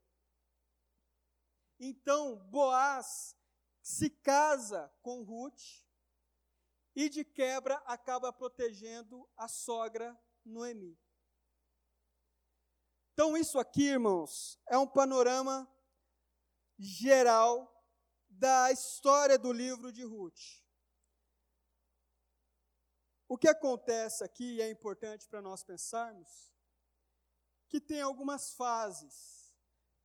Então, 1.78 2.36
Boaz 2.50 3.36
se 3.82 4.08
casa 4.08 4.90
com 5.02 5.22
Ruth, 5.22 5.84
e 6.96 7.10
de 7.10 7.22
quebra 7.22 7.76
acaba 7.84 8.32
protegendo 8.32 9.28
a 9.36 9.46
sogra 9.46 10.18
Noemi. 10.46 10.98
Então, 13.12 13.36
isso 13.36 13.58
aqui, 13.58 13.88
irmãos, 13.88 14.58
é 14.66 14.78
um 14.78 14.86
panorama 14.86 15.70
geral 16.78 17.70
da 18.30 18.72
história 18.72 19.38
do 19.38 19.52
livro 19.52 19.92
de 19.92 20.04
Ruth. 20.04 20.63
O 23.28 23.38
que 23.38 23.48
acontece 23.48 24.22
aqui, 24.22 24.56
e 24.56 24.62
é 24.62 24.70
importante 24.70 25.28
para 25.28 25.42
nós 25.42 25.62
pensarmos, 25.62 26.52
que 27.68 27.80
tem 27.80 28.00
algumas 28.00 28.54
fases. 28.54 29.52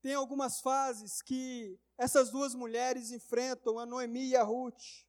Tem 0.02 0.14
algumas 0.14 0.62
fases 0.62 1.22
que 1.22 1.78
essas 1.98 2.32
duas 2.32 2.56
mulheres 2.56 3.12
enfrentam, 3.12 3.78
a 3.78 3.86
Noemi 3.86 4.30
e 4.30 4.36
a 4.36 4.44
Ruth. 4.44 5.06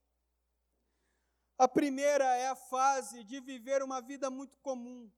A 1.57 1.69
primeira 1.69 2.25
é 2.37 2.49
a 2.49 2.57
fase 2.57 3.23
de 3.23 3.41
viver 3.41 3.83
uma 3.83 4.01
vida 4.01 4.29
muito 4.31 4.59
comum. 4.59 5.11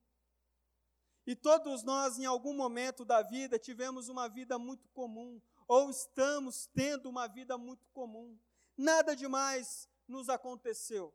E 1.27 1.35
todos 1.35 1.83
nós, 1.83 2.19
em 2.19 2.27
algum 2.27 2.53
momento 2.53 3.05
da 3.05 3.23
vida, 3.23 3.59
tivemos 3.59 4.09
uma 4.09 4.29
vida 4.29 4.59
muito 4.59 4.89
comum, 4.91 5.41
ou 5.67 5.89
estamos 5.89 6.67
tendo 6.75 7.09
uma 7.09 7.27
vida 7.29 7.57
muito 7.57 7.87
comum. 7.89 8.39
Nada 8.77 9.15
demais 9.15 9.89
nos 10.07 10.29
aconteceu, 10.29 11.15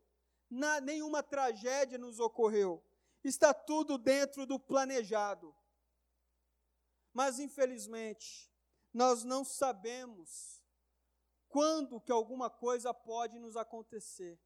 Na, 0.50 0.80
nenhuma 0.80 1.22
tragédia 1.22 1.98
nos 1.98 2.18
ocorreu. 2.18 2.82
Está 3.22 3.52
tudo 3.52 3.98
dentro 3.98 4.46
do 4.46 4.58
planejado. 4.58 5.54
Mas, 7.12 7.38
infelizmente, 7.38 8.50
nós 8.92 9.24
não 9.24 9.44
sabemos 9.44 10.62
quando 11.48 12.00
que 12.00 12.12
alguma 12.12 12.48
coisa 12.48 12.92
pode 12.92 13.38
nos 13.38 13.56
acontecer. 13.56 14.38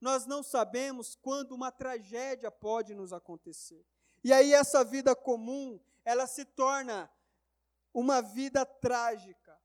Nós 0.00 0.26
não 0.26 0.42
sabemos 0.42 1.14
quando 1.14 1.52
uma 1.52 1.70
tragédia 1.70 2.50
pode 2.50 2.94
nos 2.94 3.12
acontecer. 3.12 3.86
E 4.24 4.32
aí 4.32 4.52
essa 4.52 4.84
vida 4.84 5.14
comum, 5.14 5.80
ela 6.04 6.26
se 6.26 6.44
torna 6.44 7.10
uma 7.92 8.20
vida 8.20 8.64
trágica. 8.64 9.60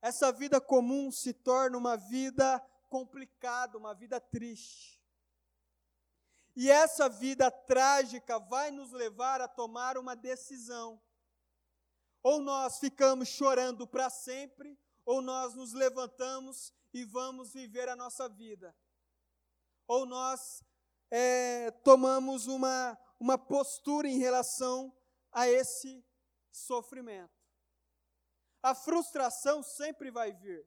Essa 0.00 0.32
vida 0.32 0.60
comum 0.60 1.10
se 1.10 1.32
torna 1.32 1.76
uma 1.76 1.96
vida 1.96 2.58
complicada, 2.88 3.78
uma 3.78 3.94
vida 3.94 4.20
triste. 4.20 5.01
E 6.54 6.70
essa 6.70 7.08
vida 7.08 7.50
trágica 7.50 8.38
vai 8.38 8.70
nos 8.70 8.92
levar 8.92 9.40
a 9.40 9.48
tomar 9.48 9.96
uma 9.96 10.14
decisão. 10.14 11.00
Ou 12.22 12.40
nós 12.40 12.78
ficamos 12.78 13.28
chorando 13.28 13.86
para 13.86 14.10
sempre, 14.10 14.78
ou 15.04 15.20
nós 15.20 15.54
nos 15.54 15.72
levantamos 15.72 16.72
e 16.92 17.04
vamos 17.04 17.52
viver 17.52 17.88
a 17.88 17.96
nossa 17.96 18.28
vida. 18.28 18.76
Ou 19.86 20.06
nós 20.06 20.62
é, 21.10 21.70
tomamos 21.82 22.46
uma, 22.46 22.98
uma 23.18 23.38
postura 23.38 24.06
em 24.06 24.18
relação 24.18 24.94
a 25.32 25.48
esse 25.48 26.04
sofrimento. 26.50 27.32
A 28.62 28.74
frustração 28.74 29.62
sempre 29.62 30.10
vai 30.10 30.32
vir. 30.32 30.66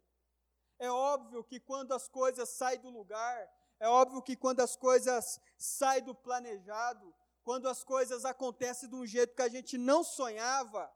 É 0.78 0.92
óbvio 0.92 1.44
que 1.44 1.60
quando 1.60 1.94
as 1.94 2.10
coisas 2.10 2.50
saem 2.50 2.82
do 2.82 2.90
lugar, 2.90 3.50
é 3.86 3.88
óbvio 3.88 4.22
que 4.28 4.36
quando 4.36 4.62
as 4.62 4.76
coisas 4.76 5.40
saem 5.58 6.04
do 6.04 6.16
planejado, 6.16 7.14
quando 7.44 7.70
as 7.70 7.84
coisas 7.84 8.26
acontecem 8.26 8.90
de 8.90 8.96
um 8.96 9.06
jeito 9.06 9.36
que 9.36 9.44
a 9.44 9.48
gente 9.48 9.78
não 9.78 10.04
sonhava, 10.04 10.92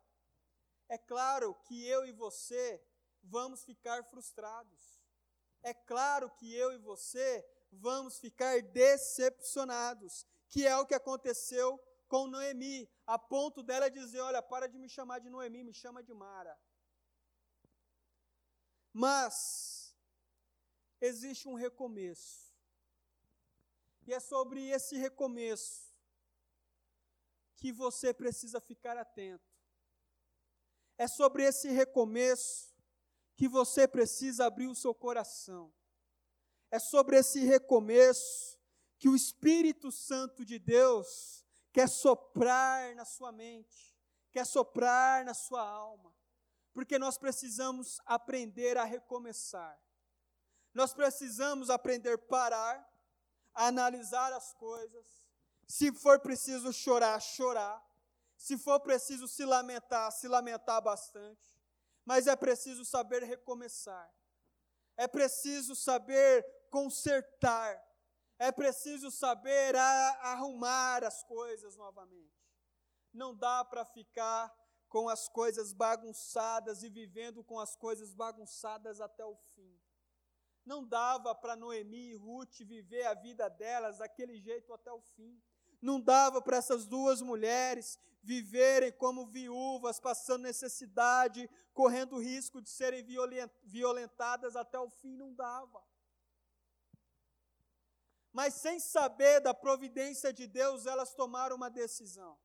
é 0.88 0.98
claro 0.98 1.54
que 1.66 1.86
eu 1.86 2.08
e 2.08 2.12
você 2.12 2.84
vamos 3.22 3.64
ficar 3.64 4.04
frustrados. 4.06 5.00
É 5.62 5.72
claro 5.72 6.32
que 6.32 6.52
eu 6.52 6.72
e 6.72 6.80
você 6.80 7.46
vamos 7.72 8.18
ficar 8.18 8.60
decepcionados 8.64 10.26
que 10.48 10.66
é 10.66 10.76
o 10.76 10.88
que 10.88 10.96
aconteceu 10.96 11.80
com 12.08 12.26
Noemi, 12.26 12.90
a 13.06 13.20
ponto 13.20 13.62
dela 13.62 13.88
dizer: 13.88 14.20
Olha, 14.22 14.42
para 14.42 14.68
de 14.68 14.80
me 14.80 14.90
chamar 14.90 15.20
de 15.20 15.30
Noemi, 15.30 15.64
me 15.64 15.76
chama 15.76 16.02
de 16.02 16.12
Mara. 16.12 16.60
Mas 18.92 19.96
existe 21.00 21.48
um 21.48 21.54
recomeço. 21.54 22.49
E 24.06 24.14
é 24.14 24.20
sobre 24.20 24.68
esse 24.70 24.98
recomeço 24.98 25.94
que 27.56 27.72
você 27.72 28.14
precisa 28.14 28.60
ficar 28.60 28.98
atento. 28.98 29.44
É 30.98 31.08
sobre 31.08 31.44
esse 31.44 31.70
recomeço 31.70 32.74
que 33.36 33.48
você 33.48 33.88
precisa 33.88 34.46
abrir 34.46 34.68
o 34.68 34.76
seu 34.76 34.94
coração. 34.94 35.74
É 36.72 36.80
sobre 36.80 37.18
esse 37.18 37.40
recomeço 37.40 38.60
que 38.98 39.08
o 39.08 39.16
Espírito 39.16 39.92
Santo 39.92 40.44
de 40.44 40.60
Deus 40.60 41.46
quer 41.72 41.88
soprar 41.88 42.94
na 42.96 43.06
sua 43.06 43.32
mente, 43.32 43.98
quer 44.32 44.46
soprar 44.46 45.24
na 45.24 45.34
sua 45.34 45.62
alma, 45.62 46.14
porque 46.74 47.00
nós 47.00 47.18
precisamos 47.18 48.02
aprender 48.06 48.78
a 48.78 48.84
recomeçar. 48.84 49.82
Nós 50.74 50.94
precisamos 50.94 51.70
aprender 51.70 52.14
a 52.14 52.18
parar, 52.18 52.89
analisar 53.68 54.34
as 54.34 54.54
coisas. 54.54 55.06
Se 55.68 55.92
for 55.92 56.20
preciso 56.20 56.72
chorar, 56.74 57.20
chorar. 57.20 57.84
Se 58.36 58.58
for 58.58 58.80
preciso 58.80 59.28
se 59.28 59.46
lamentar, 59.46 60.12
se 60.12 60.28
lamentar 60.28 60.82
bastante. 60.82 61.60
Mas 62.06 62.28
é 62.28 62.36
preciso 62.36 62.84
saber 62.86 63.24
recomeçar. 63.24 64.12
É 64.98 65.08
preciso 65.08 65.76
saber 65.76 66.46
consertar 66.72 67.90
é 68.40 68.54
preciso 68.54 69.12
saber 69.12 69.76
arrumar 69.76 71.04
as 71.04 71.22
coisas 71.24 71.76
novamente. 71.76 72.40
Não 73.14 73.36
dá 73.36 73.66
para 73.66 73.84
ficar 73.84 74.50
com 74.88 75.10
as 75.10 75.28
coisas 75.28 75.74
bagunçadas 75.74 76.82
e 76.82 76.90
vivendo 76.90 77.44
com 77.44 77.60
as 77.60 77.76
coisas 77.76 78.14
bagunçadas 78.14 79.02
até 79.02 79.26
o 79.26 79.36
fim. 79.54 79.79
Não 80.72 80.82
dava 80.86 81.34
para 81.34 81.56
Noemi 81.56 82.12
e 82.12 82.16
Ruth 82.16 82.60
viver 82.60 83.06
a 83.08 83.14
vida 83.14 83.50
delas 83.50 83.98
daquele 83.98 84.38
jeito 84.40 84.72
até 84.72 84.92
o 84.92 85.02
fim. 85.16 85.34
Não 85.82 86.00
dava 86.00 86.42
para 86.42 86.58
essas 86.58 86.86
duas 86.86 87.22
mulheres 87.22 87.98
viverem 88.22 88.92
como 88.92 89.26
viúvas, 89.26 90.00
passando 90.00 90.44
necessidade, 90.44 91.50
correndo 91.74 92.20
risco 92.20 92.62
de 92.62 92.70
serem 92.70 93.04
violentadas 93.64 94.56
até 94.56 94.78
o 94.80 94.90
fim. 94.90 95.16
Não 95.16 95.34
dava 95.34 95.82
mas 98.32 98.54
sem 98.54 98.80
saber 98.80 99.42
da 99.42 99.54
providência 99.54 100.32
de 100.32 100.48
Deus, 100.48 100.86
elas 100.86 101.14
tomaram 101.14 101.56
uma 101.56 101.70
decisão. 101.70 102.38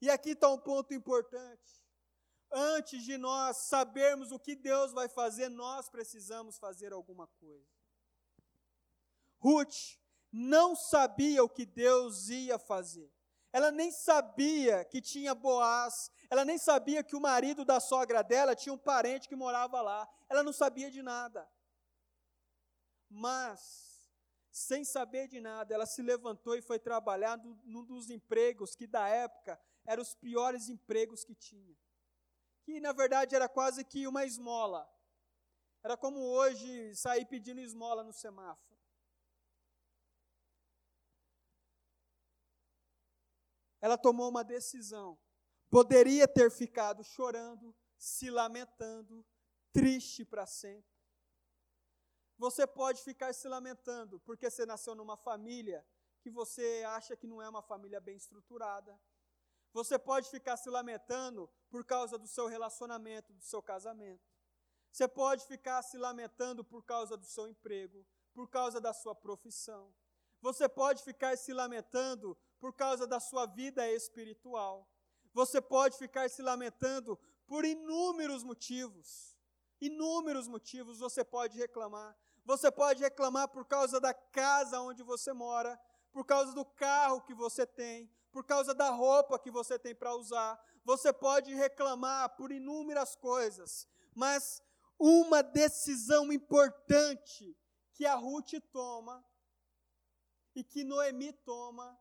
E 0.00 0.10
aqui 0.10 0.30
está 0.30 0.48
um 0.48 0.58
ponto 0.58 0.92
importante. 0.94 1.82
Antes 2.52 3.04
de 3.04 3.16
nós 3.16 3.56
sabermos 3.58 4.32
o 4.32 4.38
que 4.38 4.56
Deus 4.56 4.92
vai 4.92 5.08
fazer, 5.08 5.48
nós 5.48 5.88
precisamos 5.88 6.58
fazer 6.58 6.92
alguma 6.92 7.26
coisa. 7.26 7.68
Ruth 9.38 9.98
não 10.32 10.74
sabia 10.74 11.42
o 11.42 11.48
que 11.48 11.64
Deus 11.64 12.28
ia 12.28 12.58
fazer. 12.58 13.10
Ela 13.52 13.70
nem 13.70 13.90
sabia 13.90 14.84
que 14.84 15.00
tinha 15.00 15.34
Boaz, 15.34 16.10
ela 16.28 16.44
nem 16.44 16.56
sabia 16.56 17.02
que 17.02 17.16
o 17.16 17.20
marido 17.20 17.64
da 17.64 17.80
sogra 17.80 18.22
dela 18.22 18.54
tinha 18.54 18.72
um 18.72 18.78
parente 18.78 19.28
que 19.28 19.34
morava 19.34 19.80
lá. 19.80 20.08
Ela 20.28 20.42
não 20.42 20.52
sabia 20.52 20.90
de 20.90 21.02
nada. 21.02 21.48
Mas 23.08 23.90
sem 24.52 24.84
saber 24.84 25.26
de 25.26 25.40
nada, 25.40 25.74
ela 25.74 25.86
se 25.86 26.02
levantou 26.02 26.56
e 26.56 26.62
foi 26.62 26.78
trabalhar 26.78 27.36
num 27.64 27.84
dos 27.84 28.10
empregos 28.10 28.74
que 28.74 28.86
da 28.86 29.08
época 29.08 29.60
eram 29.84 30.02
os 30.02 30.14
piores 30.14 30.68
empregos 30.68 31.24
que 31.24 31.34
tinha. 31.34 31.76
Que 32.62 32.80
na 32.80 32.92
verdade 32.92 33.34
era 33.34 33.48
quase 33.48 33.84
que 33.84 34.06
uma 34.06 34.24
esmola. 34.24 34.88
Era 35.82 35.96
como 35.96 36.20
hoje 36.20 36.94
sair 36.94 37.24
pedindo 37.26 37.60
esmola 37.60 38.04
no 38.04 38.12
semáforo. 38.12 38.78
Ela 43.80 43.96
tomou 43.96 44.28
uma 44.28 44.44
decisão. 44.44 45.18
Poderia 45.70 46.28
ter 46.28 46.50
ficado 46.50 47.02
chorando, 47.02 47.74
se 47.96 48.30
lamentando, 48.30 49.24
triste 49.72 50.24
para 50.24 50.46
sempre 50.46 51.00
você 52.40 52.66
pode 52.66 53.02
ficar 53.02 53.34
se 53.34 53.46
lamentando 53.46 54.18
porque 54.20 54.48
você 54.50 54.64
nasceu 54.64 54.94
numa 54.94 55.14
família 55.14 55.86
que 56.22 56.30
você 56.30 56.82
acha 56.86 57.14
que 57.14 57.26
não 57.26 57.42
é 57.42 57.48
uma 57.48 57.62
família 57.62 58.00
bem 58.00 58.16
estruturada. 58.16 58.98
Você 59.72 59.98
pode 59.98 60.28
ficar 60.28 60.56
se 60.56 60.68
lamentando 60.68 61.48
por 61.68 61.84
causa 61.84 62.18
do 62.18 62.26
seu 62.26 62.46
relacionamento, 62.46 63.32
do 63.32 63.42
seu 63.42 63.62
casamento. 63.62 64.28
Você 64.92 65.06
pode 65.06 65.46
ficar 65.46 65.82
se 65.82 65.96
lamentando 65.96 66.64
por 66.64 66.84
causa 66.84 67.16
do 67.16 67.24
seu 67.24 67.46
emprego, 67.46 68.04
por 68.34 68.48
causa 68.48 68.80
da 68.80 68.92
sua 68.92 69.14
profissão. 69.14 69.94
Você 70.40 70.68
pode 70.68 71.02
ficar 71.02 71.36
se 71.36 71.52
lamentando 71.52 72.36
por 72.58 72.74
causa 72.74 73.06
da 73.06 73.20
sua 73.20 73.46
vida 73.46 73.88
espiritual. 73.90 74.88
Você 75.32 75.60
pode 75.60 75.96
ficar 75.96 76.28
se 76.28 76.42
lamentando 76.42 77.16
por 77.46 77.64
inúmeros 77.64 78.42
motivos. 78.42 79.36
Inúmeros 79.80 80.48
motivos 80.48 80.98
você 80.98 81.24
pode 81.24 81.58
reclamar. 81.58 82.16
Você 82.44 82.70
pode 82.70 83.02
reclamar 83.02 83.48
por 83.48 83.64
causa 83.64 84.00
da 84.00 84.12
casa 84.12 84.80
onde 84.80 85.02
você 85.02 85.32
mora, 85.32 85.78
por 86.10 86.24
causa 86.24 86.52
do 86.52 86.64
carro 86.64 87.20
que 87.20 87.34
você 87.34 87.64
tem, 87.64 88.10
por 88.32 88.44
causa 88.44 88.74
da 88.74 88.90
roupa 88.90 89.38
que 89.38 89.50
você 89.50 89.78
tem 89.78 89.94
para 89.94 90.14
usar. 90.14 90.60
Você 90.84 91.12
pode 91.12 91.54
reclamar 91.54 92.36
por 92.36 92.52
inúmeras 92.52 93.14
coisas, 93.16 93.86
mas 94.14 94.62
uma 94.98 95.42
decisão 95.42 96.32
importante 96.32 97.56
que 97.94 98.06
a 98.06 98.14
Ruth 98.14 98.52
toma 98.72 99.24
e 100.54 100.64
que 100.64 100.84
Noemi 100.84 101.32
toma 101.32 101.98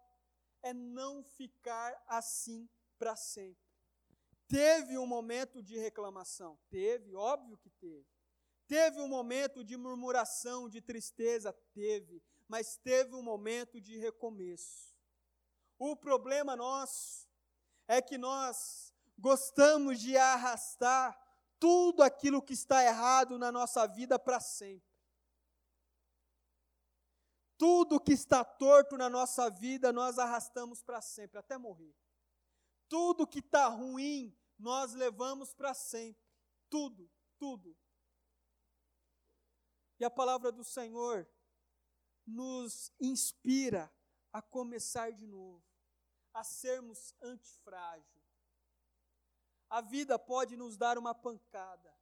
é 0.61 0.73
não 0.73 1.23
ficar 1.23 2.01
assim 2.07 2.69
para 2.97 3.15
sempre. 3.15 3.69
Teve 4.47 4.97
um 4.97 5.05
momento 5.05 5.61
de 5.61 5.77
reclamação, 5.77 6.59
teve, 6.69 7.15
óbvio 7.15 7.57
que 7.57 7.69
teve. 7.69 8.07
Teve 8.67 8.99
um 8.99 9.07
momento 9.07 9.63
de 9.63 9.77
murmuração, 9.77 10.69
de 10.69 10.81
tristeza, 10.81 11.53
teve, 11.73 12.21
mas 12.47 12.77
teve 12.77 13.15
um 13.15 13.21
momento 13.21 13.79
de 13.79 13.97
recomeço. 13.97 14.88
O 15.79 15.95
problema 15.95 16.57
nosso 16.57 17.25
é 17.87 18.01
que 18.01 18.17
nós 18.17 18.93
gostamos 19.17 19.99
de 19.99 20.17
arrastar 20.17 21.17
tudo 21.57 22.03
aquilo 22.03 22.41
que 22.41 22.53
está 22.53 22.83
errado 22.83 23.39
na 23.39 23.51
nossa 23.51 23.87
vida 23.87 24.19
para 24.19 24.41
sempre. 24.41 24.87
Tudo 27.57 27.99
que 27.99 28.13
está 28.13 28.43
torto 28.43 28.97
na 28.97 29.09
nossa 29.09 29.49
vida, 29.49 29.91
nós 29.91 30.19
arrastamos 30.19 30.83
para 30.83 31.01
sempre, 31.01 31.39
até 31.39 31.57
morrer. 31.57 31.95
Tudo 32.87 33.27
que 33.27 33.39
está 33.39 33.67
ruim, 33.67 34.37
nós 34.57 34.93
levamos 34.93 35.53
para 35.53 35.73
sempre. 35.73 36.23
Tudo, 36.69 37.09
tudo. 37.37 37.75
E 39.99 40.05
a 40.05 40.09
palavra 40.09 40.51
do 40.51 40.63
Senhor 40.63 41.27
nos 42.25 42.91
inspira 42.99 43.91
a 44.31 44.41
começar 44.41 45.11
de 45.11 45.27
novo, 45.27 45.63
a 46.39 46.43
sermos 46.43 47.13
antifrágil. 47.21 48.23
A 49.69 49.81
vida 49.81 50.17
pode 50.17 50.55
nos 50.55 50.77
dar 50.77 50.97
uma 50.97 51.13
pancada. 51.13 51.93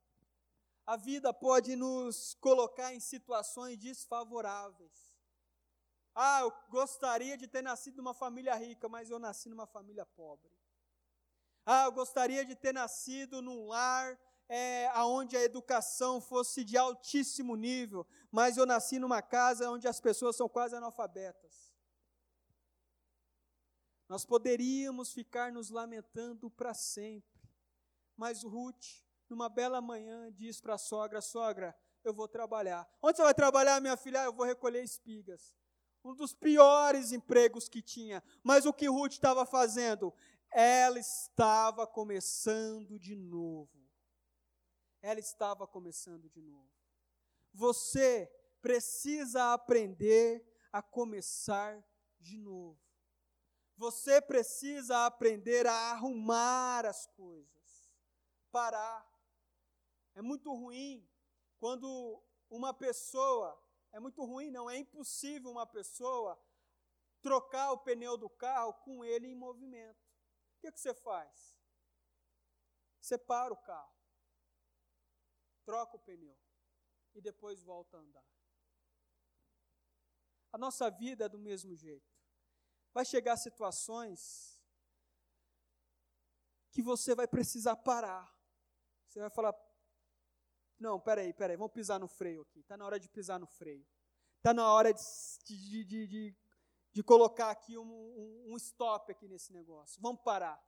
A 0.85 0.95
vida 0.95 1.33
pode 1.33 1.75
nos 1.75 2.35
colocar 2.35 2.93
em 2.93 2.99
situações 2.99 3.77
desfavoráveis. 3.77 5.17
Ah, 6.13 6.41
eu 6.41 6.53
gostaria 6.69 7.35
de 7.35 7.47
ter 7.47 7.63
nascido 7.63 7.97
numa 7.97 8.13
família 8.13 8.55
rica, 8.55 8.87
mas 8.87 9.09
eu 9.09 9.17
nasci 9.17 9.49
numa 9.49 9.65
família 9.65 10.05
pobre. 10.05 10.51
Ah, 11.65 11.85
eu 11.85 11.91
gostaria 11.91 12.45
de 12.45 12.55
ter 12.55 12.73
nascido 12.73 13.41
num 13.41 13.67
lar 13.67 14.17
é, 14.47 14.89
onde 15.01 15.35
a 15.35 15.41
educação 15.41 16.21
fosse 16.21 16.63
de 16.63 16.77
altíssimo 16.77 17.55
nível, 17.55 18.05
mas 18.31 18.55
eu 18.55 18.67
nasci 18.67 18.99
numa 18.99 19.21
casa 19.21 19.69
onde 19.69 19.87
as 19.87 19.99
pessoas 19.99 20.35
são 20.35 20.47
quase 20.47 20.75
analfabetas. 20.75 21.66
Nós 24.07 24.25
poderíamos 24.25 25.13
ficar 25.13 25.51
nos 25.51 25.69
lamentando 25.69 26.49
para 26.49 26.73
sempre, 26.73 27.41
mas 28.15 28.43
Ruth, 28.43 29.03
numa 29.29 29.49
bela 29.49 29.81
manhã, 29.81 30.31
diz 30.31 30.61
para 30.61 30.75
a 30.75 30.77
sogra: 30.77 31.21
Sogra, 31.21 31.77
eu 32.03 32.13
vou 32.13 32.27
trabalhar. 32.27 32.87
Onde 33.01 33.17
você 33.17 33.23
vai 33.23 33.33
trabalhar, 33.33 33.81
minha 33.81 33.97
filha? 33.97 34.21
Ah, 34.21 34.25
eu 34.25 34.33
vou 34.33 34.45
recolher 34.45 34.83
espigas 34.83 35.57
um 36.07 36.15
dos 36.15 36.33
piores 36.33 37.11
empregos 37.11 37.67
que 37.67 37.81
tinha. 37.81 38.23
Mas 38.43 38.65
o 38.65 38.73
que 38.73 38.87
Ruth 38.87 39.13
estava 39.13 39.45
fazendo? 39.45 40.13
Ela 40.51 40.99
estava 40.99 41.85
começando 41.85 42.97
de 42.97 43.15
novo. 43.15 43.69
Ela 45.01 45.19
estava 45.19 45.67
começando 45.67 46.29
de 46.29 46.41
novo. 46.41 46.71
Você 47.53 48.31
precisa 48.61 49.53
aprender 49.53 50.45
a 50.71 50.81
começar 50.81 51.83
de 52.19 52.37
novo. 52.37 52.79
Você 53.77 54.19
precisa 54.19 55.05
aprender 55.05 55.67
a 55.67 55.91
arrumar 55.91 56.85
as 56.85 57.05
coisas. 57.07 57.91
Parar. 58.51 59.07
É 60.15 60.21
muito 60.21 60.51
ruim 60.53 61.07
quando 61.59 62.21
uma 62.49 62.73
pessoa 62.73 63.57
é 63.91 63.99
muito 63.99 64.23
ruim, 64.25 64.51
não. 64.51 64.69
É 64.69 64.77
impossível 64.77 65.51
uma 65.51 65.65
pessoa 65.65 66.39
trocar 67.21 67.71
o 67.71 67.79
pneu 67.79 68.17
do 68.17 68.29
carro 68.29 68.73
com 68.73 69.03
ele 69.03 69.27
em 69.27 69.35
movimento. 69.35 69.99
O 70.57 70.59
que, 70.61 70.71
que 70.71 70.79
você 70.79 70.93
faz? 70.93 71.57
Você 72.99 73.17
para 73.17 73.53
o 73.53 73.57
carro, 73.57 73.95
troca 75.65 75.95
o 75.95 75.99
pneu 75.99 76.37
e 77.15 77.21
depois 77.21 77.63
volta 77.63 77.97
a 77.97 78.01
andar. 78.01 78.25
A 80.51 80.57
nossa 80.57 80.89
vida 80.89 81.25
é 81.25 81.29
do 81.29 81.39
mesmo 81.39 81.75
jeito. 81.75 82.16
Vai 82.97 83.05
chegar 83.05 83.37
situações 83.37 84.59
que 86.71 86.81
você 86.81 87.13
vai 87.13 87.27
precisar 87.27 87.75
parar. 87.75 88.27
Você 89.07 89.19
vai 89.19 89.29
falar: 89.29 89.55
não, 90.79 90.99
peraí, 90.99 91.31
peraí, 91.31 91.55
vamos 91.55 91.73
pisar 91.73 91.99
no 91.99 92.07
freio 92.07 92.41
aqui. 92.41 92.61
Está 92.61 92.75
na 92.75 92.83
hora 92.87 92.99
de 92.99 93.07
pisar 93.07 93.39
no 93.39 93.45
freio. 93.45 93.87
Está 94.37 94.51
na 94.51 94.73
hora 94.73 94.91
de, 94.91 94.99
de, 95.45 95.85
de, 95.85 96.07
de, 96.07 96.37
de 96.91 97.03
colocar 97.03 97.51
aqui 97.51 97.77
um, 97.77 97.85
um, 97.85 98.53
um 98.53 98.57
stop 98.57 99.11
aqui 99.11 99.27
nesse 99.27 99.53
negócio. 99.53 100.01
Vamos 100.01 100.23
parar. 100.23 100.59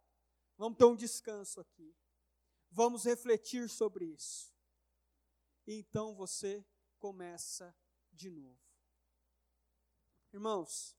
Vamos 0.56 0.78
ter 0.78 0.86
um 0.86 0.96
descanso 0.96 1.60
aqui. 1.60 1.98
Vamos 2.70 3.06
refletir 3.06 3.68
sobre 3.68 4.06
isso. 4.06 4.54
E 5.66 5.80
então 5.80 6.14
você 6.14 6.64
começa 7.00 7.76
de 8.14 8.30
novo. 8.30 8.62
Irmãos, 10.32 10.99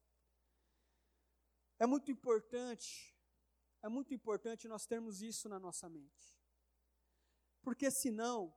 é 1.80 1.86
muito 1.86 2.10
importante, 2.12 3.16
é 3.82 3.88
muito 3.88 4.12
importante 4.14 4.68
nós 4.68 4.86
termos 4.86 5.22
isso 5.22 5.48
na 5.48 5.58
nossa 5.58 5.88
mente. 5.88 6.38
Porque 7.62 7.90
senão, 7.90 8.54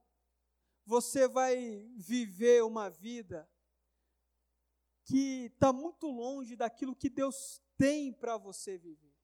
você 0.85 1.27
vai 1.27 1.89
viver 1.95 2.63
uma 2.63 2.89
vida 2.89 3.49
que 5.05 5.45
está 5.45 5.71
muito 5.71 6.07
longe 6.07 6.57
daquilo 6.57 6.95
que 6.95 7.09
Deus 7.09 7.61
tem 7.77 8.11
para 8.13 8.37
você 8.37 8.77
viver. 8.77 9.15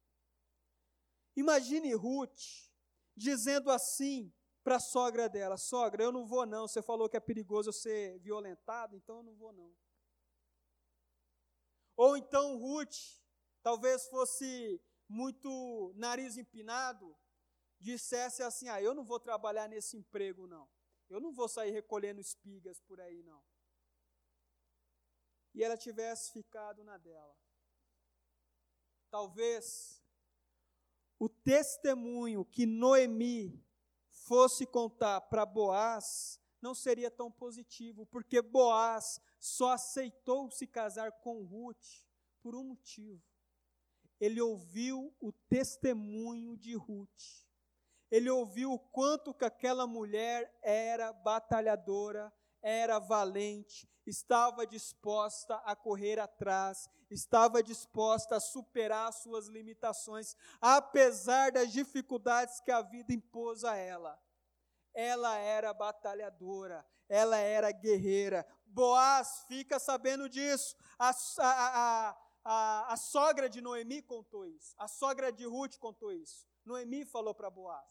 Imagine 1.36 1.94
Ruth 1.94 2.40
dizendo 3.16 3.70
assim 3.70 4.34
para 4.64 4.78
a 4.78 4.80
sogra 4.80 5.28
dela: 5.30 5.58
Sogra, 5.58 6.04
eu 6.04 6.12
não 6.12 6.26
vou 6.26 6.46
não. 6.46 6.68
Você 6.68 6.82
falou 6.82 7.10
que 7.10 7.18
é 7.18 7.20
perigoso 7.20 7.70
eu 7.70 7.74
ser 7.74 8.18
violentado, 8.20 8.96
então 8.96 9.18
eu 9.18 9.24
não 9.24 9.36
vou 9.36 9.52
não. 9.52 9.76
Ou 11.96 12.16
então 12.16 12.58
Ruth, 12.58 12.96
talvez 13.62 14.08
fosse 14.08 14.82
muito 15.08 15.94
nariz 15.96 16.38
empinado, 16.38 17.16
dissesse 17.80 18.44
assim: 18.44 18.70
Ah, 18.70 18.82
eu 18.82 18.94
não 18.94 19.04
vou 19.04 19.20
trabalhar 19.20 19.68
nesse 19.68 19.98
emprego 19.98 20.48
não. 20.48 20.70
Eu 21.10 21.20
não 21.20 21.34
vou 21.34 21.48
sair 21.48 21.72
recolhendo 21.72 22.22
espigas 22.22 22.80
por 22.82 23.02
aí, 23.02 23.24
não. 23.24 23.44
E 25.56 25.64
ela 25.64 25.76
tivesse 25.76 26.32
ficado 26.32 26.84
na 26.84 26.98
dela. 26.98 27.36
Talvez 29.10 30.00
o 31.18 31.28
testemunho 31.28 32.46
que 32.46 32.68
Noemi 32.68 33.60
fosse 34.12 34.68
contar 34.68 35.22
para 35.22 35.46
Boaz 35.46 36.40
não 36.62 36.76
seria 36.76 37.10
tão 37.10 37.32
positivo, 37.32 38.06
porque 38.06 38.42
Boaz 38.42 39.20
só 39.40 39.72
aceitou 39.72 40.52
se 40.52 40.68
casar 40.68 41.12
com 41.12 41.44
Ruth 41.44 42.06
por 42.42 42.56
um 42.56 42.64
motivo. 42.64 43.29
Ele 44.20 44.42
ouviu 44.42 45.14
o 45.22 45.32
testemunho 45.32 46.58
de 46.58 46.76
Ruth 46.76 47.50
ele 48.12 48.30
ouviu 48.30 48.74
o 48.74 48.80
quanto 48.80 49.34
que 49.34 49.46
aquela 49.46 49.86
mulher 49.86 50.52
era 50.64 51.14
batalhadora, 51.14 52.34
era 52.62 52.98
valente, 52.98 53.88
estava 54.06 54.66
disposta 54.66 55.56
a 55.58 55.76
correr 55.76 56.20
atrás, 56.20 56.90
estava 57.10 57.62
disposta 57.62 58.38
a 58.38 58.40
superar 58.40 59.14
suas 59.14 59.48
limitações, 59.48 60.36
apesar 60.60 61.52
das 61.52 61.72
dificuldades 61.72 62.60
que 62.62 62.72
a 62.72 62.82
vida 62.82 63.14
impôs 63.14 63.64
a 63.64 63.76
ela. 63.76 64.20
Ela 64.92 65.38
era 65.38 65.72
batalhadora, 65.72 66.86
ela 67.08 67.38
era 67.38 67.72
guerreira. 67.72 68.46
Boaz 68.66 69.46
fica 69.48 69.80
sabendo 69.80 70.28
disso. 70.28 70.76
A, 70.98 71.10
a, 71.10 72.10
a, 72.10 72.18
a, 72.44 72.96
sogra 72.98 73.50
de 73.50 73.62
Noemi 73.62 74.02
contou 74.02 74.46
isso, 74.46 74.74
a 74.78 74.88
sogra 74.88 75.32
de 75.32 75.46
Ruth 75.46 75.78
contou 75.78 76.12
isso. 76.12 76.48
Noemi 76.66 77.06
falou 77.06 77.34
para 77.34 77.50
Boaz. 77.50 77.88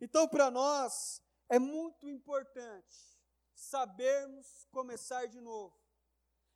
Então, 0.00 0.28
para 0.28 0.50
nós, 0.50 1.22
é 1.48 1.58
muito 1.58 2.08
importante 2.08 3.18
sabermos 3.54 4.66
começar 4.70 5.26
de 5.26 5.40
novo. 5.40 5.78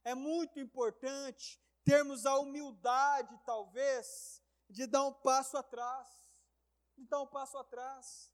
É 0.05 0.14
muito 0.14 0.59
importante 0.59 1.61
termos 1.84 2.26
a 2.26 2.39
humildade, 2.39 3.41
talvez, 3.45 4.43
de 4.68 4.86
dar 4.86 5.05
um 5.05 5.12
passo 5.12 5.57
atrás. 5.57 6.09
De 6.97 7.07
dar 7.07 7.20
um 7.20 7.26
passo 7.26 7.57
atrás. 7.57 8.30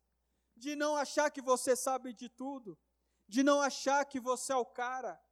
De 0.57 0.75
não 0.75 0.97
achar 0.97 1.31
que 1.31 1.43
você 1.43 1.77
sabe 1.77 2.13
de 2.13 2.29
tudo. 2.29 2.79
De 3.29 3.43
não 3.43 3.61
achar 3.61 4.05
que 4.05 4.19
você 4.19 4.53
é 4.53 4.57
o 4.57 4.67
cara. 4.67 5.23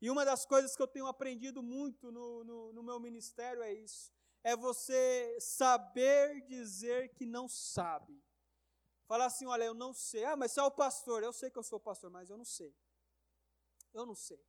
E 0.00 0.10
uma 0.10 0.24
das 0.24 0.44
coisas 0.44 0.76
que 0.76 0.82
eu 0.82 0.88
tenho 0.88 1.06
aprendido 1.06 1.62
muito 1.62 2.12
no, 2.12 2.44
no, 2.44 2.72
no 2.72 2.82
meu 2.82 3.00
ministério 3.00 3.62
é 3.62 3.72
isso: 3.72 4.12
é 4.42 4.54
você 4.54 5.36
saber 5.40 6.42
dizer 6.46 7.14
que 7.14 7.24
não 7.24 7.48
sabe. 7.48 8.22
Falar 9.06 9.26
assim, 9.26 9.46
olha, 9.46 9.64
eu 9.64 9.74
não 9.74 9.92
sei. 9.92 10.24
Ah, 10.24 10.36
mas 10.36 10.52
você 10.52 10.60
é 10.60 10.62
o 10.64 10.70
pastor. 10.70 11.22
Eu 11.22 11.32
sei 11.32 11.50
que 11.50 11.58
eu 11.58 11.62
sou 11.62 11.78
pastor, 11.78 12.10
mas 12.10 12.28
eu 12.28 12.36
não 12.36 12.44
sei. 12.44 12.74
Eu 13.94 14.04
não 14.04 14.14
sei. 14.14 14.44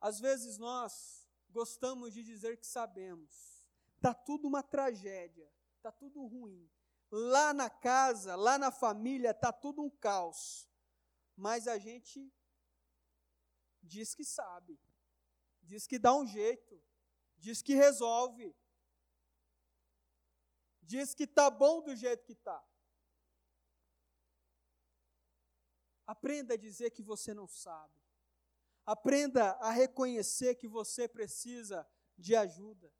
Às 0.00 0.20
vezes 0.20 0.58
nós 0.58 1.26
gostamos 1.50 2.12
de 2.12 2.22
dizer 2.22 2.58
que 2.58 2.66
sabemos. 2.66 3.66
Tá 4.00 4.14
tudo 4.14 4.46
uma 4.46 4.62
tragédia, 4.62 5.50
tá 5.82 5.90
tudo 5.90 6.24
ruim. 6.24 6.70
Lá 7.10 7.52
na 7.52 7.68
casa, 7.68 8.36
lá 8.36 8.58
na 8.58 8.70
família, 8.70 9.34
tá 9.34 9.50
tudo 9.50 9.82
um 9.82 9.90
caos. 9.90 10.68
Mas 11.34 11.66
a 11.66 11.78
gente 11.78 12.32
diz 13.88 14.14
que 14.14 14.24
sabe, 14.24 14.78
diz 15.62 15.86
que 15.86 15.98
dá 15.98 16.14
um 16.14 16.26
jeito, 16.26 16.80
diz 17.38 17.62
que 17.62 17.74
resolve, 17.74 18.54
diz 20.82 21.14
que 21.14 21.26
tá 21.26 21.50
bom 21.50 21.82
do 21.82 21.96
jeito 21.96 22.24
que 22.24 22.34
tá. 22.34 22.62
Aprenda 26.06 26.54
a 26.54 26.56
dizer 26.56 26.90
que 26.90 27.02
você 27.02 27.34
não 27.34 27.46
sabe. 27.46 28.00
Aprenda 28.86 29.50
a 29.60 29.70
reconhecer 29.70 30.54
que 30.54 30.66
você 30.66 31.06
precisa 31.06 31.86
de 32.16 32.34
ajuda. 32.34 32.90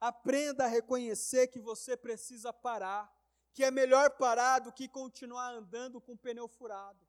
Aprenda 0.00 0.64
a 0.64 0.68
reconhecer 0.68 1.48
que 1.48 1.58
você 1.58 1.96
precisa 1.96 2.52
parar, 2.52 3.12
que 3.52 3.64
é 3.64 3.70
melhor 3.70 4.10
parar 4.16 4.60
do 4.60 4.72
que 4.72 4.88
continuar 4.88 5.52
andando 5.52 6.00
com 6.00 6.12
o 6.12 6.18
pneu 6.18 6.46
furado. 6.46 7.04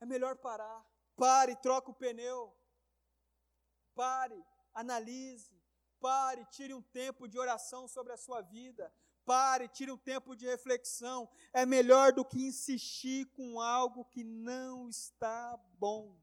É 0.00 0.06
melhor 0.06 0.36
parar. 0.36 0.86
Pare, 1.16 1.54
troca 1.56 1.90
o 1.90 1.94
pneu. 1.94 2.54
Pare, 3.94 4.44
analise. 4.72 5.62
Pare, 6.00 6.44
tire 6.46 6.74
um 6.74 6.82
tempo 6.82 7.28
de 7.28 7.38
oração 7.38 7.86
sobre 7.86 8.12
a 8.12 8.16
sua 8.16 8.42
vida. 8.42 8.92
Pare, 9.24 9.68
tire 9.68 9.90
um 9.90 9.96
tempo 9.96 10.34
de 10.36 10.44
reflexão. 10.44 11.30
É 11.52 11.64
melhor 11.64 12.12
do 12.12 12.24
que 12.24 12.38
insistir 12.42 13.26
com 13.32 13.60
algo 13.60 14.04
que 14.04 14.22
não 14.24 14.88
está 14.88 15.56
bom. 15.78 16.20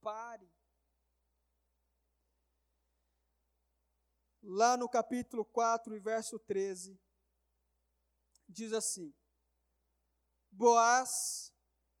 Pare. 0.00 0.50
Lá 4.42 4.76
no 4.76 4.88
capítulo 4.88 5.44
4, 5.44 6.00
verso 6.00 6.38
13, 6.38 6.98
diz 8.48 8.72
assim: 8.72 9.12
Boaz 10.50 11.52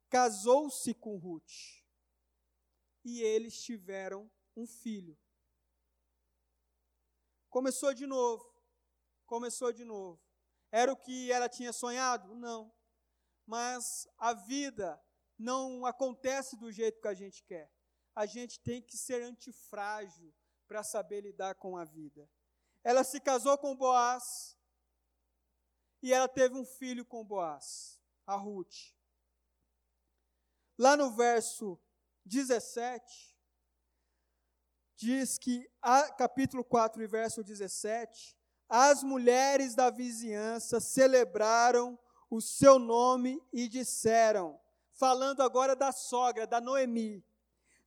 casou-se 0.08 0.94
com 0.94 1.16
Ruth 1.18 1.75
e 3.06 3.22
eles 3.22 3.58
tiveram 3.62 4.30
um 4.54 4.66
filho. 4.66 5.16
Começou 7.48 7.94
de 7.94 8.06
novo 8.06 8.56
começou 9.26 9.72
de 9.72 9.84
novo. 9.84 10.20
Era 10.70 10.92
o 10.92 10.96
que 10.96 11.30
ela 11.30 11.48
tinha 11.48 11.72
sonhado? 11.72 12.34
Não. 12.36 12.72
Mas 13.44 14.08
a 14.16 14.32
vida 14.32 15.00
não 15.38 15.84
acontece 15.84 16.56
do 16.56 16.72
jeito 16.72 17.00
que 17.00 17.08
a 17.08 17.14
gente 17.14 17.42
quer. 17.44 17.70
A 18.14 18.24
gente 18.24 18.58
tem 18.60 18.80
que 18.80 18.96
ser 18.96 19.22
antifrágil 19.22 20.32
para 20.66 20.82
saber 20.82 21.20
lidar 21.20 21.54
com 21.56 21.76
a 21.76 21.84
vida. 21.84 22.28
Ela 22.82 23.04
se 23.04 23.20
casou 23.20 23.58
com 23.58 23.76
Boaz 23.76 24.56
e 26.02 26.12
ela 26.12 26.28
teve 26.28 26.54
um 26.54 26.64
filho 26.64 27.04
com 27.04 27.24
Boaz, 27.24 28.00
a 28.26 28.36
Ruth. 28.36 28.94
Lá 30.78 30.96
no 30.96 31.10
verso 31.10 31.78
17, 32.26 33.36
diz 34.96 35.38
que, 35.38 35.68
a, 35.80 36.10
capítulo 36.12 36.64
4, 36.64 37.08
verso 37.08 37.44
17, 37.44 38.36
as 38.68 39.02
mulheres 39.04 39.74
da 39.74 39.90
vizinhança 39.90 40.80
celebraram 40.80 41.98
o 42.28 42.40
seu 42.40 42.78
nome 42.78 43.40
e 43.52 43.68
disseram, 43.68 44.60
falando 44.92 45.40
agora 45.40 45.76
da 45.76 45.92
sogra, 45.92 46.46
da 46.46 46.60
Noemi. 46.60 47.24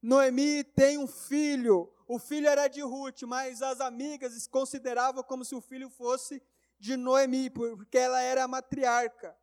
Noemi 0.01 0.63
tem 0.63 0.97
um 0.97 1.07
filho, 1.07 1.93
o 2.07 2.17
filho 2.17 2.47
era 2.47 2.69
de 2.69 2.81
Ruth, 2.81 3.23
mas 3.23 3.61
as 3.61 3.81
amigas 3.81 4.47
consideravam 4.47 5.21
como 5.21 5.43
se 5.43 5.53
o 5.53 5.59
filho 5.61 5.89
fosse 5.89 6.41
de 6.79 6.95
Noemi, 6.95 7.49
porque 7.49 7.97
ela 7.97 8.21
era 8.21 8.45
a 8.45 8.47
matriarca. 8.47 9.37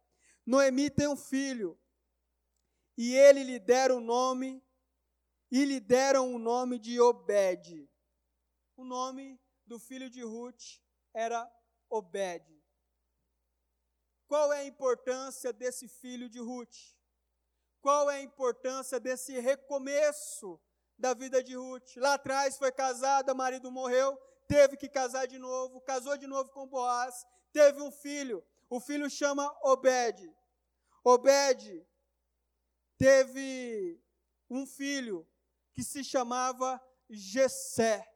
Noemi 0.46 0.88
tem 0.88 1.06
um 1.06 1.16
filho, 1.16 1.78
e 2.96 3.14
ele 3.14 3.42
lhe 3.42 3.58
deram 3.58 3.98
o 3.98 4.00
nome, 4.00 4.62
e 5.50 5.64
lhe 5.64 5.80
deram 5.80 6.34
o 6.34 6.38
nome 6.38 6.78
de 6.78 7.00
Obed. 7.00 7.88
O 8.76 8.84
nome 8.84 9.40
do 9.66 9.78
filho 9.78 10.10
de 10.10 10.22
Ruth 10.22 10.80
era 11.14 11.50
Obed. 11.88 12.44
Qual 14.26 14.52
é 14.52 14.60
a 14.60 14.64
importância 14.64 15.52
desse 15.52 15.88
filho 15.88 16.28
de 16.28 16.40
Ruth? 16.40 16.76
Qual 17.80 18.10
é 18.10 18.16
a 18.16 18.22
importância 18.22 18.98
desse 18.98 19.38
recomeço 19.38 20.60
da 20.98 21.14
vida 21.14 21.42
de 21.42 21.54
Ruth? 21.54 21.96
Lá 21.96 22.14
atrás 22.14 22.58
foi 22.58 22.72
casada, 22.72 23.32
marido 23.34 23.70
morreu, 23.70 24.18
teve 24.48 24.76
que 24.76 24.88
casar 24.88 25.26
de 25.26 25.38
novo, 25.38 25.80
casou 25.80 26.16
de 26.16 26.26
novo 26.26 26.50
com 26.50 26.66
Boaz, 26.66 27.24
teve 27.52 27.80
um 27.80 27.92
filho. 27.92 28.44
O 28.68 28.80
filho 28.80 29.08
chama 29.08 29.56
Obed. 29.62 30.28
Obed 31.04 31.86
teve 32.98 34.02
um 34.50 34.66
filho 34.66 35.26
que 35.76 35.84
se 35.84 36.02
chamava 36.02 36.82
Jessé. 37.10 38.10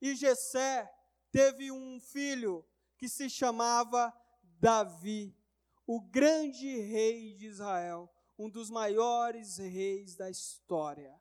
E 0.00 0.16
Jessé 0.16 0.90
teve 1.30 1.70
um 1.70 2.00
filho 2.00 2.66
que 2.96 3.06
se 3.06 3.28
chamava 3.28 4.10
Davi, 4.42 5.36
o 5.86 6.00
grande 6.00 6.78
rei 6.78 7.34
de 7.34 7.48
Israel, 7.48 8.10
um 8.38 8.48
dos 8.48 8.70
maiores 8.70 9.58
reis 9.58 10.16
da 10.16 10.30
história. 10.30 11.20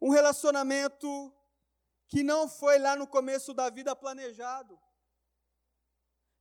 Um 0.00 0.10
relacionamento 0.10 1.34
que 2.06 2.22
não 2.22 2.48
foi 2.48 2.78
lá 2.78 2.94
no 2.94 3.08
começo 3.08 3.52
da 3.52 3.68
vida 3.70 3.96
planejado. 3.96 4.80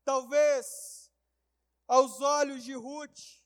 Talvez, 0.03 1.11
aos 1.87 2.21
olhos 2.21 2.63
de 2.63 2.75
Ruth, 2.75 3.41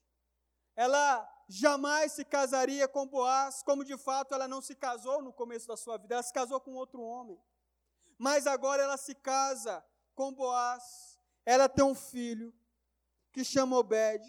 ela 0.76 1.39
jamais 1.52 2.12
se 2.12 2.24
casaria 2.24 2.88
com 2.88 3.08
Boaz, 3.08 3.64
como 3.64 3.84
de 3.84 3.98
fato 3.98 4.36
ela 4.36 4.48
não 4.48 4.62
se 4.62 4.76
casou 4.76 5.20
no 5.20 5.34
começo 5.34 5.68
da 5.68 5.76
sua 5.76 5.98
vida, 5.98 6.14
ela 6.14 6.24
se 6.24 6.32
casou 6.32 6.62
com 6.62 6.76
outro 6.76 7.02
homem. 7.02 7.42
Mas 8.20 8.46
agora 8.46 8.84
ela 8.84 8.98
se 8.98 9.16
casa 9.16 9.84
com 10.14 10.32
Boaz, 10.32 11.20
ela 11.44 11.68
tem 11.68 11.84
um 11.84 11.96
filho 11.96 12.54
que 13.32 13.44
chama 13.44 13.78
Obed, 13.78 14.24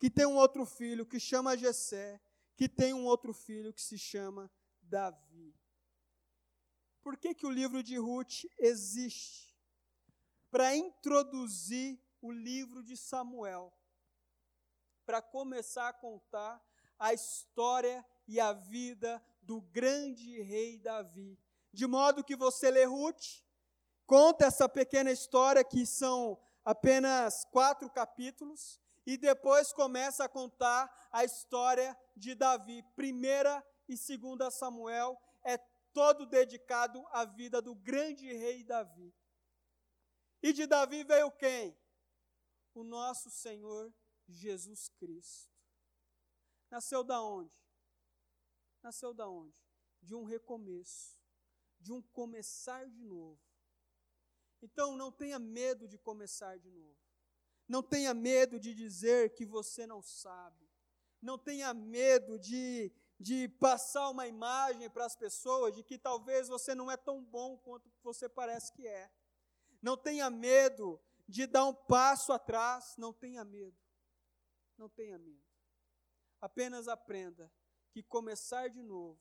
que 0.00 0.10
tem 0.10 0.26
um 0.26 0.34
outro 0.34 0.66
filho 0.66 1.06
que 1.06 1.20
chama 1.20 1.56
Jessé, 1.56 2.20
que 2.56 2.68
tem 2.68 2.92
um 2.92 3.04
outro 3.04 3.32
filho 3.32 3.72
que 3.72 3.80
se 3.80 3.96
chama 3.96 4.50
Davi. 4.82 5.54
Por 7.02 7.16
que, 7.16 7.34
que 7.34 7.46
o 7.46 7.50
livro 7.50 7.84
de 7.84 7.96
Ruth 7.98 8.46
existe? 8.58 9.54
Para 10.50 10.74
introduzir 10.74 12.00
o 12.20 12.32
livro 12.32 12.82
de 12.82 12.96
Samuel 12.96 13.72
para 15.04 15.22
começar 15.22 15.88
a 15.88 15.92
contar 15.92 16.62
a 16.98 17.12
história 17.12 18.04
e 18.26 18.40
a 18.40 18.52
vida 18.52 19.22
do 19.42 19.60
grande 19.60 20.40
rei 20.40 20.78
Davi. 20.78 21.38
De 21.72 21.86
modo 21.86 22.24
que 22.24 22.36
você 22.36 22.70
lê 22.70 22.84
Ruth, 22.84 23.42
conta 24.06 24.46
essa 24.46 24.68
pequena 24.68 25.10
história, 25.10 25.64
que 25.64 25.84
são 25.84 26.40
apenas 26.64 27.44
quatro 27.46 27.90
capítulos, 27.90 28.80
e 29.06 29.16
depois 29.18 29.72
começa 29.72 30.24
a 30.24 30.28
contar 30.28 30.90
a 31.12 31.24
história 31.24 31.96
de 32.16 32.34
Davi. 32.34 32.82
Primeira 32.96 33.62
e 33.86 33.96
segunda 33.96 34.50
Samuel 34.50 35.20
é 35.44 35.58
todo 35.92 36.24
dedicado 36.26 37.04
à 37.10 37.24
vida 37.24 37.60
do 37.60 37.74
grande 37.74 38.32
rei 38.32 38.64
Davi. 38.64 39.14
E 40.42 40.52
de 40.52 40.66
Davi 40.66 41.04
veio 41.04 41.30
quem? 41.32 41.76
O 42.74 42.82
nosso 42.82 43.30
Senhor 43.30 43.92
Jesus 44.28 44.88
Cristo. 44.88 45.52
Nasceu 46.70 47.04
da 47.04 47.22
onde? 47.22 47.52
Nasceu 48.82 49.14
da 49.14 49.28
onde? 49.28 49.54
De 50.02 50.14
um 50.14 50.24
recomeço, 50.24 51.16
de 51.80 51.92
um 51.92 52.02
começar 52.02 52.88
de 52.90 53.04
novo. 53.04 53.40
Então 54.60 54.96
não 54.96 55.12
tenha 55.12 55.38
medo 55.38 55.86
de 55.86 55.98
começar 55.98 56.58
de 56.58 56.70
novo. 56.70 56.96
Não 57.68 57.82
tenha 57.82 58.12
medo 58.12 58.58
de 58.58 58.74
dizer 58.74 59.34
que 59.34 59.46
você 59.46 59.86
não 59.86 60.02
sabe. 60.02 60.68
Não 61.20 61.38
tenha 61.38 61.72
medo 61.72 62.38
de, 62.38 62.92
de 63.18 63.48
passar 63.48 64.10
uma 64.10 64.26
imagem 64.26 64.90
para 64.90 65.06
as 65.06 65.16
pessoas 65.16 65.74
de 65.74 65.82
que 65.82 65.98
talvez 65.98 66.48
você 66.48 66.74
não 66.74 66.90
é 66.90 66.96
tão 66.96 67.22
bom 67.22 67.56
quanto 67.58 67.90
você 68.02 68.28
parece 68.28 68.72
que 68.72 68.86
é. 68.86 69.10
Não 69.80 69.96
tenha 69.96 70.28
medo 70.28 71.00
de 71.26 71.46
dar 71.46 71.66
um 71.66 71.74
passo 71.74 72.32
atrás. 72.32 72.94
Não 72.98 73.12
tenha 73.12 73.44
medo. 73.44 73.83
Não 74.76 74.88
tenha 74.88 75.18
medo. 75.18 75.44
Apenas 76.40 76.88
aprenda 76.88 77.52
que 77.90 78.02
começar 78.02 78.68
de 78.68 78.82
novo 78.82 79.20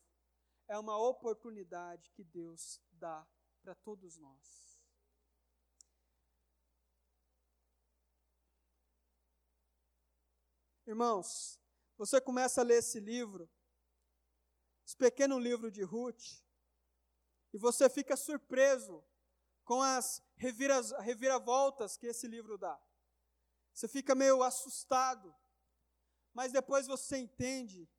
é 0.67 0.77
uma 0.77 0.97
oportunidade 0.97 2.09
que 2.11 2.23
Deus 2.23 2.81
dá 2.91 3.27
para 3.61 3.75
todos 3.75 4.17
nós. 4.17 4.79
Irmãos, 10.85 11.59
você 11.97 12.19
começa 12.19 12.61
a 12.61 12.63
ler 12.63 12.79
esse 12.79 12.99
livro 12.99 13.49
esse 14.85 14.97
pequeno 14.97 15.39
livro 15.39 15.71
de 15.71 15.81
Ruth, 15.81 16.43
e 17.53 17.57
você 17.57 17.89
fica 17.89 18.17
surpreso 18.17 19.03
com 19.63 19.81
as 19.81 20.21
reviravoltas 20.35 21.95
que 21.95 22.07
esse 22.07 22.27
livro 22.27 22.57
dá. 22.57 22.79
Você 23.73 23.87
fica 23.87 24.13
meio 24.13 24.43
assustado, 24.43 25.33
mas 26.33 26.51
depois 26.51 26.87
você 26.87 27.17
entende 27.17 27.89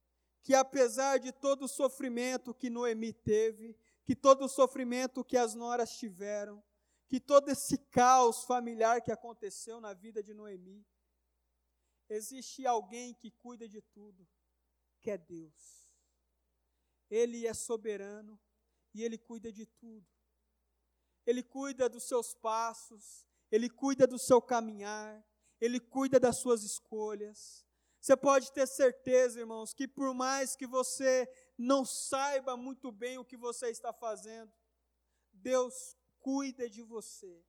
que 0.43 0.55
apesar 0.55 1.18
de 1.18 1.32
todo 1.32 1.64
o 1.64 1.68
sofrimento 1.68 2.53
que 2.55 2.68
Noemi 2.68 3.12
teve, 3.12 3.76
que 4.05 4.14
todo 4.14 4.45
o 4.45 4.49
sofrimento 4.49 5.24
que 5.24 5.37
as 5.37 5.55
noras 5.55 5.97
tiveram, 5.97 6.62
que 7.09 7.18
todo 7.18 7.49
esse 7.49 7.78
caos 7.78 8.45
familiar 8.45 9.01
que 9.01 9.12
aconteceu 9.12 9.80
na 9.80 9.95
vida 9.95 10.22
de 10.22 10.35
Noemi, 10.35 10.85
existe 12.09 12.66
alguém 12.66 13.14
que 13.14 13.30
cuida 13.30 13.68
de 13.68 13.80
tudo, 13.80 14.26
que 15.01 15.11
é 15.11 15.16
Deus. 15.16 15.89
Ele 17.11 17.47
é 17.47 17.55
soberano 17.55 18.39
e 18.93 19.03
ele 19.03 19.16
cuida 19.16 19.53
de 19.53 19.66
tudo. 19.66 20.07
Ele 21.26 21.43
cuida 21.43 21.89
dos 21.89 22.07
seus 22.07 22.35
passos, 22.35 23.26
ele 23.51 23.70
cuida 23.70 24.07
do 24.07 24.18
seu 24.18 24.43
caminhar, 24.43 25.24
ele 25.61 25.80
cuida 25.80 26.20
das 26.20 26.39
suas 26.41 26.62
escolhas. 26.62 27.64
Você 28.05 28.18
pode 28.18 28.52
ter 28.52 28.66
certeza, 28.68 29.40
irmãos, 29.40 29.72
que 29.72 29.88
por 29.88 30.12
mais 30.12 30.55
que 30.55 30.66
você 30.66 31.26
não 31.57 31.86
saiba 31.86 32.55
muito 32.55 32.92
bem 32.92 33.16
o 33.16 33.24
que 33.24 33.34
você 33.34 33.70
está 33.70 33.94
fazendo, 33.94 34.52
Deus 35.32 35.96
cuida 36.20 36.68
de 36.68 36.82
você. 36.82 37.42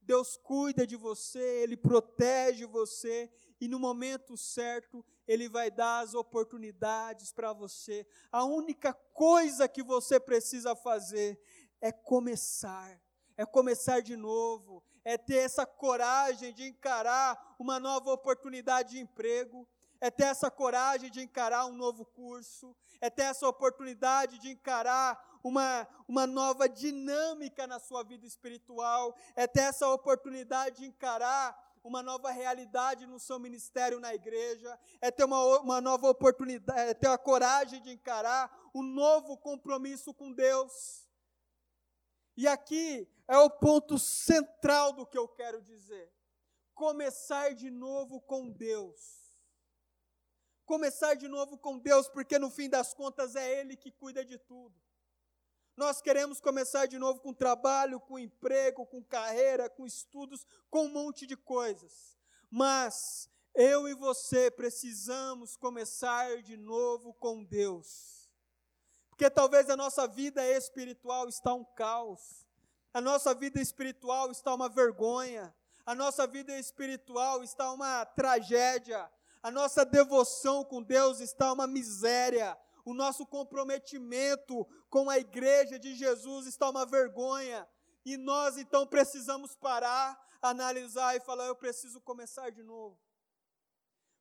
Deus 0.00 0.36
cuida 0.36 0.86
de 0.86 0.94
você, 0.94 1.40
Ele 1.64 1.76
protege 1.76 2.66
você 2.66 3.28
e 3.60 3.66
no 3.66 3.80
momento 3.80 4.36
certo 4.36 5.04
Ele 5.26 5.48
vai 5.48 5.72
dar 5.72 5.98
as 5.98 6.14
oportunidades 6.14 7.32
para 7.32 7.52
você. 7.52 8.06
A 8.30 8.44
única 8.44 8.94
coisa 8.94 9.68
que 9.68 9.82
você 9.82 10.20
precisa 10.20 10.76
fazer 10.76 11.36
é 11.80 11.90
começar, 11.90 13.02
é 13.36 13.44
começar 13.44 13.98
de 13.98 14.14
novo, 14.14 14.84
é 15.04 15.18
ter 15.18 15.38
essa 15.38 15.66
coragem 15.66 16.54
de 16.54 16.68
encarar 16.68 17.56
uma 17.58 17.80
nova 17.80 18.12
oportunidade 18.12 18.90
de 18.90 19.00
emprego, 19.00 19.66
é 20.00 20.10
ter 20.10 20.24
essa 20.24 20.50
coragem 20.50 21.10
de 21.10 21.20
encarar 21.20 21.66
um 21.66 21.74
novo 21.74 22.04
curso, 22.06 22.74
é 23.00 23.10
ter 23.10 23.24
essa 23.24 23.46
oportunidade 23.46 24.38
de 24.38 24.50
encarar 24.50 25.38
uma, 25.44 25.86
uma 26.08 26.26
nova 26.26 26.68
dinâmica 26.68 27.66
na 27.66 27.78
sua 27.78 28.02
vida 28.02 28.26
espiritual, 28.26 29.14
é 29.36 29.46
ter 29.46 29.60
essa 29.60 29.86
oportunidade 29.88 30.78
de 30.78 30.86
encarar 30.86 31.68
uma 31.84 32.02
nova 32.02 32.30
realidade 32.30 33.06
no 33.06 33.18
seu 33.18 33.38
ministério 33.38 34.00
na 34.00 34.14
igreja, 34.14 34.78
é 35.00 35.10
ter 35.10 35.24
uma, 35.24 35.60
uma 35.60 35.80
nova 35.80 36.08
oportunidade, 36.08 36.90
é 36.90 36.94
ter 36.94 37.08
a 37.08 37.18
coragem 37.18 37.80
de 37.82 37.90
encarar 37.90 38.50
um 38.74 38.82
novo 38.82 39.36
compromisso 39.36 40.14
com 40.14 40.32
Deus. 40.32 41.06
E 42.36 42.48
aqui 42.48 43.08
é 43.28 43.36
o 43.38 43.50
ponto 43.50 43.98
central 43.98 44.92
do 44.92 45.06
que 45.06 45.16
eu 45.16 45.28
quero 45.28 45.60
dizer. 45.60 46.10
Começar 46.74 47.54
de 47.54 47.70
novo 47.70 48.20
com 48.22 48.48
Deus 48.48 49.19
começar 50.70 51.14
de 51.14 51.26
novo 51.26 51.58
com 51.58 51.76
Deus, 51.76 52.08
porque 52.08 52.38
no 52.38 52.48
fim 52.48 52.68
das 52.68 52.94
contas 52.94 53.34
é 53.34 53.58
Ele 53.58 53.76
que 53.76 53.90
cuida 53.90 54.24
de 54.24 54.38
tudo. 54.38 54.72
Nós 55.76 56.00
queremos 56.00 56.40
começar 56.40 56.86
de 56.86 56.96
novo 56.96 57.18
com 57.18 57.34
trabalho, 57.34 57.98
com 57.98 58.16
emprego, 58.16 58.86
com 58.86 59.02
carreira, 59.02 59.68
com 59.68 59.84
estudos, 59.84 60.46
com 60.70 60.84
um 60.84 60.88
monte 60.88 61.26
de 61.26 61.36
coisas. 61.36 62.16
Mas 62.48 63.28
eu 63.52 63.88
e 63.88 63.94
você 63.94 64.48
precisamos 64.48 65.56
começar 65.56 66.40
de 66.40 66.56
novo 66.56 67.14
com 67.14 67.42
Deus. 67.42 68.32
Porque 69.08 69.28
talvez 69.28 69.68
a 69.68 69.76
nossa 69.76 70.06
vida 70.06 70.48
espiritual 70.52 71.28
está 71.28 71.52
um 71.52 71.64
caos. 71.64 72.46
A 72.94 73.00
nossa 73.00 73.34
vida 73.34 73.60
espiritual 73.60 74.30
está 74.30 74.54
uma 74.54 74.68
vergonha. 74.68 75.52
A 75.84 75.96
nossa 75.96 76.28
vida 76.28 76.56
espiritual 76.56 77.42
está 77.42 77.72
uma 77.72 78.04
tragédia 78.04 79.10
a 79.42 79.50
nossa 79.50 79.84
devoção 79.84 80.64
com 80.64 80.82
Deus 80.82 81.20
está 81.20 81.52
uma 81.52 81.66
miséria, 81.66 82.58
o 82.84 82.92
nosso 82.92 83.26
comprometimento 83.26 84.66
com 84.88 85.08
a 85.08 85.18
igreja 85.18 85.78
de 85.78 85.94
Jesus 85.94 86.46
está 86.46 86.68
uma 86.68 86.84
vergonha, 86.84 87.68
e 88.04 88.16
nós 88.16 88.56
então 88.56 88.86
precisamos 88.86 89.54
parar, 89.56 90.18
analisar 90.42 91.16
e 91.16 91.20
falar: 91.20 91.46
eu 91.46 91.56
preciso 91.56 92.00
começar 92.00 92.50
de 92.50 92.62
novo. 92.62 92.98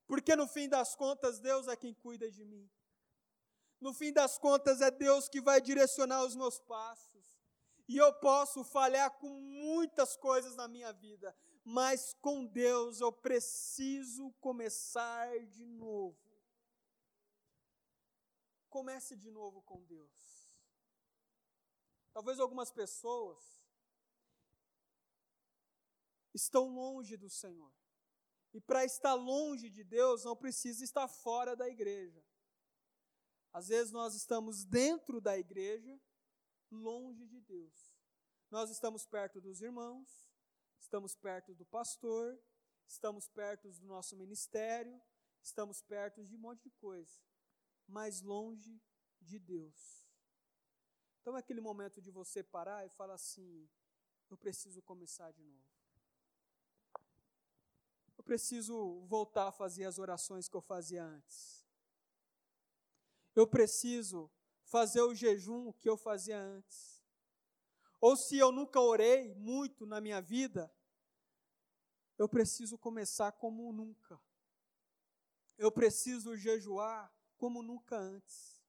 Porque 0.08 0.36
no 0.36 0.48
fim 0.48 0.68
das 0.68 0.96
contas, 0.96 1.40
Deus 1.40 1.68
é 1.68 1.76
quem 1.76 1.94
cuida 1.94 2.30
de 2.32 2.44
mim. 2.44 2.70
No 3.80 3.94
fim 3.94 4.12
das 4.12 4.38
contas, 4.38 4.82
é 4.82 4.92
Deus 4.92 5.30
que 5.30 5.40
vai 5.40 5.62
direcionar 5.62 6.24
os 6.24 6.36
meus 6.36 6.60
passos. 6.60 7.40
E 7.88 7.98
eu 7.98 8.14
posso 8.14 8.64
falhar 8.64 9.10
com 9.18 9.30
muitas 9.30 10.16
coisas 10.16 10.56
na 10.56 10.68
minha 10.68 10.92
vida, 10.92 11.36
mas 11.70 12.16
com 12.16 12.48
Deus 12.48 13.00
eu 13.00 13.12
preciso 13.12 14.32
começar 14.42 15.46
de 15.46 15.68
novo. 15.68 16.18
Comece 18.70 19.16
de 19.16 19.30
novo 19.30 19.62
com 19.62 19.84
Deus. 19.86 20.50
Talvez 22.12 22.40
algumas 22.40 22.72
pessoas 22.72 23.64
estão 26.34 26.74
longe 26.74 27.16
do 27.16 27.30
Senhor. 27.30 27.72
E 28.52 28.60
para 28.60 28.84
estar 28.84 29.14
longe 29.14 29.70
de 29.70 29.84
Deus, 29.84 30.24
não 30.24 30.36
precisa 30.36 30.84
estar 30.84 31.08
fora 31.08 31.56
da 31.56 31.70
igreja. 31.70 32.26
Às 33.54 33.68
vezes 33.68 33.92
nós 33.92 34.16
estamos 34.16 34.66
dentro 34.66 35.22
da 35.22 35.38
igreja, 35.38 36.02
longe 36.72 37.28
de 37.28 37.40
Deus. 37.42 37.96
Nós 38.50 38.72
estamos 38.72 39.06
perto 39.06 39.40
dos 39.40 39.62
irmãos, 39.62 40.29
estamos 40.80 41.16
perto 41.16 41.54
do 41.54 41.66
pastor, 41.66 42.40
estamos 42.88 43.28
perto 43.28 43.70
do 43.72 43.86
nosso 43.86 44.16
ministério, 44.16 45.00
estamos 45.42 45.82
perto 45.82 46.26
de 46.26 46.36
um 46.36 46.40
monte 46.40 46.64
de 46.64 46.72
coisa, 46.72 47.22
mas 47.88 48.22
longe 48.22 48.82
de 49.22 49.38
Deus. 49.38 50.08
Então 51.22 51.36
é 51.36 51.40
aquele 51.40 51.62
momento 51.62 52.02
de 52.02 52.10
você 52.10 52.42
parar 52.42 52.86
e 52.86 52.90
falar 52.90 53.16
assim: 53.16 53.70
eu 54.30 54.38
preciso 54.38 54.82
começar 54.82 55.32
de 55.32 55.44
novo. 55.44 55.68
Eu 58.18 58.24
preciso 58.24 59.02
voltar 59.06 59.48
a 59.48 59.52
fazer 59.52 59.86
as 59.86 59.98
orações 59.98 60.48
que 60.48 60.56
eu 60.56 60.62
fazia 60.62 61.04
antes. 61.04 61.66
Eu 63.36 63.48
preciso 63.48 64.30
fazer 64.64 65.02
o 65.02 65.16
jejum 65.16 65.72
que 65.74 65.90
eu 65.90 65.98
fazia 65.98 66.40
antes. 66.40 66.99
Ou 68.02 68.16
se 68.16 68.38
eu 68.38 68.52
nunca 68.52 68.80
orei 68.80 69.34
muito 69.36 69.86
na 69.86 70.00
minha 70.00 70.22
vida, 70.22 70.72
eu 72.18 72.28
preciso 72.28 72.78
começar 72.78 73.32
como 73.34 73.72
nunca. 73.74 74.20
Eu 75.58 75.72
preciso 75.72 76.36
jejuar 76.36 77.14
como 77.38 77.62
nunca 77.62 77.98
antes. 77.98 78.62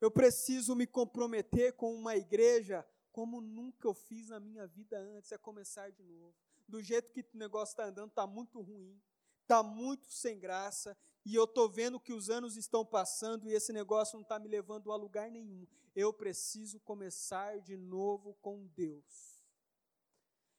Eu 0.00 0.10
preciso 0.10 0.74
me 0.74 0.86
comprometer 0.86 1.74
com 1.74 1.94
uma 1.94 2.16
igreja 2.16 2.86
como 3.14 3.40
nunca 3.40 3.86
eu 3.86 3.94
fiz 3.94 4.28
na 4.28 4.40
minha 4.40 4.66
vida 4.66 4.98
antes, 4.98 5.30
é 5.30 5.38
começar 5.38 5.88
de 5.90 6.02
novo. 6.02 6.34
Do 6.66 6.82
jeito 6.82 7.12
que 7.12 7.20
o 7.20 7.38
negócio 7.38 7.72
está 7.72 7.84
andando, 7.84 8.08
está 8.08 8.26
muito 8.26 8.60
ruim, 8.60 9.00
está 9.42 9.62
muito 9.62 10.10
sem 10.10 10.38
graça, 10.40 10.96
e 11.24 11.34
eu 11.34 11.44
estou 11.44 11.70
vendo 11.70 11.98
que 11.98 12.12
os 12.12 12.28
anos 12.28 12.56
estão 12.56 12.84
passando 12.84 13.48
e 13.48 13.52
esse 13.52 13.72
negócio 13.72 14.16
não 14.16 14.22
está 14.22 14.38
me 14.38 14.48
levando 14.48 14.92
a 14.92 14.96
lugar 14.96 15.30
nenhum. 15.30 15.66
Eu 15.94 16.12
preciso 16.12 16.78
começar 16.80 17.60
de 17.60 17.76
novo 17.76 18.34
com 18.42 18.66
Deus. 18.66 19.42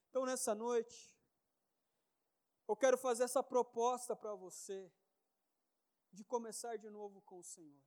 Então, 0.10 0.26
nessa 0.26 0.56
noite, 0.56 1.16
eu 2.68 2.76
quero 2.76 2.98
fazer 2.98 3.24
essa 3.24 3.44
proposta 3.44 4.16
para 4.16 4.34
você, 4.34 4.92
de 6.12 6.24
começar 6.24 6.78
de 6.78 6.90
novo 6.90 7.22
com 7.22 7.40
o 7.40 7.44
Senhor. 7.44 7.84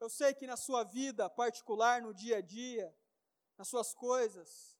Eu 0.00 0.08
sei 0.08 0.32
que 0.32 0.46
na 0.46 0.56
sua 0.56 0.84
vida 0.84 1.28
particular, 1.28 2.00
no 2.00 2.14
dia 2.14 2.38
a 2.38 2.40
dia, 2.40 2.96
nas 3.58 3.68
suas 3.68 3.92
coisas, 3.92 4.78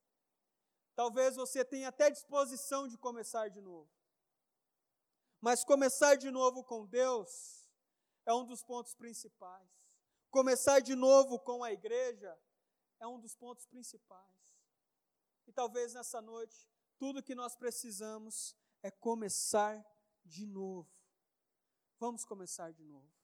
talvez 0.94 1.36
você 1.36 1.64
tenha 1.64 1.88
até 1.88 2.10
disposição 2.10 2.88
de 2.88 2.96
começar 2.96 3.48
de 3.48 3.60
novo. 3.60 3.90
Mas 5.42 5.64
começar 5.64 6.14
de 6.14 6.30
novo 6.30 6.62
com 6.62 6.86
Deus 6.86 7.68
é 8.24 8.32
um 8.32 8.46
dos 8.46 8.62
pontos 8.62 8.94
principais. 8.94 9.68
Começar 10.30 10.78
de 10.78 10.94
novo 10.94 11.36
com 11.40 11.64
a 11.64 11.72
igreja 11.72 12.38
é 13.00 13.08
um 13.08 13.18
dos 13.18 13.34
pontos 13.34 13.66
principais. 13.66 14.38
E 15.44 15.52
talvez 15.52 15.94
nessa 15.94 16.22
noite, 16.22 16.70
tudo 16.96 17.24
que 17.24 17.34
nós 17.34 17.56
precisamos 17.56 18.56
é 18.84 18.90
começar 18.92 19.84
de 20.24 20.46
novo. 20.46 20.88
Vamos 21.98 22.24
começar 22.24 22.72
de 22.72 22.84
novo. 22.84 23.21